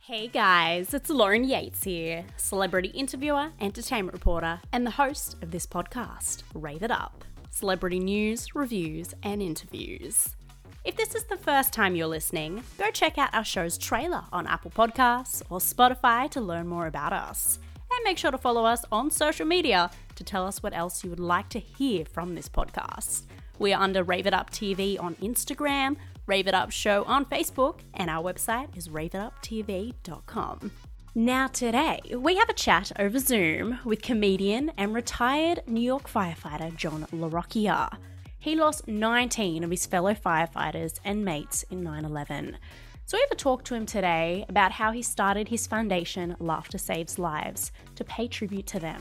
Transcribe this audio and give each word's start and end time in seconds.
Hey 0.00 0.28
guys, 0.28 0.94
it's 0.94 1.10
Lauren 1.10 1.44
Yates 1.44 1.82
here, 1.82 2.24
celebrity 2.36 2.88
interviewer, 2.88 3.50
entertainment 3.60 4.12
reporter, 4.12 4.60
and 4.72 4.86
the 4.86 4.92
host 4.92 5.36
of 5.42 5.50
this 5.50 5.66
podcast, 5.66 6.42
Rave 6.54 6.82
It 6.82 6.90
Up 6.90 7.24
celebrity 7.50 7.98
news, 7.98 8.54
reviews, 8.54 9.14
and 9.22 9.40
interviews. 9.40 10.36
If 10.84 10.94
this 10.96 11.14
is 11.14 11.24
the 11.24 11.38
first 11.38 11.72
time 11.72 11.96
you're 11.96 12.06
listening, 12.06 12.62
go 12.78 12.90
check 12.90 13.16
out 13.16 13.34
our 13.34 13.44
show's 13.44 13.78
trailer 13.78 14.24
on 14.30 14.46
Apple 14.46 14.70
Podcasts 14.70 15.42
or 15.48 15.58
Spotify 15.58 16.30
to 16.32 16.40
learn 16.40 16.68
more 16.68 16.86
about 16.86 17.14
us. 17.14 17.58
And 17.90 18.04
make 18.04 18.18
sure 18.18 18.30
to 18.30 18.38
follow 18.38 18.64
us 18.64 18.84
on 18.92 19.10
social 19.10 19.46
media 19.46 19.90
to 20.16 20.22
tell 20.24 20.46
us 20.46 20.62
what 20.62 20.76
else 20.76 21.02
you 21.02 21.10
would 21.10 21.18
like 21.18 21.48
to 21.48 21.58
hear 21.58 22.04
from 22.04 22.34
this 22.34 22.48
podcast. 22.48 23.22
We 23.58 23.72
are 23.72 23.82
under 23.82 24.04
Rave 24.04 24.26
It 24.26 24.34
Up 24.34 24.50
TV 24.50 25.00
on 25.02 25.14
Instagram, 25.16 25.96
Rave 26.26 26.48
It 26.48 26.54
Up 26.54 26.72
Show 26.72 27.04
on 27.04 27.24
Facebook, 27.24 27.80
and 27.94 28.10
our 28.10 28.22
website 28.22 28.76
is 28.76 28.88
raveituptv.com. 28.88 30.72
Now, 31.14 31.46
today, 31.46 32.00
we 32.16 32.34
have 32.36 32.48
a 32.48 32.52
chat 32.52 32.90
over 32.98 33.20
Zoom 33.20 33.78
with 33.84 34.02
comedian 34.02 34.72
and 34.76 34.92
retired 34.92 35.62
New 35.68 35.80
York 35.80 36.10
firefighter 36.10 36.74
John 36.76 37.06
LaRocchia. 37.12 37.96
He 38.40 38.56
lost 38.56 38.88
19 38.88 39.62
of 39.62 39.70
his 39.70 39.86
fellow 39.86 40.14
firefighters 40.14 40.98
and 41.04 41.24
mates 41.24 41.64
in 41.70 41.84
9 41.84 42.04
11. 42.04 42.58
So, 43.06 43.16
we 43.16 43.20
have 43.20 43.30
a 43.30 43.36
talk 43.36 43.62
to 43.64 43.74
him 43.74 43.86
today 43.86 44.44
about 44.48 44.72
how 44.72 44.90
he 44.90 45.02
started 45.02 45.46
his 45.46 45.68
foundation, 45.68 46.34
Laughter 46.40 46.76
Saves 46.76 47.20
Lives, 47.20 47.70
to 47.94 48.02
pay 48.02 48.26
tribute 48.26 48.66
to 48.66 48.80
them. 48.80 49.00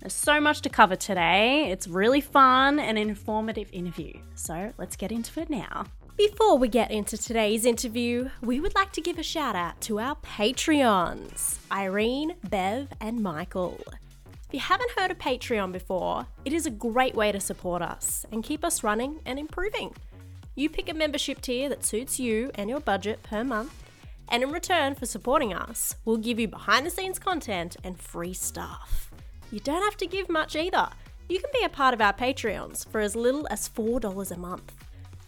There's 0.00 0.14
so 0.14 0.40
much 0.40 0.62
to 0.62 0.70
cover 0.70 0.96
today. 0.96 1.70
It's 1.70 1.86
really 1.86 2.22
fun 2.22 2.78
and 2.78 2.98
informative 2.98 3.68
interview. 3.72 4.14
So, 4.34 4.72
let's 4.78 4.96
get 4.96 5.12
into 5.12 5.38
it 5.40 5.50
now. 5.50 5.84
Before 6.16 6.56
we 6.56 6.68
get 6.68 6.90
into 6.90 7.18
today's 7.18 7.66
interview, 7.66 8.30
we 8.40 8.58
would 8.58 8.74
like 8.74 8.90
to 8.92 9.02
give 9.02 9.18
a 9.18 9.22
shout 9.22 9.54
out 9.54 9.78
to 9.82 10.00
our 10.00 10.16
Patreons 10.16 11.58
Irene, 11.70 12.36
Bev, 12.48 12.88
and 13.02 13.22
Michael. 13.22 13.78
If 14.48 14.54
you 14.54 14.60
haven't 14.60 14.92
heard 14.92 15.10
of 15.10 15.18
Patreon 15.18 15.72
before, 15.72 16.26
it 16.46 16.54
is 16.54 16.64
a 16.64 16.70
great 16.70 17.14
way 17.14 17.32
to 17.32 17.38
support 17.38 17.82
us 17.82 18.24
and 18.32 18.42
keep 18.42 18.64
us 18.64 18.82
running 18.82 19.20
and 19.26 19.38
improving. 19.38 19.94
You 20.54 20.70
pick 20.70 20.88
a 20.88 20.94
membership 20.94 21.42
tier 21.42 21.68
that 21.68 21.84
suits 21.84 22.18
you 22.18 22.50
and 22.54 22.70
your 22.70 22.80
budget 22.80 23.22
per 23.22 23.44
month, 23.44 23.74
and 24.30 24.42
in 24.42 24.50
return 24.50 24.94
for 24.94 25.04
supporting 25.04 25.52
us, 25.52 25.96
we'll 26.06 26.16
give 26.16 26.40
you 26.40 26.48
behind 26.48 26.86
the 26.86 26.90
scenes 26.90 27.18
content 27.18 27.76
and 27.84 28.00
free 28.00 28.32
stuff. 28.32 29.10
You 29.52 29.60
don't 29.60 29.84
have 29.84 29.98
to 29.98 30.06
give 30.06 30.30
much 30.30 30.56
either. 30.56 30.88
You 31.28 31.40
can 31.40 31.50
be 31.52 31.62
a 31.62 31.68
part 31.68 31.92
of 31.92 32.00
our 32.00 32.14
Patreons 32.14 32.88
for 32.88 33.02
as 33.02 33.14
little 33.14 33.46
as 33.50 33.68
$4 33.68 34.30
a 34.30 34.38
month. 34.38 34.75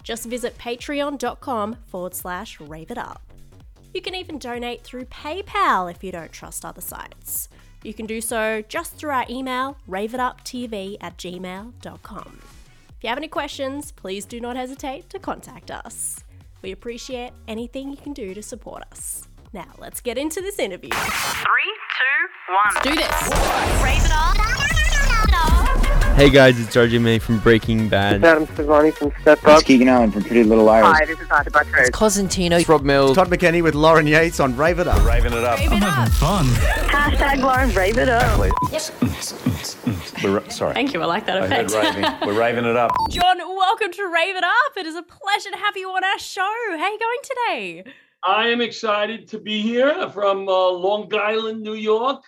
Just 0.09 0.25
visit 0.25 0.57
patreon.com 0.57 1.77
forward 1.85 2.15
slash 2.15 2.59
rave 2.61 2.91
it 2.91 2.97
up. 2.97 3.21
You 3.93 4.01
can 4.01 4.15
even 4.15 4.39
donate 4.39 4.83
through 4.83 5.05
PayPal 5.05 5.91
if 5.91 6.03
you 6.03 6.11
don't 6.11 6.33
trust 6.33 6.65
other 6.65 6.81
sites. 6.81 7.51
You 7.83 7.93
can 7.93 8.07
do 8.07 8.23
so 8.23 8.65
just 8.71 8.95
through 8.95 9.11
our 9.11 9.27
email, 9.29 9.77
raveituptv 9.87 10.97
at 11.03 11.19
gmail.com. 11.19 12.41
If 12.41 13.03
you 13.03 13.09
have 13.11 13.19
any 13.19 13.29
questions, 13.29 13.93
please 13.93 14.25
do 14.25 14.41
not 14.41 14.57
hesitate 14.57 15.11
to 15.11 15.19
contact 15.19 15.71
us. 15.71 16.25
We 16.63 16.73
appreciate 16.73 17.33
anything 17.47 17.91
you 17.91 17.99
can 17.99 18.15
do 18.15 18.33
to 18.33 18.43
support 18.43 18.85
us. 18.91 19.29
Now, 19.53 19.69
let's 19.77 20.01
get 20.01 20.17
into 20.17 20.41
this 20.41 20.59
interview. 20.59 20.89
Three, 20.89 21.75
two, 21.99 22.55
one. 22.55 22.75
Let's 22.77 22.83
do 22.83 22.95
this. 22.95 23.83
Rave 23.85 24.03
it 24.03 24.13
up. 24.15 24.78
Hey 26.19 26.31
guys, 26.31 26.59
it's 26.59 26.75
RJ 26.75 27.01
May 27.01 27.21
from 27.21 27.39
Breaking 27.39 27.89
Bad. 27.89 28.25
Adam 28.25 28.45
Sevani 28.49 28.93
from 28.93 29.13
Step 29.21 29.39
Up. 29.39 29.45
It's 29.45 29.61
Up. 29.61 29.65
Keegan 29.65 29.87
Allen 29.87 30.11
from 30.11 30.25
Pretty 30.25 30.43
Little 30.43 30.65
Liars. 30.65 30.85
Hi, 30.85 31.05
this 31.05 31.21
is 31.21 31.31
Arthur 31.31 31.51
Buttrose. 31.51 31.91
Cosentino. 31.91 32.59
It's 32.59 32.69
Rob 32.69 32.83
Mills. 32.83 33.15
Todd 33.15 33.29
McKenney 33.29 33.63
with 33.63 33.77
Lauren 33.77 34.05
Yates 34.05 34.41
on 34.41 34.57
Rave 34.57 34.81
It 34.81 34.89
Up. 34.89 35.07
Raving 35.07 35.33
it 35.33 35.45
up. 35.45 35.61
I'm 35.61 35.81
having 35.81 36.13
fun. 36.15 36.47
Hashtag 36.47 37.41
Lauren, 37.41 37.71
rave 37.71 37.99
it 37.99 38.09
up. 38.09 38.37
We're, 40.25 40.51
sorry. 40.51 40.75
Thank 40.75 40.93
you, 40.93 41.01
I 41.01 41.05
like 41.05 41.25
that 41.27 41.41
I 41.41 41.47
heard 41.47 41.67
effect. 41.67 41.97
raving. 41.97 42.29
We're 42.29 42.37
raving 42.37 42.65
it 42.65 42.75
up. 42.75 42.91
John, 43.11 43.39
welcome 43.39 43.93
to 43.93 44.03
Rave 44.13 44.35
It 44.35 44.43
Up. 44.43 44.77
It 44.77 44.87
is 44.87 44.97
a 44.97 45.05
pleasure 45.05 45.53
to 45.53 45.57
have 45.57 45.77
you 45.77 45.89
on 45.91 46.03
our 46.03 46.19
show. 46.19 46.41
How 46.43 46.83
are 46.83 46.91
you 46.91 46.99
going 46.99 47.19
today? 47.23 47.93
I 48.25 48.49
am 48.49 48.61
excited 48.61 49.29
to 49.29 49.39
be 49.39 49.63
here 49.63 50.11
from 50.11 50.49
uh, 50.49 50.69
Long 50.71 51.15
Island, 51.15 51.63
New 51.63 51.75
York. 51.75 52.25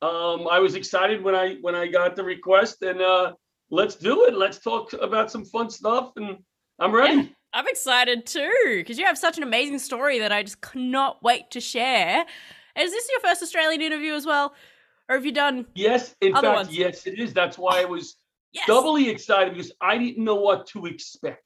Um, 0.00 0.46
I 0.48 0.60
was 0.60 0.74
excited 0.74 1.22
when 1.22 1.34
I 1.34 1.56
when 1.60 1.74
I 1.74 1.86
got 1.88 2.14
the 2.14 2.22
request, 2.22 2.82
and 2.82 3.00
uh, 3.00 3.32
let's 3.70 3.96
do 3.96 4.26
it. 4.26 4.34
Let's 4.34 4.58
talk 4.58 4.92
about 4.92 5.30
some 5.30 5.44
fun 5.44 5.70
stuff, 5.70 6.12
and 6.16 6.38
I'm 6.78 6.92
ready. 6.94 7.34
I'm 7.52 7.66
excited 7.66 8.26
too 8.26 8.74
because 8.76 8.98
you 8.98 9.06
have 9.06 9.18
such 9.18 9.38
an 9.38 9.42
amazing 9.42 9.78
story 9.78 10.18
that 10.20 10.30
I 10.30 10.42
just 10.42 10.60
cannot 10.60 11.22
wait 11.22 11.50
to 11.52 11.60
share. 11.60 12.24
Is 12.78 12.92
this 12.92 13.08
your 13.10 13.20
first 13.20 13.42
Australian 13.42 13.82
interview 13.82 14.12
as 14.12 14.24
well, 14.24 14.54
or 15.08 15.16
have 15.16 15.26
you 15.26 15.32
done? 15.32 15.66
Yes, 15.74 16.14
in 16.20 16.32
fact, 16.34 16.44
ones. 16.44 16.76
yes, 16.76 17.06
it 17.08 17.18
is. 17.18 17.32
That's 17.32 17.58
why 17.58 17.80
I 17.80 17.84
was 17.84 18.16
Yes. 18.52 18.66
doubly 18.66 19.10
excited 19.10 19.52
because 19.54 19.72
I 19.80 19.98
didn't 19.98 20.24
know 20.24 20.36
what 20.36 20.66
to 20.68 20.86
expect. 20.86 21.42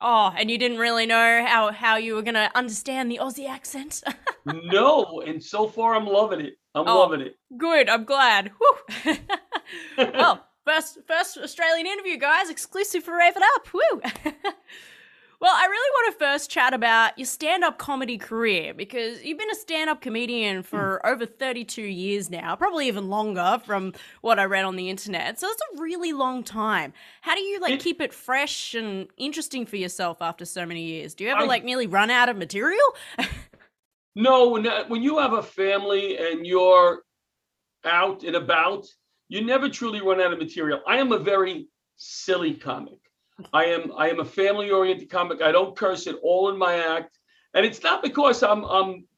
Oh, 0.00 0.34
and 0.36 0.50
you 0.50 0.58
didn't 0.58 0.78
really 0.78 1.06
know 1.06 1.44
how 1.46 1.70
how 1.70 1.96
you 1.96 2.14
were 2.14 2.22
gonna 2.22 2.50
understand 2.54 3.10
the 3.10 3.18
Aussie 3.22 3.48
accent. 3.48 4.02
no, 4.46 5.22
and 5.26 5.42
so 5.42 5.68
far 5.68 5.94
I'm 5.94 6.06
loving 6.06 6.40
it. 6.40 6.54
I'm 6.74 6.86
Oh. 6.86 6.98
loving 7.00 7.20
it. 7.22 7.36
Good, 7.56 7.88
I'm 7.88 8.04
glad. 8.04 8.52
Woo. 8.60 9.14
well, 9.98 10.46
first 10.64 10.98
first 11.06 11.36
Australian 11.38 11.86
interview, 11.86 12.16
guys, 12.16 12.48
exclusive 12.50 13.02
for 13.02 13.16
Rave 13.16 13.34
It 13.36 13.42
Up. 13.56 13.72
Woo. 13.72 14.00
well, 15.40 15.52
I 15.52 15.66
really 15.66 15.90
want 15.94 16.12
to 16.12 16.18
first 16.24 16.48
chat 16.50 16.72
about 16.72 17.18
your 17.18 17.26
stand-up 17.26 17.78
comedy 17.78 18.18
career 18.18 18.72
because 18.72 19.20
you've 19.24 19.38
been 19.38 19.50
a 19.50 19.54
stand-up 19.56 20.00
comedian 20.00 20.56
hmm. 20.58 20.62
for 20.62 21.04
over 21.04 21.26
32 21.26 21.82
years 21.82 22.30
now, 22.30 22.54
probably 22.54 22.86
even 22.86 23.08
longer 23.08 23.60
from 23.66 23.92
what 24.20 24.38
I 24.38 24.44
read 24.44 24.64
on 24.64 24.76
the 24.76 24.90
internet. 24.90 25.40
So 25.40 25.48
it's 25.48 25.62
a 25.76 25.82
really 25.82 26.12
long 26.12 26.44
time. 26.44 26.92
How 27.22 27.34
do 27.34 27.40
you 27.40 27.58
like 27.58 27.72
It- 27.74 27.80
keep 27.80 28.00
it 28.00 28.12
fresh 28.12 28.74
and 28.74 29.08
interesting 29.16 29.66
for 29.66 29.76
yourself 29.76 30.22
after 30.22 30.44
so 30.44 30.64
many 30.64 30.82
years? 30.82 31.14
Do 31.14 31.24
you 31.24 31.30
ever 31.30 31.42
I- 31.42 31.46
like 31.46 31.64
nearly 31.64 31.88
run 31.88 32.10
out 32.10 32.28
of 32.28 32.36
material? 32.36 32.78
No, 34.20 34.48
when 34.48 34.64
that- 34.64 34.90
when 34.90 35.02
you 35.02 35.16
have 35.18 35.32
a 35.32 35.42
family 35.42 36.18
and 36.18 36.46
you're 36.46 37.04
out 37.84 38.22
and 38.22 38.36
about, 38.36 38.86
you 39.28 39.42
never 39.42 39.68
truly 39.70 40.02
run 40.02 40.20
out 40.20 40.32
of 40.34 40.38
material. 40.38 40.82
I 40.86 40.98
am 40.98 41.12
a 41.12 41.18
very 41.18 41.68
silly 41.96 42.52
comic. 42.54 42.98
I 43.54 43.64
am 43.66 43.92
I 43.96 44.10
am 44.10 44.20
a 44.20 44.24
family 44.24 44.70
oriented 44.70 45.08
comic. 45.08 45.40
I 45.40 45.52
don't 45.52 45.74
curse 45.74 46.06
at 46.06 46.16
all 46.22 46.50
in 46.50 46.58
my 46.58 46.74
act, 46.76 47.18
and 47.54 47.64
it's 47.64 47.82
not 47.82 48.02
because 48.02 48.42
I'm 48.42 48.62
I'm 48.64 49.08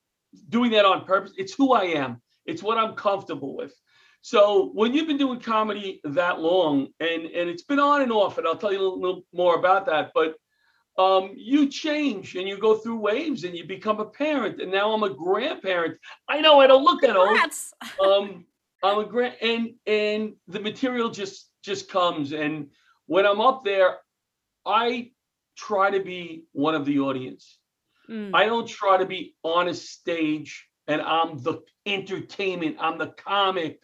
doing 0.49 0.71
that 0.71 0.85
on 0.85 1.05
purpose. 1.05 1.33
It's 1.37 1.55
who 1.55 1.73
I 1.73 1.85
am. 2.05 2.23
It's 2.47 2.63
what 2.63 2.79
I'm 2.79 2.95
comfortable 2.95 3.57
with. 3.57 3.75
So 4.21 4.71
when 4.73 4.95
you've 4.95 5.09
been 5.09 5.19
doing 5.19 5.41
comedy 5.41 6.01
that 6.05 6.39
long, 6.39 6.93
and 7.01 7.23
and 7.39 7.51
it's 7.51 7.65
been 7.65 7.81
on 7.81 8.03
and 8.03 8.13
off, 8.13 8.39
and 8.39 8.47
I'll 8.47 8.57
tell 8.57 8.73
you 8.73 8.81
a 8.81 9.01
little 9.05 9.27
more 9.33 9.57
about 9.57 9.87
that, 9.87 10.13
but 10.15 10.37
um, 10.99 11.33
you 11.35 11.69
change 11.69 12.37
and 12.37 12.47
you 12.47 12.59
go 12.59 12.77
through 12.77 12.97
waves 12.97 13.45
and 13.45 13.57
you 13.57 13.67
become 13.67 14.01
a 14.01 14.05
parent. 14.05 14.61
And 14.61 14.71
now 14.71 14.93
I'm 14.93 15.03
a 15.03 15.11
grandparent. 15.11 15.99
I 16.29 16.41
know 16.41 16.61
I 16.61 16.67
don't 16.67 16.85
look 16.85 17.01
that 17.03 17.17
old. 17.17 17.39
Um, 18.05 18.45
I'm 18.85 18.99
a 18.99 19.05
grand 19.05 19.35
and 19.41 19.75
and 19.87 20.35
the 20.49 20.61
material 20.61 21.11
just 21.11 21.51
just 21.63 21.89
comes. 21.89 22.33
And 22.33 22.69
when 23.07 23.27
I'm 23.27 23.41
up 23.41 23.65
there, 23.65 23.99
I 24.67 25.11
try 25.57 25.91
to 25.91 26.01
be 26.01 26.45
one 26.53 26.75
of 26.75 26.85
the 26.85 27.01
audience. 27.01 27.59
Mm. 28.09 28.31
I 28.35 28.47
don't 28.47 28.69
try 28.69 28.99
to 28.99 29.07
be 29.07 29.35
on 29.43 29.69
a 29.69 29.75
stage 29.75 30.67
and 30.87 31.01
I'm 31.01 31.43
the 31.43 31.63
entertainment. 31.87 32.77
I'm 32.81 32.99
the 32.99 33.09
comic. 33.09 33.81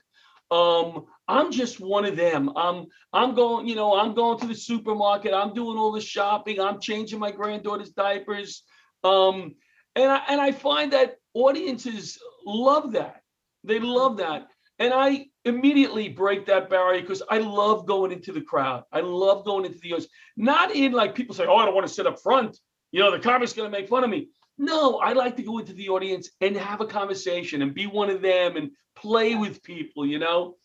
Um, 0.50 1.06
I'm 1.28 1.52
just 1.52 1.78
one 1.78 2.06
of 2.06 2.16
them. 2.16 2.50
I'm 2.56 2.86
I'm 3.12 3.34
going, 3.34 3.68
you 3.68 3.74
know, 3.74 3.98
I'm 3.98 4.14
going 4.14 4.38
to 4.40 4.46
the 4.46 4.54
supermarket. 4.54 5.34
I'm 5.34 5.52
doing 5.52 5.76
all 5.76 5.92
the 5.92 6.00
shopping. 6.00 6.58
I'm 6.58 6.80
changing 6.80 7.18
my 7.18 7.30
granddaughter's 7.30 7.90
diapers. 7.90 8.62
Um, 9.04 9.54
and 9.94 10.10
I 10.10 10.22
and 10.28 10.40
I 10.40 10.52
find 10.52 10.92
that 10.94 11.16
audiences 11.34 12.18
love 12.46 12.92
that. 12.92 13.22
They 13.64 13.78
love 13.78 14.16
that. 14.19 14.48
And 14.78 14.94
I 14.94 15.26
immediately 15.44 16.08
break 16.08 16.46
that 16.46 16.70
barrier 16.70 17.00
because 17.00 17.22
I 17.28 17.38
love 17.38 17.86
going 17.86 18.12
into 18.12 18.32
the 18.32 18.40
crowd. 18.40 18.84
I 18.92 19.00
love 19.00 19.44
going 19.44 19.64
into 19.64 19.78
the 19.78 19.88
audience. 19.88 20.10
Not 20.36 20.74
in 20.74 20.92
like 20.92 21.14
people 21.14 21.34
say, 21.34 21.46
oh, 21.46 21.56
I 21.56 21.64
don't 21.64 21.74
want 21.74 21.86
to 21.86 21.92
sit 21.92 22.06
up 22.06 22.20
front. 22.22 22.56
You 22.92 23.00
know, 23.00 23.10
the 23.10 23.19
comic's 23.19 23.52
going 23.52 23.70
to 23.70 23.76
make 23.76 23.88
fun 23.88 24.04
of 24.04 24.10
me. 24.10 24.28
No, 24.56 24.98
I 24.98 25.12
like 25.12 25.36
to 25.36 25.42
go 25.42 25.58
into 25.58 25.72
the 25.72 25.88
audience 25.88 26.31
and 26.40 26.56
have 26.56 26.81
a 26.81 26.86
conversation 26.86 27.62
and 27.62 27.74
be 27.74 27.86
one 27.86 28.08
of 28.08 28.22
them 28.22 28.56
and 28.56 28.70
play 28.96 29.34
with 29.34 29.62
people, 29.62 30.06
you 30.06 30.19
know, 30.19 30.56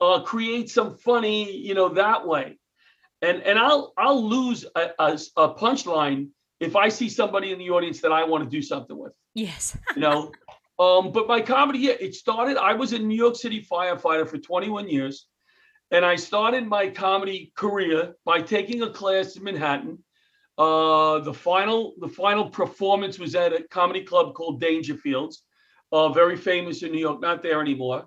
uh, 0.00 0.20
create 0.22 0.70
some 0.70 0.96
funny, 0.96 1.50
you 1.56 1.74
know, 1.74 1.88
that 1.90 2.26
way. 2.26 2.58
And 3.22 3.42
and 3.42 3.58
I'll 3.58 3.92
I'll 3.98 4.22
lose 4.28 4.64
a, 4.74 4.90
a, 4.98 5.18
a 5.36 5.54
punchline 5.54 6.28
if 6.60 6.76
I 6.76 6.88
see 6.88 7.08
somebody 7.08 7.52
in 7.52 7.58
the 7.58 7.70
audience 7.70 8.00
that 8.02 8.12
I 8.12 8.24
want 8.24 8.44
to 8.44 8.50
do 8.50 8.62
something 8.62 8.96
with, 8.98 9.12
Yes. 9.34 9.76
you 9.94 10.02
know. 10.02 10.30
um, 10.78 11.10
but 11.12 11.26
my 11.26 11.40
comedy, 11.40 11.78
yeah, 11.80 11.94
it 12.00 12.14
started. 12.14 12.56
I 12.56 12.74
was 12.74 12.92
a 12.92 12.98
New 12.98 13.16
York 13.16 13.36
City 13.36 13.66
firefighter 13.70 14.28
for 14.28 14.38
21 14.38 14.88
years, 14.88 15.26
and 15.90 16.04
I 16.04 16.16
started 16.16 16.66
my 16.66 16.88
comedy 16.88 17.52
career 17.56 18.14
by 18.24 18.40
taking 18.42 18.82
a 18.82 18.90
class 18.90 19.36
in 19.36 19.44
Manhattan. 19.44 20.02
Uh, 20.58 21.18
the 21.20 21.32
final 21.32 21.94
the 22.00 22.08
final 22.08 22.48
performance 22.50 23.18
was 23.18 23.34
at 23.34 23.52
a 23.52 23.62
comedy 23.68 24.02
club 24.02 24.34
called 24.34 24.60
Dangerfields. 24.62 25.36
uh, 25.92 26.08
very 26.10 26.36
famous 26.36 26.82
in 26.82 26.92
New 26.92 26.98
York, 27.00 27.20
not 27.20 27.42
there 27.42 27.60
anymore. 27.60 28.06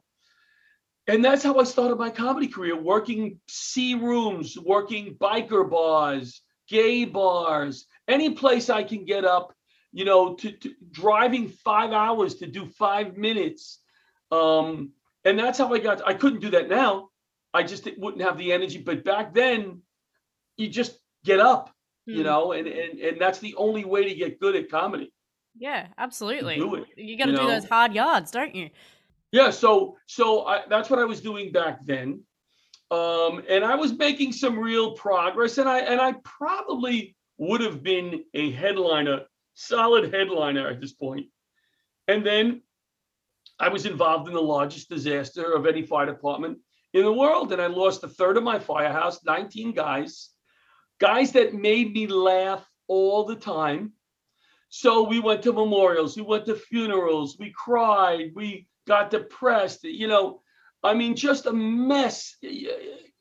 And 1.07 1.23
that's 1.23 1.43
how 1.43 1.59
I 1.59 1.63
started 1.65 1.97
my 1.97 2.09
comedy 2.09 2.47
career, 2.47 2.75
working 2.75 3.39
C 3.47 3.95
rooms, 3.95 4.57
working 4.57 5.15
biker 5.15 5.69
bars, 5.69 6.41
gay 6.69 7.03
bars, 7.05 7.85
any 8.07 8.31
place 8.31 8.69
I 8.69 8.83
can 8.83 9.03
get 9.05 9.25
up, 9.25 9.53
you 9.91 10.05
know, 10.05 10.35
to, 10.35 10.51
to 10.51 10.73
driving 10.91 11.49
five 11.49 11.91
hours 11.91 12.35
to 12.35 12.47
do 12.47 12.67
five 12.67 13.17
minutes. 13.17 13.79
Um, 14.31 14.91
and 15.25 15.37
that's 15.37 15.57
how 15.57 15.73
I 15.73 15.79
got, 15.79 16.07
I 16.07 16.13
couldn't 16.13 16.39
do 16.39 16.51
that 16.51 16.69
now. 16.69 17.09
I 17.53 17.63
just 17.63 17.87
wouldn't 17.97 18.23
have 18.23 18.37
the 18.37 18.53
energy. 18.53 18.79
But 18.81 19.03
back 19.03 19.33
then, 19.33 19.81
you 20.57 20.69
just 20.69 20.97
get 21.25 21.39
up, 21.39 21.73
you 22.11 22.23
Hmm. 22.23 22.23
know, 22.23 22.51
and, 22.53 22.67
and 22.67 22.99
and 22.99 23.21
that's 23.21 23.39
the 23.39 23.55
only 23.55 23.85
way 23.85 24.03
to 24.05 24.15
get 24.15 24.39
good 24.39 24.55
at 24.55 24.69
comedy. 24.69 25.11
Yeah, 25.55 25.87
absolutely. 25.97 26.73
it, 26.73 26.87
You 26.97 27.17
got 27.17 27.27
to 27.27 27.31
you 27.31 27.37
do 27.37 27.45
know? 27.45 27.47
those 27.47 27.65
hard 27.65 27.93
yards, 27.93 28.31
don't 28.31 28.55
you? 28.55 28.69
Yeah, 29.33 29.49
so 29.49 29.97
so 30.05 30.45
I, 30.45 30.61
that's 30.69 30.91
what 30.91 30.99
I 30.99 31.05
was 31.05 31.19
doing 31.19 31.51
back 31.51 31.83
then, 31.83 32.23
um, 32.91 33.41
and 33.49 33.65
I 33.65 33.73
was 33.73 33.91
making 33.91 34.31
some 34.31 34.59
real 34.59 34.91
progress, 34.91 35.57
and 35.57 35.67
I 35.67 35.79
and 35.79 35.99
I 35.99 36.13
probably 36.23 37.15
would 37.39 37.61
have 37.61 37.81
been 37.81 38.25
a 38.35 38.51
headliner, 38.51 39.21
solid 39.55 40.13
headliner 40.13 40.67
at 40.67 40.79
this 40.79 40.93
point, 40.93 41.25
and 42.07 42.23
then 42.23 42.61
I 43.59 43.69
was 43.69 43.87
involved 43.87 44.27
in 44.27 44.35
the 44.35 44.41
largest 44.41 44.87
disaster 44.87 45.53
of 45.53 45.65
any 45.65 45.81
fire 45.81 46.05
department 46.05 46.59
in 46.93 47.03
the 47.03 47.11
world, 47.11 47.51
and 47.51 47.61
I 47.61 47.65
lost 47.65 48.03
a 48.03 48.09
third 48.09 48.37
of 48.37 48.43
my 48.43 48.59
firehouse, 48.59 49.25
19 49.25 49.73
guys, 49.73 50.29
guys 50.99 51.31
that 51.31 51.55
made 51.55 51.91
me 51.91 52.05
laugh 52.05 52.63
all 52.87 53.23
the 53.23 53.35
time. 53.35 53.93
So 54.69 55.01
we 55.01 55.19
went 55.19 55.41
to 55.43 55.53
memorials, 55.53 56.15
we 56.15 56.21
went 56.21 56.45
to 56.45 56.55
funerals, 56.55 57.35
we 57.39 57.51
cried, 57.51 58.31
we 58.35 58.67
got 58.87 59.11
depressed, 59.11 59.83
you 59.83 60.07
know, 60.07 60.41
I 60.83 60.93
mean, 60.93 61.15
just 61.15 61.45
a 61.45 61.53
mess. 61.53 62.35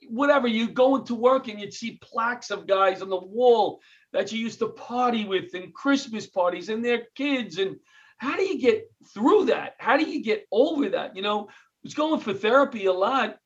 Whatever, 0.08 0.48
you 0.48 0.68
go 0.68 0.96
into 0.96 1.14
work 1.14 1.48
and 1.48 1.60
you'd 1.60 1.72
see 1.72 2.00
plaques 2.02 2.50
of 2.50 2.66
guys 2.66 3.02
on 3.02 3.08
the 3.08 3.16
wall 3.16 3.80
that 4.12 4.32
you 4.32 4.38
used 4.40 4.58
to 4.58 4.68
party 4.68 5.24
with 5.24 5.54
and 5.54 5.72
Christmas 5.72 6.26
parties 6.26 6.68
and 6.68 6.84
their 6.84 7.06
kids. 7.14 7.58
And 7.58 7.76
how 8.18 8.36
do 8.36 8.42
you 8.42 8.60
get 8.60 8.90
through 9.14 9.46
that? 9.46 9.74
How 9.78 9.96
do 9.96 10.04
you 10.04 10.22
get 10.22 10.46
over 10.50 10.90
that? 10.90 11.14
You 11.16 11.22
know, 11.22 11.48
was 11.82 11.94
going 11.94 12.20
for 12.20 12.32
therapy 12.34 12.86
a 12.86 12.92
lot, 12.92 13.36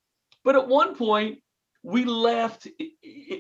but 0.44 0.56
at 0.56 0.68
one 0.68 0.94
point 0.94 1.38
we 1.82 2.04
laughed. 2.04 2.66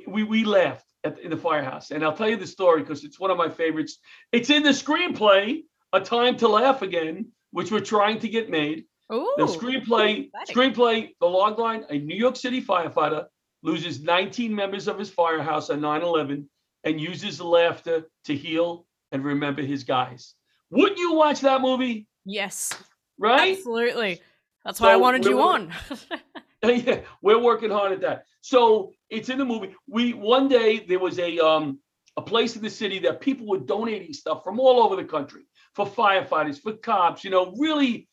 We 0.06 0.22
we 0.22 0.44
laughed 0.44 0.84
in 1.22 1.30
the 1.30 1.36
firehouse, 1.36 1.90
and 1.90 2.04
I'll 2.04 2.16
tell 2.16 2.28
you 2.28 2.36
the 2.36 2.46
story 2.46 2.80
because 2.82 3.04
it's 3.04 3.20
one 3.20 3.30
of 3.30 3.38
my 3.38 3.48
favorites. 3.48 3.98
It's 4.32 4.50
in 4.50 4.62
the 4.62 4.70
screenplay, 4.70 5.62
A 5.92 6.00
Time 6.00 6.36
to 6.38 6.48
Laugh 6.48 6.82
Again, 6.82 7.32
which 7.56 7.72
we're 7.72 7.80
trying 7.80 8.18
to 8.18 8.28
get 8.28 8.50
made. 8.50 8.84
Ooh. 9.10 9.32
The 9.38 9.46
screenplay, 9.46 10.28
screenplay, 10.46 11.14
the 11.20 11.26
log 11.26 11.58
line: 11.58 11.86
A 11.88 11.98
New 11.98 12.14
York 12.14 12.36
City 12.36 12.62
firefighter 12.62 13.28
loses 13.62 14.02
19 14.02 14.54
members 14.54 14.88
of 14.88 14.98
his 14.98 15.08
firehouse 15.08 15.70
on 15.70 15.80
9/11 15.80 16.44
and 16.84 17.00
uses 17.00 17.40
laughter 17.40 18.10
to 18.26 18.36
heal 18.36 18.86
and 19.10 19.24
remember 19.24 19.62
his 19.62 19.84
guys. 19.84 20.34
Wouldn't 20.68 20.98
you 20.98 21.14
watch 21.14 21.40
that 21.40 21.62
movie? 21.62 22.06
Yes, 22.26 22.74
Right? 23.18 23.56
absolutely. 23.56 24.20
That's 24.62 24.78
why 24.78 24.92
I 24.92 24.96
wanted 24.96 25.24
you 25.24 25.40
on. 25.40 25.72
yeah, 26.62 27.00
we're 27.22 27.40
working 27.40 27.70
hard 27.70 27.92
at 27.92 28.02
that. 28.02 28.26
So 28.42 28.92
it's 29.08 29.30
in 29.30 29.38
the 29.38 29.46
movie. 29.46 29.74
We 29.88 30.12
one 30.12 30.48
day 30.48 30.80
there 30.80 30.98
was 30.98 31.18
a 31.18 31.38
um 31.38 31.78
a 32.18 32.22
place 32.22 32.54
in 32.54 32.62
the 32.62 32.70
city 32.70 32.98
that 32.98 33.22
people 33.22 33.46
were 33.46 33.60
donating 33.60 34.12
stuff 34.12 34.44
from 34.44 34.60
all 34.60 34.82
over 34.82 34.94
the 34.94 35.04
country 35.04 35.44
for 35.76 35.86
firefighters, 35.86 36.58
for 36.58 36.72
cops, 36.72 37.22
you 37.22 37.30
know, 37.30 37.52
really, 37.58 38.08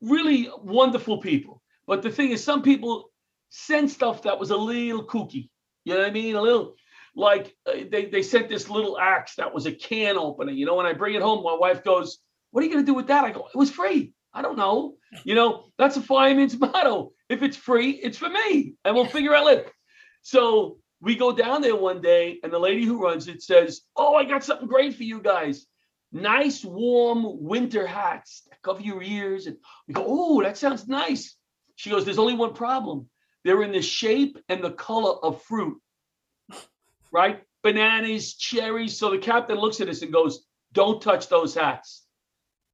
really 0.00 0.48
wonderful 0.62 1.18
people. 1.18 1.60
But 1.84 2.02
the 2.02 2.10
thing 2.10 2.30
is, 2.30 2.44
some 2.44 2.62
people 2.62 3.10
sent 3.50 3.90
stuff 3.90 4.22
that 4.22 4.38
was 4.38 4.50
a 4.50 4.56
little 4.56 5.04
kooky. 5.04 5.50
You 5.84 5.94
know 5.94 6.00
what 6.00 6.08
I 6.08 6.12
mean? 6.12 6.36
A 6.36 6.40
little 6.40 6.76
like 7.16 7.56
uh, 7.66 7.72
they 7.90 8.06
they 8.06 8.22
sent 8.22 8.48
this 8.48 8.70
little 8.70 8.98
axe 8.98 9.34
that 9.34 9.52
was 9.52 9.66
a 9.66 9.72
can 9.72 10.16
opener. 10.16 10.52
You 10.52 10.64
know, 10.64 10.76
when 10.76 10.86
I 10.86 10.92
bring 10.92 11.14
it 11.14 11.22
home, 11.22 11.42
my 11.42 11.54
wife 11.54 11.82
goes, 11.82 12.18
"What 12.52 12.62
are 12.62 12.66
you 12.66 12.72
gonna 12.72 12.86
do 12.86 12.94
with 12.94 13.08
that?" 13.08 13.24
I 13.24 13.32
go, 13.32 13.48
"It 13.52 13.58
was 13.58 13.70
free." 13.70 14.12
I 14.32 14.42
don't 14.42 14.58
know. 14.58 14.94
You 15.24 15.34
know, 15.34 15.64
that's 15.76 15.96
a 15.96 16.02
fireman's 16.02 16.56
motto. 16.60 17.12
If 17.28 17.42
it's 17.42 17.56
free, 17.56 17.90
it's 17.90 18.18
for 18.18 18.28
me, 18.28 18.74
and 18.84 18.94
we'll 18.94 19.06
figure 19.06 19.34
out 19.34 19.46
later. 19.46 19.72
So 20.22 20.78
we 21.00 21.16
go 21.16 21.32
down 21.32 21.62
there 21.62 21.74
one 21.74 22.00
day, 22.00 22.38
and 22.44 22.52
the 22.52 22.58
lady 22.60 22.84
who 22.84 23.02
runs 23.02 23.26
it 23.26 23.42
says, 23.42 23.80
"Oh, 23.96 24.14
I 24.14 24.24
got 24.24 24.44
something 24.44 24.68
great 24.68 24.94
for 24.94 25.02
you 25.02 25.20
guys. 25.20 25.66
Nice, 26.12 26.64
warm 26.64 27.42
winter 27.42 27.86
hats 27.86 28.42
that 28.50 28.62
cover 28.62 28.80
your 28.80 29.02
ears." 29.02 29.46
And 29.46 29.56
we 29.86 29.94
go, 29.94 30.04
"Oh, 30.06 30.42
that 30.42 30.56
sounds 30.56 30.88
nice." 30.88 31.36
She 31.76 31.90
goes, 31.90 32.04
"There's 32.04 32.18
only 32.18 32.34
one 32.34 32.54
problem. 32.54 33.08
They're 33.44 33.62
in 33.62 33.72
the 33.72 33.82
shape 33.82 34.38
and 34.48 34.62
the 34.62 34.72
color 34.72 35.14
of 35.22 35.42
fruit, 35.42 35.80
right? 37.12 37.42
Bananas, 37.62 38.34
cherries." 38.34 38.98
So 38.98 39.10
the 39.10 39.18
captain 39.18 39.58
looks 39.58 39.80
at 39.80 39.88
us 39.88 40.02
and 40.02 40.12
goes, 40.12 40.44
"Don't 40.72 41.02
touch 41.02 41.28
those 41.28 41.54
hats. 41.54 42.06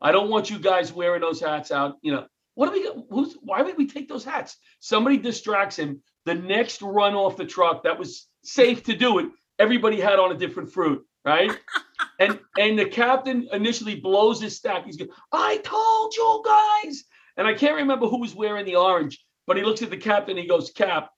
I 0.01 0.13
don't 0.13 0.31
want 0.31 0.51
you 0.51 0.59
guys 0.59 0.93
wearing 0.93 1.23
those 1.23 1.41
hats 1.41 1.71
out. 1.71 1.97
You 2.03 2.13
know, 2.13 2.27
what 2.55 2.73
do 2.73 2.73
we? 2.73 3.03
Who's? 3.11 3.35
Why 3.41 3.63
would 3.63 3.77
we 3.77 3.87
take 3.87 4.09
those 4.09 4.25
hats? 4.25 4.57
Somebody 4.81 5.17
distracts 5.17 5.77
him. 5.77 6.03
The 6.25 6.35
next 6.35 6.83
run 6.83 7.15
off 7.15 7.37
the 7.37 7.47
truck 7.47 7.85
that 7.85 7.99
was 7.99 8.29
safe 8.43 8.85
to 8.85 8.95
do 8.95 9.19
it. 9.19 9.27
Everybody 9.59 10.01
had 10.01 10.19
on 10.19 10.33
a 10.33 10.39
different 10.39 10.73
fruit, 10.73 11.05
right? 11.25 11.51
and 12.19 12.39
and 12.59 12.79
the 12.79 12.87
captain 12.87 13.49
initially 13.53 13.97
blows 13.97 14.41
his 14.41 14.57
stack. 14.57 14.85
He's 14.85 14.97
going, 14.97 15.11
"I 15.33 15.59
told 15.59 16.15
you 16.15 16.43
guys." 16.45 17.05
And 17.37 17.47
I 17.47 17.55
can't 17.55 17.77
remember 17.77 18.07
who 18.07 18.21
was 18.21 18.35
wearing 18.35 18.65
the 18.65 18.77
orange, 18.77 19.25
but 19.47 19.57
he 19.57 19.65
looks 19.65 19.83
at 19.83 19.91
the 19.91 19.97
captain. 19.97 20.37
He 20.37 20.47
goes, 20.47 20.71
"Cap, 20.71 21.11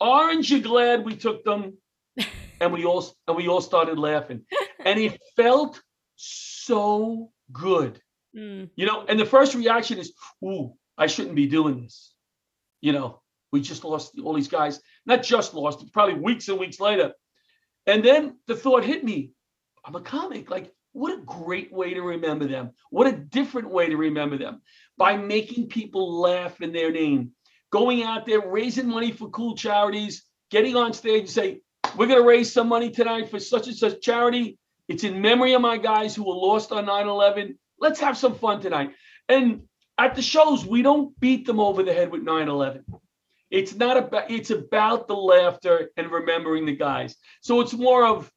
orange. 0.00 0.50
You 0.50 0.60
glad 0.60 1.04
we 1.04 1.16
took 1.16 1.44
them?" 1.44 1.78
And 2.60 2.72
we 2.72 2.84
all 2.84 3.04
and 3.26 3.36
we 3.36 3.48
all 3.48 3.60
started 3.60 3.98
laughing, 3.98 4.42
and 4.78 4.98
it 4.98 5.20
felt 5.36 5.82
so 6.16 7.30
good. 7.52 8.00
Mm, 8.36 8.70
You 8.76 8.86
know, 8.86 9.04
and 9.08 9.18
the 9.18 9.26
first 9.26 9.54
reaction 9.54 9.98
is, 9.98 10.12
ooh, 10.44 10.74
I 10.96 11.06
shouldn't 11.06 11.34
be 11.34 11.46
doing 11.46 11.82
this. 11.82 12.14
You 12.80 12.92
know, 12.92 13.20
we 13.52 13.60
just 13.60 13.84
lost 13.84 14.18
all 14.22 14.34
these 14.34 14.48
guys, 14.48 14.80
not 15.06 15.22
just 15.22 15.54
lost, 15.54 15.92
probably 15.92 16.14
weeks 16.14 16.48
and 16.48 16.58
weeks 16.58 16.80
later. 16.80 17.12
And 17.86 18.02
then 18.04 18.38
the 18.46 18.56
thought 18.56 18.84
hit 18.84 19.04
me, 19.04 19.32
I'm 19.84 19.94
a 19.94 20.00
comic. 20.00 20.50
Like, 20.50 20.72
what 20.92 21.12
a 21.12 21.22
great 21.22 21.72
way 21.72 21.94
to 21.94 22.02
remember 22.02 22.46
them. 22.46 22.70
What 22.90 23.06
a 23.06 23.12
different 23.12 23.70
way 23.70 23.88
to 23.88 23.96
remember 23.96 24.38
them 24.38 24.62
by 24.96 25.16
making 25.16 25.68
people 25.68 26.20
laugh 26.20 26.60
in 26.60 26.72
their 26.72 26.92
name, 26.92 27.32
going 27.70 28.02
out 28.02 28.26
there, 28.26 28.40
raising 28.40 28.88
money 28.88 29.12
for 29.12 29.28
cool 29.30 29.56
charities, 29.56 30.24
getting 30.50 30.76
on 30.76 30.92
stage 30.92 31.22
and 31.22 31.30
say, 31.30 31.60
we're 31.96 32.06
going 32.06 32.20
to 32.20 32.26
raise 32.26 32.52
some 32.52 32.68
money 32.68 32.90
tonight 32.90 33.28
for 33.28 33.38
such 33.38 33.66
and 33.66 33.76
such 33.76 34.00
charity. 34.00 34.58
It's 34.88 35.04
in 35.04 35.20
memory 35.20 35.54
of 35.54 35.62
my 35.62 35.78
guys 35.78 36.14
who 36.14 36.24
were 36.24 36.34
lost 36.34 36.72
on 36.72 36.86
9 36.86 37.08
11. 37.08 37.58
Let's 37.78 38.00
have 38.00 38.16
some 38.16 38.34
fun 38.34 38.60
tonight. 38.60 38.92
And 39.28 39.62
at 39.98 40.14
the 40.14 40.22
shows, 40.22 40.64
we 40.64 40.82
don't 40.82 41.18
beat 41.20 41.46
them 41.46 41.60
over 41.60 41.82
the 41.82 41.92
head 41.92 42.10
with 42.10 42.22
9 42.22 42.48
11. 42.48 42.84
It's 43.50 43.74
not 43.74 43.96
about, 43.96 44.30
it's 44.30 44.50
about 44.50 45.06
the 45.06 45.14
laughter 45.14 45.90
and 45.96 46.10
remembering 46.10 46.66
the 46.66 46.76
guys. 46.76 47.16
So 47.40 47.60
it's 47.60 47.72
more 47.72 48.06
of, 48.06 48.30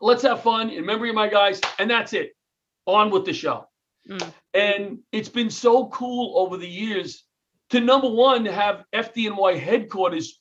let's 0.00 0.22
have 0.22 0.42
fun 0.42 0.70
in 0.70 0.84
memory 0.86 1.10
of 1.10 1.14
my 1.14 1.28
guys, 1.28 1.60
and 1.78 1.90
that's 1.90 2.12
it. 2.12 2.32
On 2.86 3.10
with 3.10 3.24
the 3.24 3.32
show. 3.32 3.68
Mm. 4.08 4.32
And 4.54 4.98
it's 5.12 5.28
been 5.28 5.50
so 5.50 5.88
cool 5.88 6.38
over 6.38 6.56
the 6.56 6.68
years 6.68 7.24
to 7.70 7.80
number 7.80 8.08
one, 8.08 8.44
have 8.46 8.84
FDNY 8.92 9.58
headquarters 9.58 10.40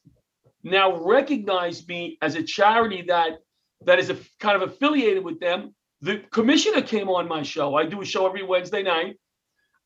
now 0.63 1.01
recognize 1.01 1.87
me 1.87 2.17
as 2.21 2.35
a 2.35 2.43
charity 2.43 3.03
that 3.07 3.39
that 3.85 3.99
is 3.99 4.09
a, 4.09 4.17
kind 4.39 4.61
of 4.61 4.69
affiliated 4.69 5.23
with 5.23 5.39
them. 5.39 5.73
The 6.01 6.17
commissioner 6.31 6.81
came 6.81 7.07
on 7.07 7.27
my 7.27 7.43
show. 7.43 7.75
I 7.75 7.85
do 7.85 8.01
a 8.01 8.05
show 8.05 8.27
every 8.27 8.43
Wednesday 8.43 8.83
night, 8.83 9.17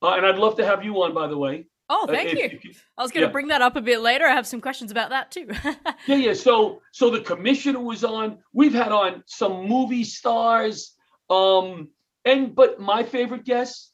uh, 0.02 0.14
and 0.14 0.26
I'd 0.26 0.38
love 0.38 0.58
to 0.58 0.66
have 0.66 0.84
you 0.84 1.04
on. 1.04 1.14
By 1.14 1.28
the 1.28 1.38
way, 1.38 1.68
Oh, 1.90 2.06
Uh, 2.08 2.12
thank 2.14 2.32
you. 2.34 2.40
if 2.46 2.64
you- 2.64 2.74
I 2.98 3.02
was 3.02 3.12
going 3.12 3.22
to 3.22 3.28
yeah. 3.28 3.32
bring 3.32 3.48
that 3.50 3.62
up 3.62 3.76
a 3.76 3.82
bit 3.82 4.00
later. 4.02 4.26
I 4.26 4.32
have 4.34 4.48
some 4.48 4.62
questions 4.62 4.92
about 4.92 5.10
that 5.10 5.32
too. 5.32 5.48
Yeah, 6.08 6.16
yeah. 6.16 6.34
So, 6.34 6.82
so 6.92 7.10
the 7.10 7.22
commissioner 7.22 7.80
was 7.80 8.04
on. 8.04 8.40
We've 8.54 8.74
had 8.74 8.92
on 8.92 9.24
some 9.26 9.68
movie 9.68 10.04
stars. 10.04 10.94
Um, 11.30 11.90
and 12.26 12.54
but 12.56 12.80
my 12.80 13.04
favorite 13.04 13.46
guests 13.46 13.92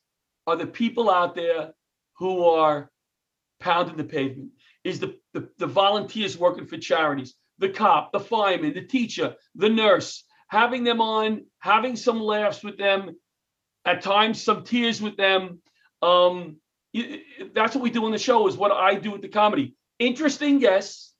are 0.47 0.55
the 0.55 0.65
people 0.67 1.09
out 1.09 1.35
there 1.35 1.71
who 2.17 2.45
are 2.45 2.89
pounding 3.59 3.97
the 3.97 4.03
pavement. 4.03 4.51
Is 4.83 4.99
the 4.99 5.15
the, 5.33 5.49
the 5.57 5.67
volunteers 5.67 6.37
working 6.37 6.65
for 6.65 6.77
charities, 6.77 7.35
the 7.59 7.69
cop, 7.69 8.11
the 8.11 8.19
fireman, 8.19 8.73
the 8.73 8.81
teacher, 8.85 9.35
the 9.55 9.69
nurse. 9.69 10.23
Having 10.47 10.83
them 10.83 10.99
on, 11.01 11.45
having 11.59 11.95
some 11.95 12.19
laughs 12.19 12.63
with 12.63 12.77
them, 12.79 13.15
at 13.85 14.01
times 14.01 14.41
some 14.41 14.63
tears 14.63 14.99
with 14.99 15.15
them. 15.15 15.61
Um, 16.01 16.57
y- 16.93 17.21
y- 17.39 17.49
that's 17.53 17.75
what 17.75 17.83
we 17.83 17.89
do 17.89 18.05
on 18.05 18.11
the 18.11 18.17
show. 18.17 18.47
Is 18.47 18.57
what 18.57 18.71
I 18.71 18.95
do 18.95 19.11
with 19.11 19.21
the 19.21 19.29
comedy. 19.29 19.75
Interesting 19.99 20.59
guests 20.59 21.13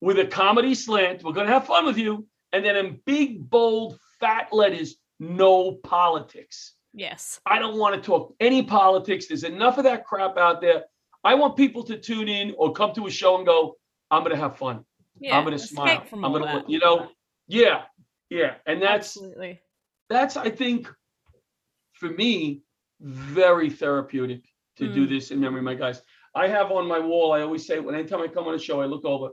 with 0.00 0.18
a 0.18 0.26
comedy 0.26 0.74
slant. 0.74 1.22
We're 1.22 1.32
going 1.32 1.46
to 1.46 1.52
have 1.52 1.66
fun 1.66 1.84
with 1.84 1.98
you. 1.98 2.26
And 2.52 2.64
then 2.64 2.76
in 2.76 3.00
big, 3.06 3.48
bold, 3.48 3.98
fat 4.18 4.52
letters, 4.52 4.96
no 5.18 5.72
politics. 5.72 6.74
Yes. 6.92 7.40
I 7.46 7.58
don't 7.58 7.78
want 7.78 7.94
to 7.94 8.00
talk 8.00 8.34
any 8.40 8.62
politics. 8.62 9.26
There's 9.26 9.44
enough 9.44 9.78
of 9.78 9.84
that 9.84 10.04
crap 10.04 10.36
out 10.36 10.60
there. 10.60 10.84
I 11.22 11.34
want 11.34 11.56
people 11.56 11.84
to 11.84 11.98
tune 11.98 12.28
in 12.28 12.54
or 12.58 12.72
come 12.72 12.92
to 12.94 13.06
a 13.06 13.10
show 13.10 13.36
and 13.36 13.46
go, 13.46 13.76
I'm 14.10 14.22
going 14.22 14.34
to 14.34 14.40
have 14.40 14.56
fun. 14.56 14.84
Yeah. 15.20 15.36
I'm 15.36 15.44
going 15.44 15.56
to 15.56 15.64
smile. 15.64 16.02
I'm 16.12 16.20
going 16.20 16.42
to, 16.42 16.64
you 16.66 16.78
know, 16.78 17.08
yeah, 17.46 17.82
yeah. 18.30 18.54
And 18.66 18.82
that's, 18.82 19.16
Absolutely. 19.16 19.60
that's, 20.08 20.36
I 20.36 20.50
think, 20.50 20.90
for 21.92 22.08
me, 22.08 22.62
very 23.00 23.70
therapeutic 23.70 24.44
to 24.80 24.92
do 24.92 25.06
Mm. 25.06 25.10
this 25.10 25.30
in 25.30 25.40
memory 25.40 25.60
of 25.60 25.64
my 25.64 25.74
guys. 25.74 26.02
I 26.34 26.48
have 26.48 26.70
on 26.70 26.86
my 26.86 26.98
wall, 26.98 27.32
I 27.32 27.42
always 27.42 27.66
say, 27.66 27.78
when 27.80 27.94
anytime 27.94 28.20
I 28.20 28.28
come 28.28 28.46
on 28.48 28.54
a 28.54 28.58
show, 28.58 28.80
I 28.80 28.86
look 28.86 29.04
over, 29.04 29.30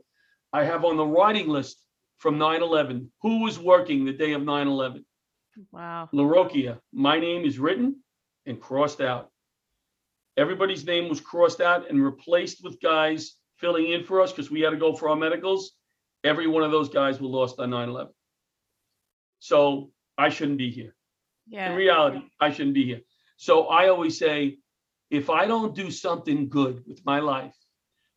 I 0.54 0.64
have 0.64 0.86
on 0.86 0.98
the 0.98 1.06
writing 1.06 1.48
list 1.48 1.84
from 2.18 2.38
9 2.38 2.62
11 2.62 3.12
who 3.22 3.44
was 3.44 3.60
working 3.60 4.06
the 4.06 4.14
day 4.14 4.34
of 4.34 4.44
9 4.44 4.68
11. 4.68 5.06
Wow. 5.72 6.10
LaRocchia, 6.14 6.80
my 6.94 7.20
name 7.20 7.46
is 7.46 7.60
written 7.60 8.04
and 8.46 8.60
crossed 8.62 9.02
out. 9.02 9.32
Everybody's 10.38 10.86
name 10.86 11.10
was 11.10 11.20
crossed 11.20 11.62
out 11.62 11.90
and 11.90 12.04
replaced 12.04 12.64
with 12.64 12.80
guys 12.80 13.36
filling 13.58 13.88
in 13.92 14.04
for 14.04 14.22
us 14.22 14.32
because 14.32 14.52
we 14.52 14.62
had 14.62 14.70
to 14.70 14.78
go 14.78 14.94
for 14.96 15.10
our 15.10 15.16
medicals. 15.16 15.72
Every 16.24 16.48
one 16.48 16.64
of 16.64 16.72
those 16.72 16.90
guys 16.90 17.20
were 17.20 17.28
lost 17.28 17.60
on 17.60 17.70
9 17.72 17.90
11. 17.90 18.14
So 19.40 19.92
I 20.18 20.30
shouldn't 20.30 20.58
be 20.58 20.72
here. 20.72 20.96
Yeah. 21.48 21.70
In 21.72 21.76
reality, 21.78 22.22
I 22.40 22.52
shouldn't 22.52 22.74
be 22.76 22.86
here. 22.86 23.02
So 23.38 23.68
I 23.68 23.90
always 23.90 24.18
say, 24.18 24.58
if 25.10 25.30
I 25.30 25.46
don't 25.46 25.76
do 25.76 25.92
something 25.92 26.50
good 26.50 26.84
with 26.88 27.06
my 27.06 27.20
life, 27.20 27.56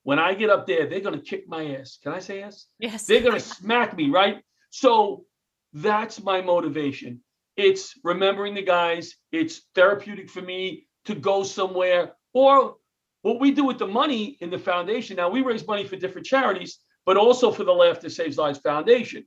when 0.02 0.18
I 0.18 0.34
get 0.34 0.50
up 0.50 0.66
there, 0.66 0.86
they're 0.86 1.00
going 1.00 1.18
to 1.18 1.24
kick 1.24 1.48
my 1.48 1.76
ass. 1.76 1.98
Can 2.02 2.12
I 2.12 2.20
say 2.20 2.42
ass? 2.42 2.66
Yes. 2.78 3.06
They're 3.06 3.20
going 3.20 3.34
to 3.34 3.40
smack 3.40 3.96
me, 3.96 4.10
right? 4.10 4.42
So 4.70 5.24
that's 5.72 6.22
my 6.22 6.40
motivation. 6.40 7.20
It's 7.56 7.94
remembering 8.02 8.54
the 8.54 8.62
guys. 8.62 9.14
It's 9.30 9.62
therapeutic 9.74 10.30
for 10.30 10.40
me 10.40 10.86
to 11.04 11.14
go 11.14 11.42
somewhere. 11.42 12.12
Or 12.32 12.76
what 13.22 13.40
we 13.40 13.50
do 13.50 13.64
with 13.64 13.78
the 13.78 13.86
money 13.86 14.38
in 14.40 14.50
the 14.50 14.58
foundation. 14.58 15.16
Now, 15.16 15.28
we 15.28 15.42
raise 15.42 15.66
money 15.66 15.84
for 15.84 15.96
different 15.96 16.26
charities, 16.26 16.78
but 17.04 17.16
also 17.16 17.50
for 17.50 17.64
the 17.64 17.72
Laughter 17.72 18.08
Saves 18.08 18.38
Lives 18.38 18.60
Foundation. 18.60 19.26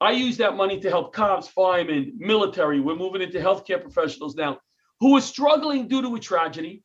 I 0.00 0.12
use 0.12 0.36
that 0.36 0.56
money 0.56 0.78
to 0.80 0.90
help 0.90 1.12
cops, 1.12 1.48
firemen, 1.48 2.12
military. 2.18 2.80
We're 2.80 2.96
moving 2.96 3.22
into 3.22 3.38
healthcare 3.38 3.80
professionals 3.80 4.36
now 4.36 4.58
who 5.00 5.16
are 5.16 5.20
struggling 5.20 5.88
due 5.88 6.02
to 6.02 6.14
a 6.14 6.20
tragedy. 6.20 6.82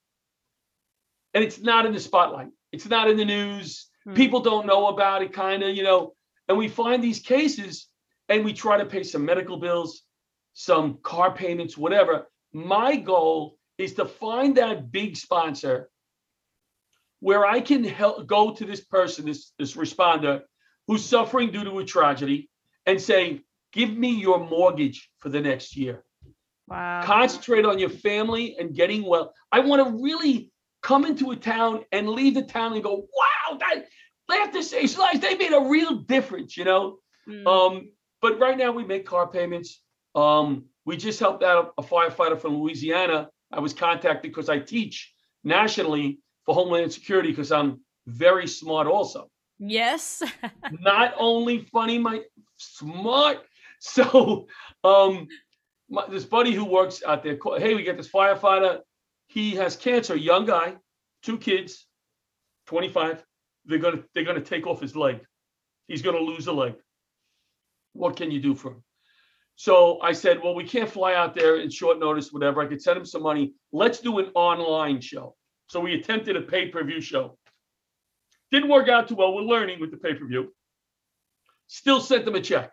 And 1.33 1.43
it's 1.43 1.59
not 1.59 1.85
in 1.85 1.93
the 1.93 1.99
spotlight, 1.99 2.49
it's 2.71 2.87
not 2.87 3.09
in 3.09 3.17
the 3.17 3.25
news. 3.25 3.87
Hmm. 4.05 4.13
People 4.13 4.39
don't 4.39 4.65
know 4.65 4.87
about 4.87 5.21
it, 5.21 5.33
kind 5.33 5.63
of, 5.63 5.75
you 5.75 5.83
know. 5.83 6.13
And 6.47 6.57
we 6.57 6.67
find 6.67 7.03
these 7.03 7.19
cases 7.19 7.87
and 8.27 8.43
we 8.43 8.53
try 8.53 8.77
to 8.77 8.85
pay 8.85 9.03
some 9.03 9.25
medical 9.25 9.57
bills, 9.57 10.03
some 10.53 10.99
car 11.03 11.33
payments, 11.33 11.77
whatever. 11.77 12.27
My 12.53 12.95
goal 12.95 13.57
is 13.77 13.93
to 13.95 14.05
find 14.05 14.57
that 14.57 14.91
big 14.91 15.15
sponsor 15.15 15.89
where 17.19 17.45
I 17.45 17.59
can 17.59 17.83
help 17.83 18.27
go 18.27 18.53
to 18.53 18.65
this 18.65 18.81
person, 18.81 19.25
this, 19.25 19.51
this 19.59 19.75
responder 19.75 20.41
who's 20.87 21.05
suffering 21.05 21.51
due 21.51 21.63
to 21.65 21.79
a 21.79 21.85
tragedy 21.85 22.49
and 22.85 22.99
say, 22.99 23.41
give 23.73 23.91
me 23.91 24.09
your 24.09 24.39
mortgage 24.39 25.09
for 25.19 25.29
the 25.29 25.41
next 25.41 25.75
year. 25.75 26.03
Wow. 26.69 27.01
Concentrate 27.03 27.65
on 27.65 27.79
your 27.79 27.89
family 27.89 28.55
and 28.59 28.75
getting 28.75 29.03
well. 29.05 29.33
I 29.51 29.59
want 29.61 29.85
to 29.85 30.03
really 30.03 30.51
come 30.81 31.05
into 31.05 31.31
a 31.31 31.35
town 31.35 31.83
and 31.91 32.09
leave 32.09 32.35
the 32.35 32.43
town 32.43 32.73
and 32.73 32.83
go, 32.83 32.95
wow, 32.95 33.57
that 33.59 33.85
Laughter 34.27 34.61
Saves 34.61 34.97
Lives, 34.97 35.19
they 35.19 35.35
made 35.35 35.53
a 35.53 35.61
real 35.61 35.95
difference, 35.95 36.55
you 36.55 36.63
know? 36.65 36.99
Mm. 37.27 37.47
Um, 37.47 37.91
but 38.21 38.39
right 38.39 38.57
now 38.57 38.71
we 38.71 38.83
make 38.85 39.05
car 39.05 39.27
payments. 39.27 39.81
Um, 40.15 40.65
we 40.85 40.97
just 40.97 41.19
helped 41.19 41.43
out 41.43 41.73
a 41.77 41.81
firefighter 41.81 42.39
from 42.39 42.57
Louisiana. 42.57 43.29
I 43.51 43.59
was 43.59 43.73
contacted 43.73 44.31
because 44.31 44.49
I 44.49 44.59
teach 44.59 45.11
nationally 45.43 46.19
for 46.45 46.53
Homeland 46.55 46.93
Security 46.93 47.29
because 47.29 47.51
I'm 47.51 47.81
very 48.07 48.47
smart 48.47 48.87
also. 48.87 49.29
yes. 49.59 50.23
Not 50.79 51.13
only 51.17 51.59
funny, 51.59 51.97
my 51.97 52.21
smart. 52.57 53.37
So 53.81 54.47
um 54.83 55.29
my, 55.89 56.05
this 56.09 56.25
buddy 56.25 56.53
who 56.53 56.65
works 56.65 57.03
out 57.05 57.23
there, 57.23 57.37
hey, 57.57 57.73
we 57.75 57.83
get 57.83 57.97
this 57.97 58.09
firefighter. 58.09 58.79
He 59.27 59.55
has 59.55 59.75
cancer, 59.75 60.15
young 60.15 60.45
guy, 60.45 60.75
two 61.23 61.37
kids, 61.37 61.85
25. 62.67 63.23
They're 63.65 63.79
gonna 63.79 64.03
they're 64.13 64.23
gonna 64.23 64.41
take 64.41 64.65
off 64.65 64.81
his 64.81 64.95
leg. 64.95 65.19
He's 65.87 66.01
gonna 66.01 66.19
lose 66.19 66.47
a 66.47 66.53
leg. 66.53 66.75
What 67.93 68.15
can 68.15 68.31
you 68.31 68.39
do 68.39 68.55
for 68.55 68.71
him? 68.71 68.83
So 69.55 69.99
I 70.01 70.13
said, 70.13 70.41
well, 70.41 70.55
we 70.55 70.63
can't 70.63 70.89
fly 70.89 71.15
out 71.15 71.35
there 71.35 71.57
in 71.57 71.69
short 71.69 71.99
notice, 71.99 72.31
whatever. 72.31 72.61
I 72.61 72.67
could 72.67 72.81
send 72.81 72.97
him 72.97 73.05
some 73.05 73.23
money. 73.23 73.53
Let's 73.73 73.99
do 73.99 74.19
an 74.19 74.31
online 74.33 75.01
show. 75.01 75.35
So 75.67 75.81
we 75.81 75.95
attempted 75.95 76.37
a 76.37 76.41
pay-per-view 76.41 77.01
show. 77.01 77.37
Didn't 78.51 78.69
work 78.69 78.87
out 78.87 79.09
too 79.09 79.15
well. 79.15 79.35
We're 79.35 79.41
learning 79.41 79.81
with 79.81 79.91
the 79.91 79.97
pay-per-view. 79.97 80.53
Still 81.67 81.99
sent 81.99 82.23
them 82.23 82.35
a 82.35 82.41
check. 82.41 82.71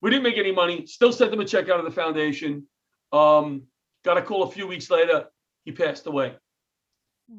We 0.00 0.10
didn't 0.10 0.22
make 0.22 0.38
any 0.38 0.52
money. 0.52 0.86
Still 0.86 1.12
sent 1.12 1.30
them 1.30 1.40
a 1.40 1.44
check 1.44 1.68
out 1.68 1.78
of 1.78 1.84
the 1.84 1.90
foundation. 1.90 2.66
Um, 3.12 3.62
got 4.04 4.16
a 4.16 4.22
call 4.22 4.42
a 4.44 4.50
few 4.50 4.66
weeks 4.66 4.90
later. 4.90 5.26
He 5.64 5.72
passed 5.72 6.06
away. 6.06 6.36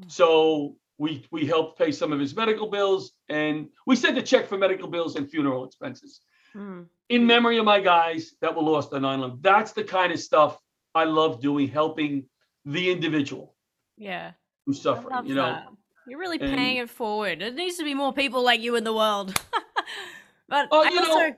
So 0.08 0.75
we 0.98 1.25
we 1.32 1.46
helped 1.46 1.78
pay 1.80 1.92
some 1.92 2.12
of 2.13 2.20
his 2.20 2.36
medical 2.36 2.70
bills, 2.70 3.13
and 3.30 3.70
we 3.88 3.96
sent 3.96 4.18
a 4.18 4.22
check 4.22 4.48
for 4.48 4.58
medical 4.58 4.88
bills 4.88 5.16
and 5.16 5.30
funeral 5.30 5.66
expenses 5.66 6.22
Mm. 6.56 6.88
in 7.10 7.28
memory 7.28 7.60
of 7.60 7.66
my 7.66 7.80
guys 7.80 8.34
that 8.42 8.56
were 8.56 8.63
lost 8.63 8.92
on 8.92 9.04
9 9.04 9.20
11. 9.20 9.38
That's 9.42 9.72
the 9.74 9.84
kind 9.84 10.12
of 10.12 10.20
stuff 10.20 10.60
I 10.96 11.04
love 11.04 11.42
doing, 11.42 11.68
helping 11.68 12.25
the 12.66 12.89
individual 12.89 13.56
Yeah. 13.98 14.32
who's 14.66 14.82
suffering. 14.82 15.28
You 15.28 15.36
know, 15.36 15.44
that. 15.44 15.68
You're 16.08 16.18
really 16.20 16.39
and- 16.42 16.56
paying 16.58 16.78
it 16.78 16.89
forward. 16.89 17.39
There 17.42 17.51
needs 17.51 17.78
to 17.78 17.84
be 17.84 17.94
more 17.94 18.13
people 18.13 18.44
like 18.44 18.62
you 18.62 18.75
in 18.75 18.84
the 18.84 18.94
world. 18.94 19.39
but 20.50 20.68
Oh, 20.72 20.82
I 20.84 20.88
also, 20.88 21.20
know, 21.20 21.36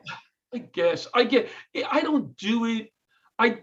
I 0.53 0.59
guess 0.59 1.07
I 1.13 1.23
get. 1.23 1.49
I 1.89 2.01
don't 2.01 2.35
do 2.37 2.65
it. 2.65 2.91
I, 3.39 3.59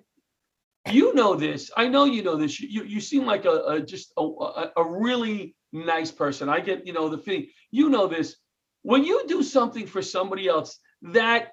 you 0.90 1.14
know 1.14 1.35
this. 1.35 1.71
I 1.76 1.88
know 1.88 2.04
you 2.04 2.23
know 2.23 2.37
this. 2.37 2.61
You 2.61 2.85
you 2.85 3.00
seem 3.00 3.26
like 3.26 3.45
a, 3.45 3.62
a 3.66 3.80
just 3.80 4.12
a, 4.16 4.23
a 4.23 4.73
a 4.76 4.85
really 4.85 5.54
nice 5.73 6.11
person. 6.11 6.49
I 6.49 6.61
get 6.61 6.87
you 6.87 6.92
know 6.92 7.09
the 7.09 7.18
feeling. 7.18 7.49
You 7.71 7.90
know 7.90 8.07
this. 8.07 8.37
When 8.83 9.04
you 9.04 9.26
do 9.26 9.42
something 9.42 9.87
for 9.87 10.00
somebody 10.00 10.49
else 10.49 10.78
that 11.02 11.52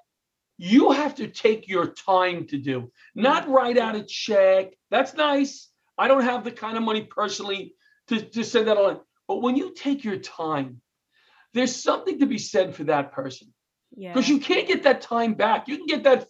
you 0.58 0.90
have 0.92 1.14
to 1.16 1.28
take 1.28 1.68
your 1.68 1.88
time 1.88 2.46
to 2.46 2.56
do, 2.56 2.90
not 3.14 3.42
mm-hmm. 3.42 3.52
write 3.52 3.78
out 3.78 3.94
a 3.94 4.02
check. 4.02 4.72
That's 4.90 5.14
nice. 5.14 5.68
I 5.98 6.08
don't 6.08 6.24
have 6.24 6.44
the 6.44 6.52
kind 6.52 6.76
of 6.76 6.82
money 6.82 7.02
personally 7.02 7.74
to, 8.08 8.20
to 8.20 8.44
send 8.44 8.68
that 8.68 8.76
on. 8.78 9.00
But 9.28 9.42
when 9.42 9.56
you 9.56 9.74
take 9.74 10.04
your 10.04 10.18
time, 10.18 10.80
there's 11.52 11.74
something 11.74 12.20
to 12.20 12.26
be 12.26 12.38
said 12.38 12.74
for 12.74 12.84
that 12.84 13.12
person 13.12 13.52
yeah. 13.96 14.12
because 14.12 14.28
you 14.28 14.38
can't 14.38 14.68
get 14.68 14.82
that 14.84 15.00
time 15.00 15.34
back. 15.34 15.68
You 15.68 15.78
can 15.78 15.86
get 15.86 16.04
that 16.04 16.28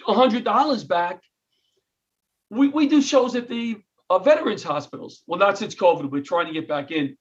hundred 0.00 0.44
dollars 0.44 0.84
back. 0.84 1.22
We 2.50 2.68
we 2.68 2.88
do 2.88 3.02
shows 3.02 3.34
at 3.36 3.48
the 3.48 3.76
uh, 4.08 4.18
veterans 4.18 4.62
hospitals. 4.62 5.22
Well, 5.26 5.38
not 5.38 5.58
since 5.58 5.74
COVID. 5.74 6.10
We're 6.10 6.22
trying 6.22 6.46
to 6.46 6.52
get 6.52 6.68
back 6.68 6.90
in. 6.90 7.16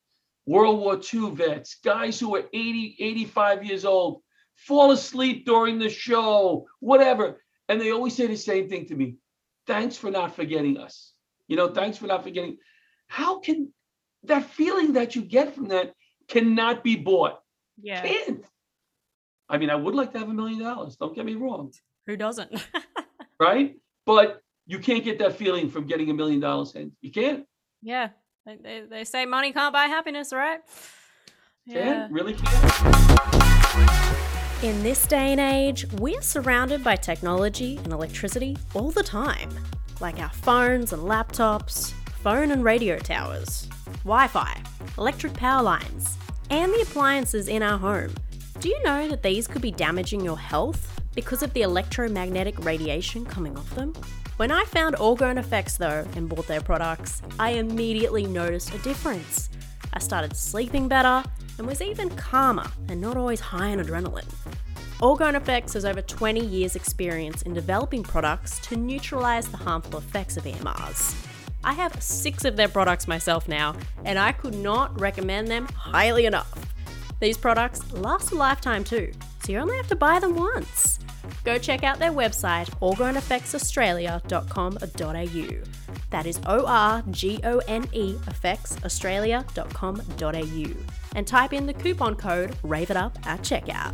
World 0.46 0.80
War 0.80 1.00
II 1.14 1.32
vets, 1.32 1.78
guys 1.84 2.20
who 2.20 2.36
are 2.36 2.44
80, 2.52 2.96
85 3.00 3.64
years 3.64 3.86
old, 3.86 4.22
fall 4.56 4.92
asleep 4.92 5.46
during 5.46 5.78
the 5.78 5.90
show, 5.90 6.68
whatever. 6.80 7.42
And 7.70 7.80
they 7.80 7.92
always 7.92 8.16
say 8.16 8.28
the 8.28 8.36
same 8.36 8.68
thing 8.68 8.88
to 8.88 8.96
me. 8.96 9.18
Thanks 9.68 9.98
for 9.98 10.10
not 10.10 10.36
forgetting 10.36 10.78
us. 10.78 11.14
You 11.48 11.58
know, 11.58 11.70
thanks 11.70 11.98
for 11.98 12.08
not 12.08 12.24
forgetting. 12.24 12.58
How 13.08 13.40
can 13.40 13.72
that 14.24 14.46
feeling 14.46 14.94
that 14.94 15.16
you 15.16 15.22
get 15.22 15.54
from 15.54 15.68
that 15.68 15.94
cannot 16.28 16.84
be 16.84 16.96
bought? 16.96 17.40
yeah. 17.82 18.02
Can't. 18.02 18.44
I 19.52 19.58
mean, 19.58 19.70
I 19.70 19.76
would 19.76 19.94
like 19.94 20.14
to 20.14 20.20
have 20.20 20.30
a 20.30 20.34
million 20.34 20.60
dollars. 20.60 20.96
Don't 20.96 21.14
get 21.14 21.26
me 21.26 21.36
wrong, 21.36 21.74
Who 22.08 22.16
doesn't? 22.16 22.52
right? 23.40 23.76
But 24.06 24.42
you 24.66 24.80
can't 24.80 25.04
get 25.04 25.20
that 25.20 25.36
feeling 25.36 25.70
from 25.70 25.86
getting 25.86 26.10
a 26.10 26.14
million 26.14 26.40
dollars 26.40 26.74
in. 26.76 26.94
You 27.02 27.12
can't. 27.12 27.46
yeah. 27.82 28.10
They, 28.44 28.56
they, 28.56 28.84
they 28.90 29.04
say 29.04 29.28
money 29.28 29.54
can't 29.54 29.72
buy 29.72 29.86
happiness, 29.86 30.34
right? 30.34 30.62
Can't. 31.70 32.12
Really 32.12 32.34
can't. 32.34 33.14
In 34.64 34.82
this 34.82 35.06
day 35.06 35.32
and 35.32 35.40
age, 35.40 35.86
we're 36.00 36.24
surrounded 36.24 36.84
by 36.84 36.96
technology 36.96 37.78
and 37.84 37.94
electricity 37.94 38.58
all 38.74 38.90
the 38.90 39.04
time, 39.04 39.52
like 40.00 40.20
our 40.20 40.32
phones 40.32 40.92
and 40.92 41.04
laptops, 41.04 41.92
phone 42.24 42.50
and 42.50 42.64
radio 42.64 42.98
towers, 42.98 43.68
Wi 44.06 44.26
Fi, 44.28 44.60
electric 44.98 45.34
power 45.36 45.62
lines, 45.62 46.18
and 46.50 46.74
the 46.74 46.82
appliances 46.82 47.48
in 47.48 47.62
our 47.62 47.78
home. 47.78 48.12
Do 48.60 48.70
you 48.70 48.84
know 48.84 49.08
that 49.08 49.24
these 49.24 49.48
could 49.48 49.62
be 49.62 49.72
damaging 49.72 50.24
your 50.24 50.38
health 50.38 51.00
because 51.16 51.42
of 51.42 51.54
the 51.54 51.62
electromagnetic 51.62 52.64
radiation 52.64 53.26
coming 53.26 53.58
off 53.58 53.70
them? 53.76 53.94
When 54.38 54.52
I 54.52 54.64
found 54.66 54.96
Orgone 54.96 55.38
Effects 55.38 55.78
though 55.78 56.06
and 56.16 56.30
bought 56.30 56.48
their 56.48 56.62
products, 56.62 57.22
I 57.40 57.52
immediately 57.52 58.26
noticed 58.26 58.74
a 58.74 58.78
difference. 58.80 59.50
I 59.94 60.00
started 60.00 60.36
sleeping 60.36 60.88
better 60.88 61.24
and 61.58 61.68
was 61.68 61.82
even 61.82 62.10
calmer 62.12 62.68
and 62.88 63.02
not 63.02 63.18
always 63.18 63.40
high 63.40 63.72
on 63.72 63.80
adrenaline. 63.80 64.32
Orgone 65.00 65.36
Effects 65.36 65.74
has 65.74 65.84
over 65.84 66.02
20 66.02 66.46
years' 66.46 66.76
experience 66.76 67.42
in 67.42 67.54
developing 67.54 68.04
products 68.04 68.60
to 68.68 68.76
neutralize 68.76 69.48
the 69.48 69.58
harmful 69.58 69.98
effects 69.98 70.38
of 70.38 70.44
EMRs. 70.44 71.16
I 71.64 71.74
have 71.74 72.02
six 72.02 72.46
of 72.46 72.56
their 72.56 72.68
products 72.68 73.08
myself 73.08 73.48
now, 73.48 73.76
and 74.06 74.18
I 74.20 74.32
could 74.32 74.56
not 74.56 75.00
recommend 75.00 75.48
them 75.48 75.68
highly 75.68 76.26
enough. 76.26 76.71
These 77.22 77.38
products 77.38 77.90
last 77.94 78.32
a 78.32 78.36
lifetime 78.36 78.84
too, 78.84 79.12
so 79.44 79.52
you 79.52 79.60
only 79.60 79.78
have 79.78 79.88
to 79.90 79.96
buy 79.96 80.18
them 80.20 80.36
once. 80.36 80.98
Go 81.44 81.60
check 81.60 81.84
out 81.84 82.00
their 82.00 82.12
website, 82.12 82.68
orgoneeffectsaustralia.com.au. 82.82 85.64
That 86.10 86.26
is 86.26 86.40
O 86.48 86.66
R 86.66 87.04
G 87.12 87.40
O 87.44 87.60
N 87.68 87.88
E 87.94 88.16
effectsaustralia.com.au. 88.16 91.16
And 91.16 91.28
type 91.28 91.54
in 91.54 91.68
the 91.68 91.74
coupon 91.74 92.16
code 92.16 92.56
RAVEITUP 92.64 93.28
at 93.28 93.44
checkout. 93.44 93.94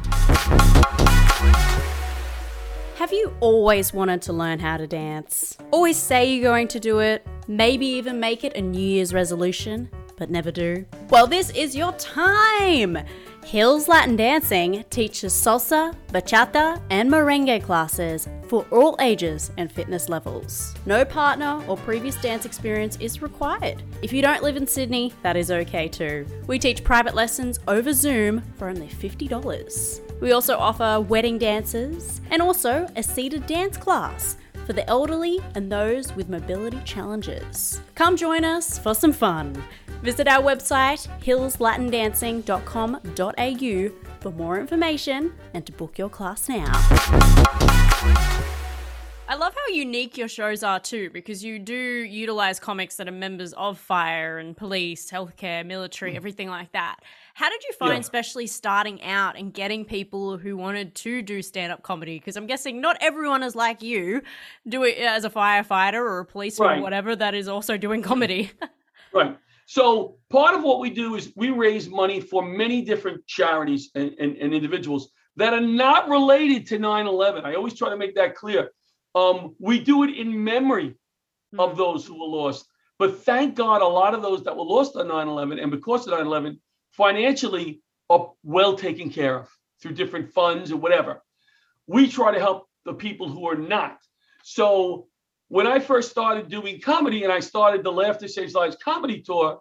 Have 2.98 3.12
you 3.12 3.36
always 3.42 3.94
wanted 3.94 4.22
to 4.24 4.32
learn 4.32 4.60
how 4.60 4.78
to 4.78 4.88
dance? 4.88 5.58
Always 5.72 5.98
say 5.98 6.34
you're 6.34 6.50
going 6.50 6.70
to 6.70 6.80
do 6.80 7.00
it, 7.00 7.28
maybe 7.48 7.88
even 7.88 8.22
make 8.22 8.46
it 8.46 8.56
a 8.56 8.62
New 8.62 8.80
Year's 8.80 9.14
resolution, 9.14 9.90
but 10.18 10.30
never 10.30 10.52
do? 10.52 10.86
Well, 11.10 11.28
this 11.28 11.50
is 11.52 11.76
your 11.76 11.94
time! 11.94 12.98
Hills 13.46 13.88
Latin 13.88 14.18
Dancing 14.18 14.84
teaches 14.90 15.34
salsa, 15.34 15.96
bachata, 16.10 16.82
and 16.90 17.10
merengue 17.10 17.64
classes 17.64 18.28
for 18.48 18.66
all 18.72 18.98
ages 19.00 19.52
and 19.58 19.72
fitness 19.72 20.10
levels. 20.10 20.76
No 20.86 21.06
partner 21.06 21.64
or 21.66 21.78
previous 21.78 22.18
dance 22.18 22.46
experience 22.46 22.98
is 23.00 23.22
required. 23.22 23.84
If 24.02 24.12
you 24.12 24.22
don't 24.22 24.44
live 24.44 24.58
in 24.58 24.68
Sydney, 24.68 25.14
that 25.24 25.38
is 25.38 25.50
okay 25.50 25.88
too. 25.88 26.26
We 26.48 26.60
teach 26.60 26.84
private 26.84 27.16
lessons 27.16 27.60
over 27.70 27.94
Zoom 27.94 28.42
for 28.58 28.68
only 28.68 28.88
$50. 28.88 30.02
We 30.20 30.34
also 30.34 30.58
offer 30.58 31.00
wedding 31.00 31.38
dances 31.38 32.20
and 32.32 32.42
also 32.42 32.88
a 32.96 33.04
seated 33.04 33.46
dance 33.46 33.78
class 33.78 34.36
for 34.68 34.74
the 34.74 34.88
elderly 34.90 35.40
and 35.56 35.72
those 35.72 36.14
with 36.16 36.30
mobility 36.30 36.80
challenges. 36.84 37.80
Come 37.96 38.16
join 38.18 38.44
us 38.44 38.78
for 38.78 38.94
some 38.94 39.14
fun. 39.14 39.64
Visit 40.04 40.28
our 40.28 40.44
website 40.44 41.08
hillslatindancing.com.au 41.22 44.20
for 44.20 44.32
more 44.32 44.60
information 44.60 45.32
and 45.54 45.66
to 45.66 45.72
book 45.72 45.98
your 45.98 46.10
class 46.10 46.50
now. 46.50 46.74
I 49.30 49.36
love 49.36 49.54
how 49.54 49.74
unique 49.74 50.18
your 50.18 50.30
shows 50.30 50.64
are 50.64 50.80
too, 50.80 51.10
because 51.10 51.44
you 51.44 51.60
do 51.60 51.76
utilize 51.76 52.62
comics 52.62 52.96
that 52.96 53.10
are 53.10 53.12
members 53.12 53.52
of 53.54 53.78
fire 53.78 54.38
and 54.38 54.56
police, 54.56 55.12
healthcare, 55.12 55.66
military, 55.66 56.14
mm. 56.14 56.16
everything 56.16 56.50
like 56.50 56.72
that. 56.72 57.02
How 57.38 57.52
did 57.52 57.64
you 57.66 57.72
find, 57.74 57.94
Yeah. 57.94 58.00
especially 58.00 58.48
starting 58.48 59.00
out 59.04 59.38
and 59.38 59.54
getting 59.54 59.86
people 59.86 60.38
who 60.38 60.58
wanted 60.58 60.96
to 60.96 61.22
do 61.22 61.44
stand 61.44 61.72
up 61.72 61.84
comedy? 61.84 62.18
Because 62.18 62.36
I'm 62.36 62.48
guessing 62.48 62.82
not 62.82 62.98
everyone 63.00 63.44
is 63.44 63.56
like 63.56 63.84
you, 63.84 64.24
do 64.68 64.82
it 64.84 64.98
as 64.98 65.24
a 65.24 65.30
firefighter 65.30 66.00
or 66.02 66.18
a 66.22 66.26
policeman 66.26 66.68
Right. 66.68 66.80
or 66.80 66.82
whatever 66.82 67.16
that 67.16 67.36
is 67.36 67.48
also 67.48 67.78
doing 67.78 68.02
comedy. 68.02 68.50
Right. 69.14 69.38
So 69.68 70.18
part 70.30 70.54
of 70.56 70.64
what 70.64 70.80
we 70.80 70.90
do 70.90 71.14
is 71.16 71.32
we 71.36 71.50
raise 71.52 71.88
money 71.90 72.20
for 72.20 72.42
many 72.44 72.82
different 72.82 73.26
charities 73.28 73.90
and, 73.96 74.14
and, 74.20 74.36
and 74.38 74.52
individuals 74.54 75.12
that 75.38 75.54
are 75.54 75.62
not 75.62 76.10
related 76.10 76.66
to 76.68 76.80
9-11. 76.80 77.44
I 77.46 77.54
always 77.54 77.74
try 77.76 77.90
to 77.90 77.98
make 77.98 78.16
that 78.16 78.34
clear. 78.36 78.72
Um, 79.16 79.56
we 79.60 79.80
do 79.80 80.04
it 80.04 80.18
in 80.18 80.44
memory 80.44 80.96
of 81.58 81.78
those 81.78 82.06
who 82.06 82.20
were 82.20 82.28
lost. 82.28 82.68
But 83.00 83.20
thank 83.24 83.56
God, 83.56 83.82
a 83.84 83.88
lot 83.88 84.14
of 84.16 84.22
those 84.24 84.44
that 84.44 84.56
were 84.58 84.66
lost 84.66 84.96
on 84.98 85.08
9-11 85.08 85.62
and 85.62 85.70
because 85.72 86.06
of 86.08 86.14
9-11 86.20 86.58
financially 86.98 87.82
are 88.10 88.34
well 88.44 88.76
taken 88.76 89.10
care 89.10 89.40
of 89.40 89.50
through 89.82 89.94
different 89.94 90.34
funds 90.34 90.72
or 90.72 90.78
whatever. 90.78 91.22
We 91.86 92.10
try 92.10 92.34
to 92.34 92.40
help 92.40 92.68
the 92.86 92.94
people 92.94 93.30
who 93.30 93.48
are 93.48 93.56
not. 93.56 94.00
So 94.44 95.08
when 95.50 95.68
I 95.68 95.80
first 95.80 96.10
started 96.10 96.50
doing 96.50 96.82
comedy 96.82 97.24
and 97.24 97.32
I 97.32 97.40
started 97.40 97.84
the 97.84 97.92
Laughter 97.92 98.28
Saves 98.28 98.56
Lives 98.56 98.78
comedy 98.84 99.22
tour, 99.22 99.60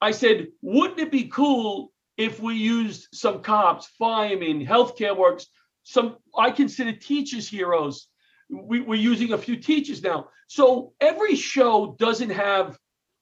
I 0.00 0.12
said, 0.12 0.48
wouldn't 0.62 0.98
it 0.98 1.12
be 1.12 1.24
cool 1.28 1.92
if 2.16 2.40
we 2.40 2.54
used 2.54 3.08
some 3.12 3.42
cops, 3.42 3.86
firemen, 3.98 4.66
healthcare 4.66 5.16
workers, 5.16 5.46
some 5.82 6.16
I 6.36 6.50
consider 6.50 6.92
teachers 6.92 7.48
heroes. 7.48 8.08
We, 8.50 8.80
we're 8.80 8.94
using 8.94 9.32
a 9.32 9.38
few 9.38 9.56
teachers 9.56 10.02
now. 10.02 10.28
So 10.48 10.94
every 11.00 11.36
show 11.36 11.96
doesn't 11.98 12.30
have 12.30 12.78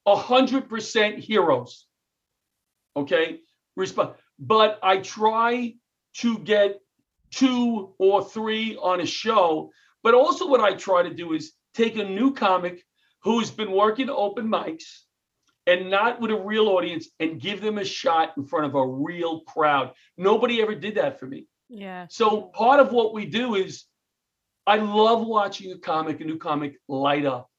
a 0.07 0.17
hundred 0.17 0.69
percent 0.69 1.19
heroes. 1.19 1.87
Okay. 2.97 3.41
Resp- 3.79 4.15
but 4.39 4.79
I 4.83 4.99
try 4.99 5.75
to 6.15 6.39
get 6.41 6.81
two 7.31 7.95
or 7.99 8.25
three 8.25 8.77
on 8.77 9.01
a 9.01 9.07
show. 9.07 9.71
But 10.03 10.15
also, 10.15 10.49
what 10.49 10.61
I 10.61 10.75
try 10.75 11.03
to 11.03 11.15
do 11.15 11.33
is 11.33 11.53
take 11.75 11.97
a 11.97 12.05
new 12.05 12.33
comic 12.33 12.85
who's 13.23 13.51
been 13.51 13.73
working 13.73 14.11
open 14.11 14.49
mics 14.49 15.03
and 15.67 15.91
not 15.91 16.21
with 16.21 16.31
a 16.31 16.41
real 16.41 16.69
audience 16.69 17.09
and 17.21 17.41
give 17.41 17.61
them 17.61 17.79
a 17.79 17.85
shot 17.85 18.33
in 18.37 18.45
front 18.45 18.67
of 18.67 18.75
a 18.75 18.87
real 18.87 19.41
crowd. 19.41 19.93
Nobody 20.17 20.63
ever 20.63 20.75
did 20.75 20.95
that 20.97 21.21
for 21.21 21.27
me. 21.27 21.47
yeah. 21.69 22.07
So 22.09 22.43
part 22.43 22.81
of 22.81 22.93
what 22.93 23.13
we 23.13 23.27
do 23.27 23.55
is 23.55 23.85
I 24.67 24.77
love 24.77 25.27
watching 25.27 25.73
a 25.73 25.79
comic, 25.79 26.21
a 26.21 26.25
new 26.25 26.39
comic 26.39 26.79
light 26.89 27.27
up 27.27 27.51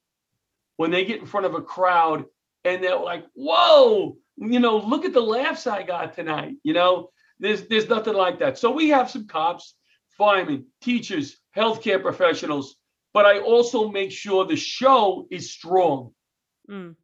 when 0.78 0.92
they 0.92 1.06
get 1.06 1.20
in 1.20 1.26
front 1.26 1.46
of 1.46 1.54
a 1.54 1.62
crowd 1.62 2.26
and 2.64 2.84
they're 2.84 3.00
like, 3.00 3.26
whoa, 3.34 4.18
you 4.40 4.60
know, 4.60 4.78
look 4.78 5.06
at 5.06 5.14
the 5.14 5.22
laughs 5.22 5.68
I 5.68 5.84
got 5.84 6.14
tonight. 6.14 6.56
You 6.64 6.74
know, 6.74 7.12
there's 7.40 7.68
there's 7.68 7.90
nothing 7.90 8.14
like 8.16 8.40
that. 8.40 8.58
So 8.58 8.72
we 8.72 8.90
have 8.90 9.10
some 9.10 9.28
cops, 9.28 9.76
firemen, 10.18 10.66
teachers, 10.82 11.38
healthcare 11.56 12.02
professionals, 12.02 12.76
but 13.14 13.26
I 13.26 13.40
also 13.40 13.90
make 13.90 14.12
sure 14.12 14.46
the 14.46 14.56
show 14.56 15.28
is 15.30 15.52
strong 15.52 16.14
Mm. 16.70 16.96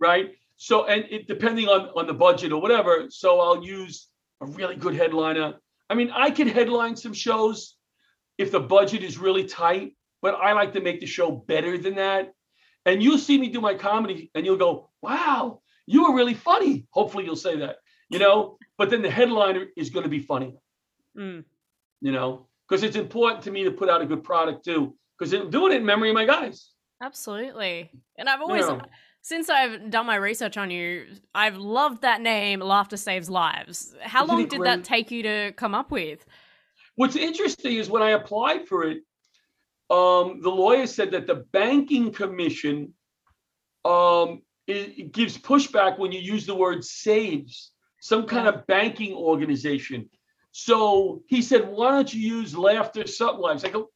right? 0.00 0.34
So, 0.56 0.86
and 0.86 1.04
it 1.10 1.28
depending 1.28 1.68
on 1.68 1.90
on 1.96 2.06
the 2.06 2.14
budget 2.14 2.52
or 2.52 2.60
whatever, 2.60 3.06
so 3.10 3.40
I'll 3.40 3.64
use 3.64 4.08
a 4.40 4.46
really 4.46 4.74
good 4.76 4.94
headliner. 4.96 5.54
I 5.88 5.94
mean, 5.94 6.10
I 6.10 6.30
can 6.30 6.48
headline 6.48 6.96
some 6.96 7.12
shows 7.14 7.76
if 8.36 8.50
the 8.50 8.60
budget 8.60 9.04
is 9.04 9.18
really 9.18 9.44
tight, 9.44 9.96
but 10.20 10.34
I 10.34 10.52
like 10.54 10.72
to 10.72 10.80
make 10.80 11.00
the 11.00 11.06
show 11.06 11.30
better 11.30 11.78
than 11.78 11.94
that. 11.96 12.32
And 12.84 13.00
you'll 13.02 13.18
see 13.18 13.38
me 13.38 13.48
do 13.48 13.60
my 13.60 13.74
comedy, 13.74 14.30
and 14.34 14.44
you'll 14.44 14.56
go, 14.56 14.90
"Wow, 15.00 15.61
you 15.86 16.04
were 16.04 16.14
really 16.14 16.34
funny." 16.34 16.86
Hopefully, 16.90 17.24
you'll 17.24 17.36
say 17.36 17.56
that, 17.56 17.76
you 18.08 18.18
know. 18.18 18.58
But 18.78 18.90
then 18.90 19.02
the 19.02 19.10
headliner 19.10 19.66
is 19.76 19.90
going 19.90 20.04
to 20.04 20.08
be 20.08 20.20
funny, 20.20 20.56
Mm. 21.16 21.44
you 22.00 22.12
know, 22.12 22.48
because 22.68 22.82
it's 22.82 22.96
important 22.96 23.42
to 23.44 23.50
me 23.50 23.64
to 23.64 23.70
put 23.70 23.88
out 23.88 24.00
a 24.02 24.06
good 24.06 24.24
product 24.24 24.64
too, 24.64 24.96
because 25.18 25.32
I'm 25.32 25.50
doing 25.50 25.72
it 25.72 25.76
in 25.76 25.84
memory 25.84 26.10
of 26.10 26.14
my 26.14 26.24
guys. 26.24 26.70
Absolutely. 27.00 27.90
And 28.16 28.28
I've 28.28 28.40
always, 28.40 28.66
Yeah. 28.66 28.80
since 29.20 29.48
I've 29.50 29.90
done 29.90 30.06
my 30.06 30.16
research 30.16 30.56
on 30.56 30.70
you, 30.70 31.06
I've 31.34 31.56
loved 31.56 32.02
that 32.02 32.20
name, 32.20 32.60
Laughter 32.60 32.96
Saves 32.96 33.28
Lives. 33.28 33.94
How 34.00 34.24
Isn't 34.24 34.36
long 34.36 34.46
did 34.48 34.62
that 34.62 34.84
take 34.84 35.10
you 35.10 35.22
to 35.24 35.52
come 35.56 35.74
up 35.74 35.90
with? 35.90 36.24
What's 36.94 37.16
interesting 37.16 37.76
is 37.76 37.90
when 37.90 38.02
I 38.02 38.10
applied 38.10 38.68
for 38.68 38.84
it, 38.84 38.98
um, 39.90 40.40
the 40.40 40.50
lawyer 40.50 40.86
said 40.86 41.10
that 41.10 41.26
the 41.26 41.36
banking 41.52 42.12
commission 42.12 42.94
um, 43.84 44.42
it, 44.66 45.12
gives 45.12 45.36
pushback 45.36 45.98
when 45.98 46.12
you 46.12 46.20
use 46.20 46.46
the 46.46 46.54
word 46.54 46.84
saves, 46.84 47.72
some 48.00 48.26
kind 48.26 48.48
of 48.48 48.66
banking 48.66 49.12
organization. 49.14 50.08
So 50.52 51.22
he 51.26 51.42
said, 51.42 51.68
"Why 51.68 51.90
don't 51.90 52.12
you 52.12 52.20
use 52.20 52.56
Laughter 52.56 53.06
sublimes? 53.06 53.64
I 53.64 53.70
go, 53.70 53.90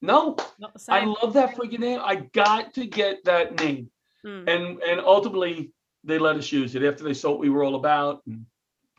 "No, 0.00 0.36
I 0.88 1.04
love 1.04 1.34
that 1.34 1.54
freaking 1.54 1.80
name. 1.80 2.00
I 2.02 2.16
got 2.16 2.74
to 2.74 2.86
get 2.86 3.24
that 3.24 3.60
name." 3.60 3.90
Mm. 4.24 4.48
And 4.48 4.82
and 4.82 5.00
ultimately, 5.00 5.72
they 6.04 6.18
let 6.18 6.36
us 6.36 6.50
use 6.50 6.74
it 6.74 6.82
after 6.82 7.04
they 7.04 7.14
saw 7.14 7.30
what 7.30 7.40
we 7.40 7.50
were 7.50 7.64
all 7.64 7.74
about. 7.74 8.22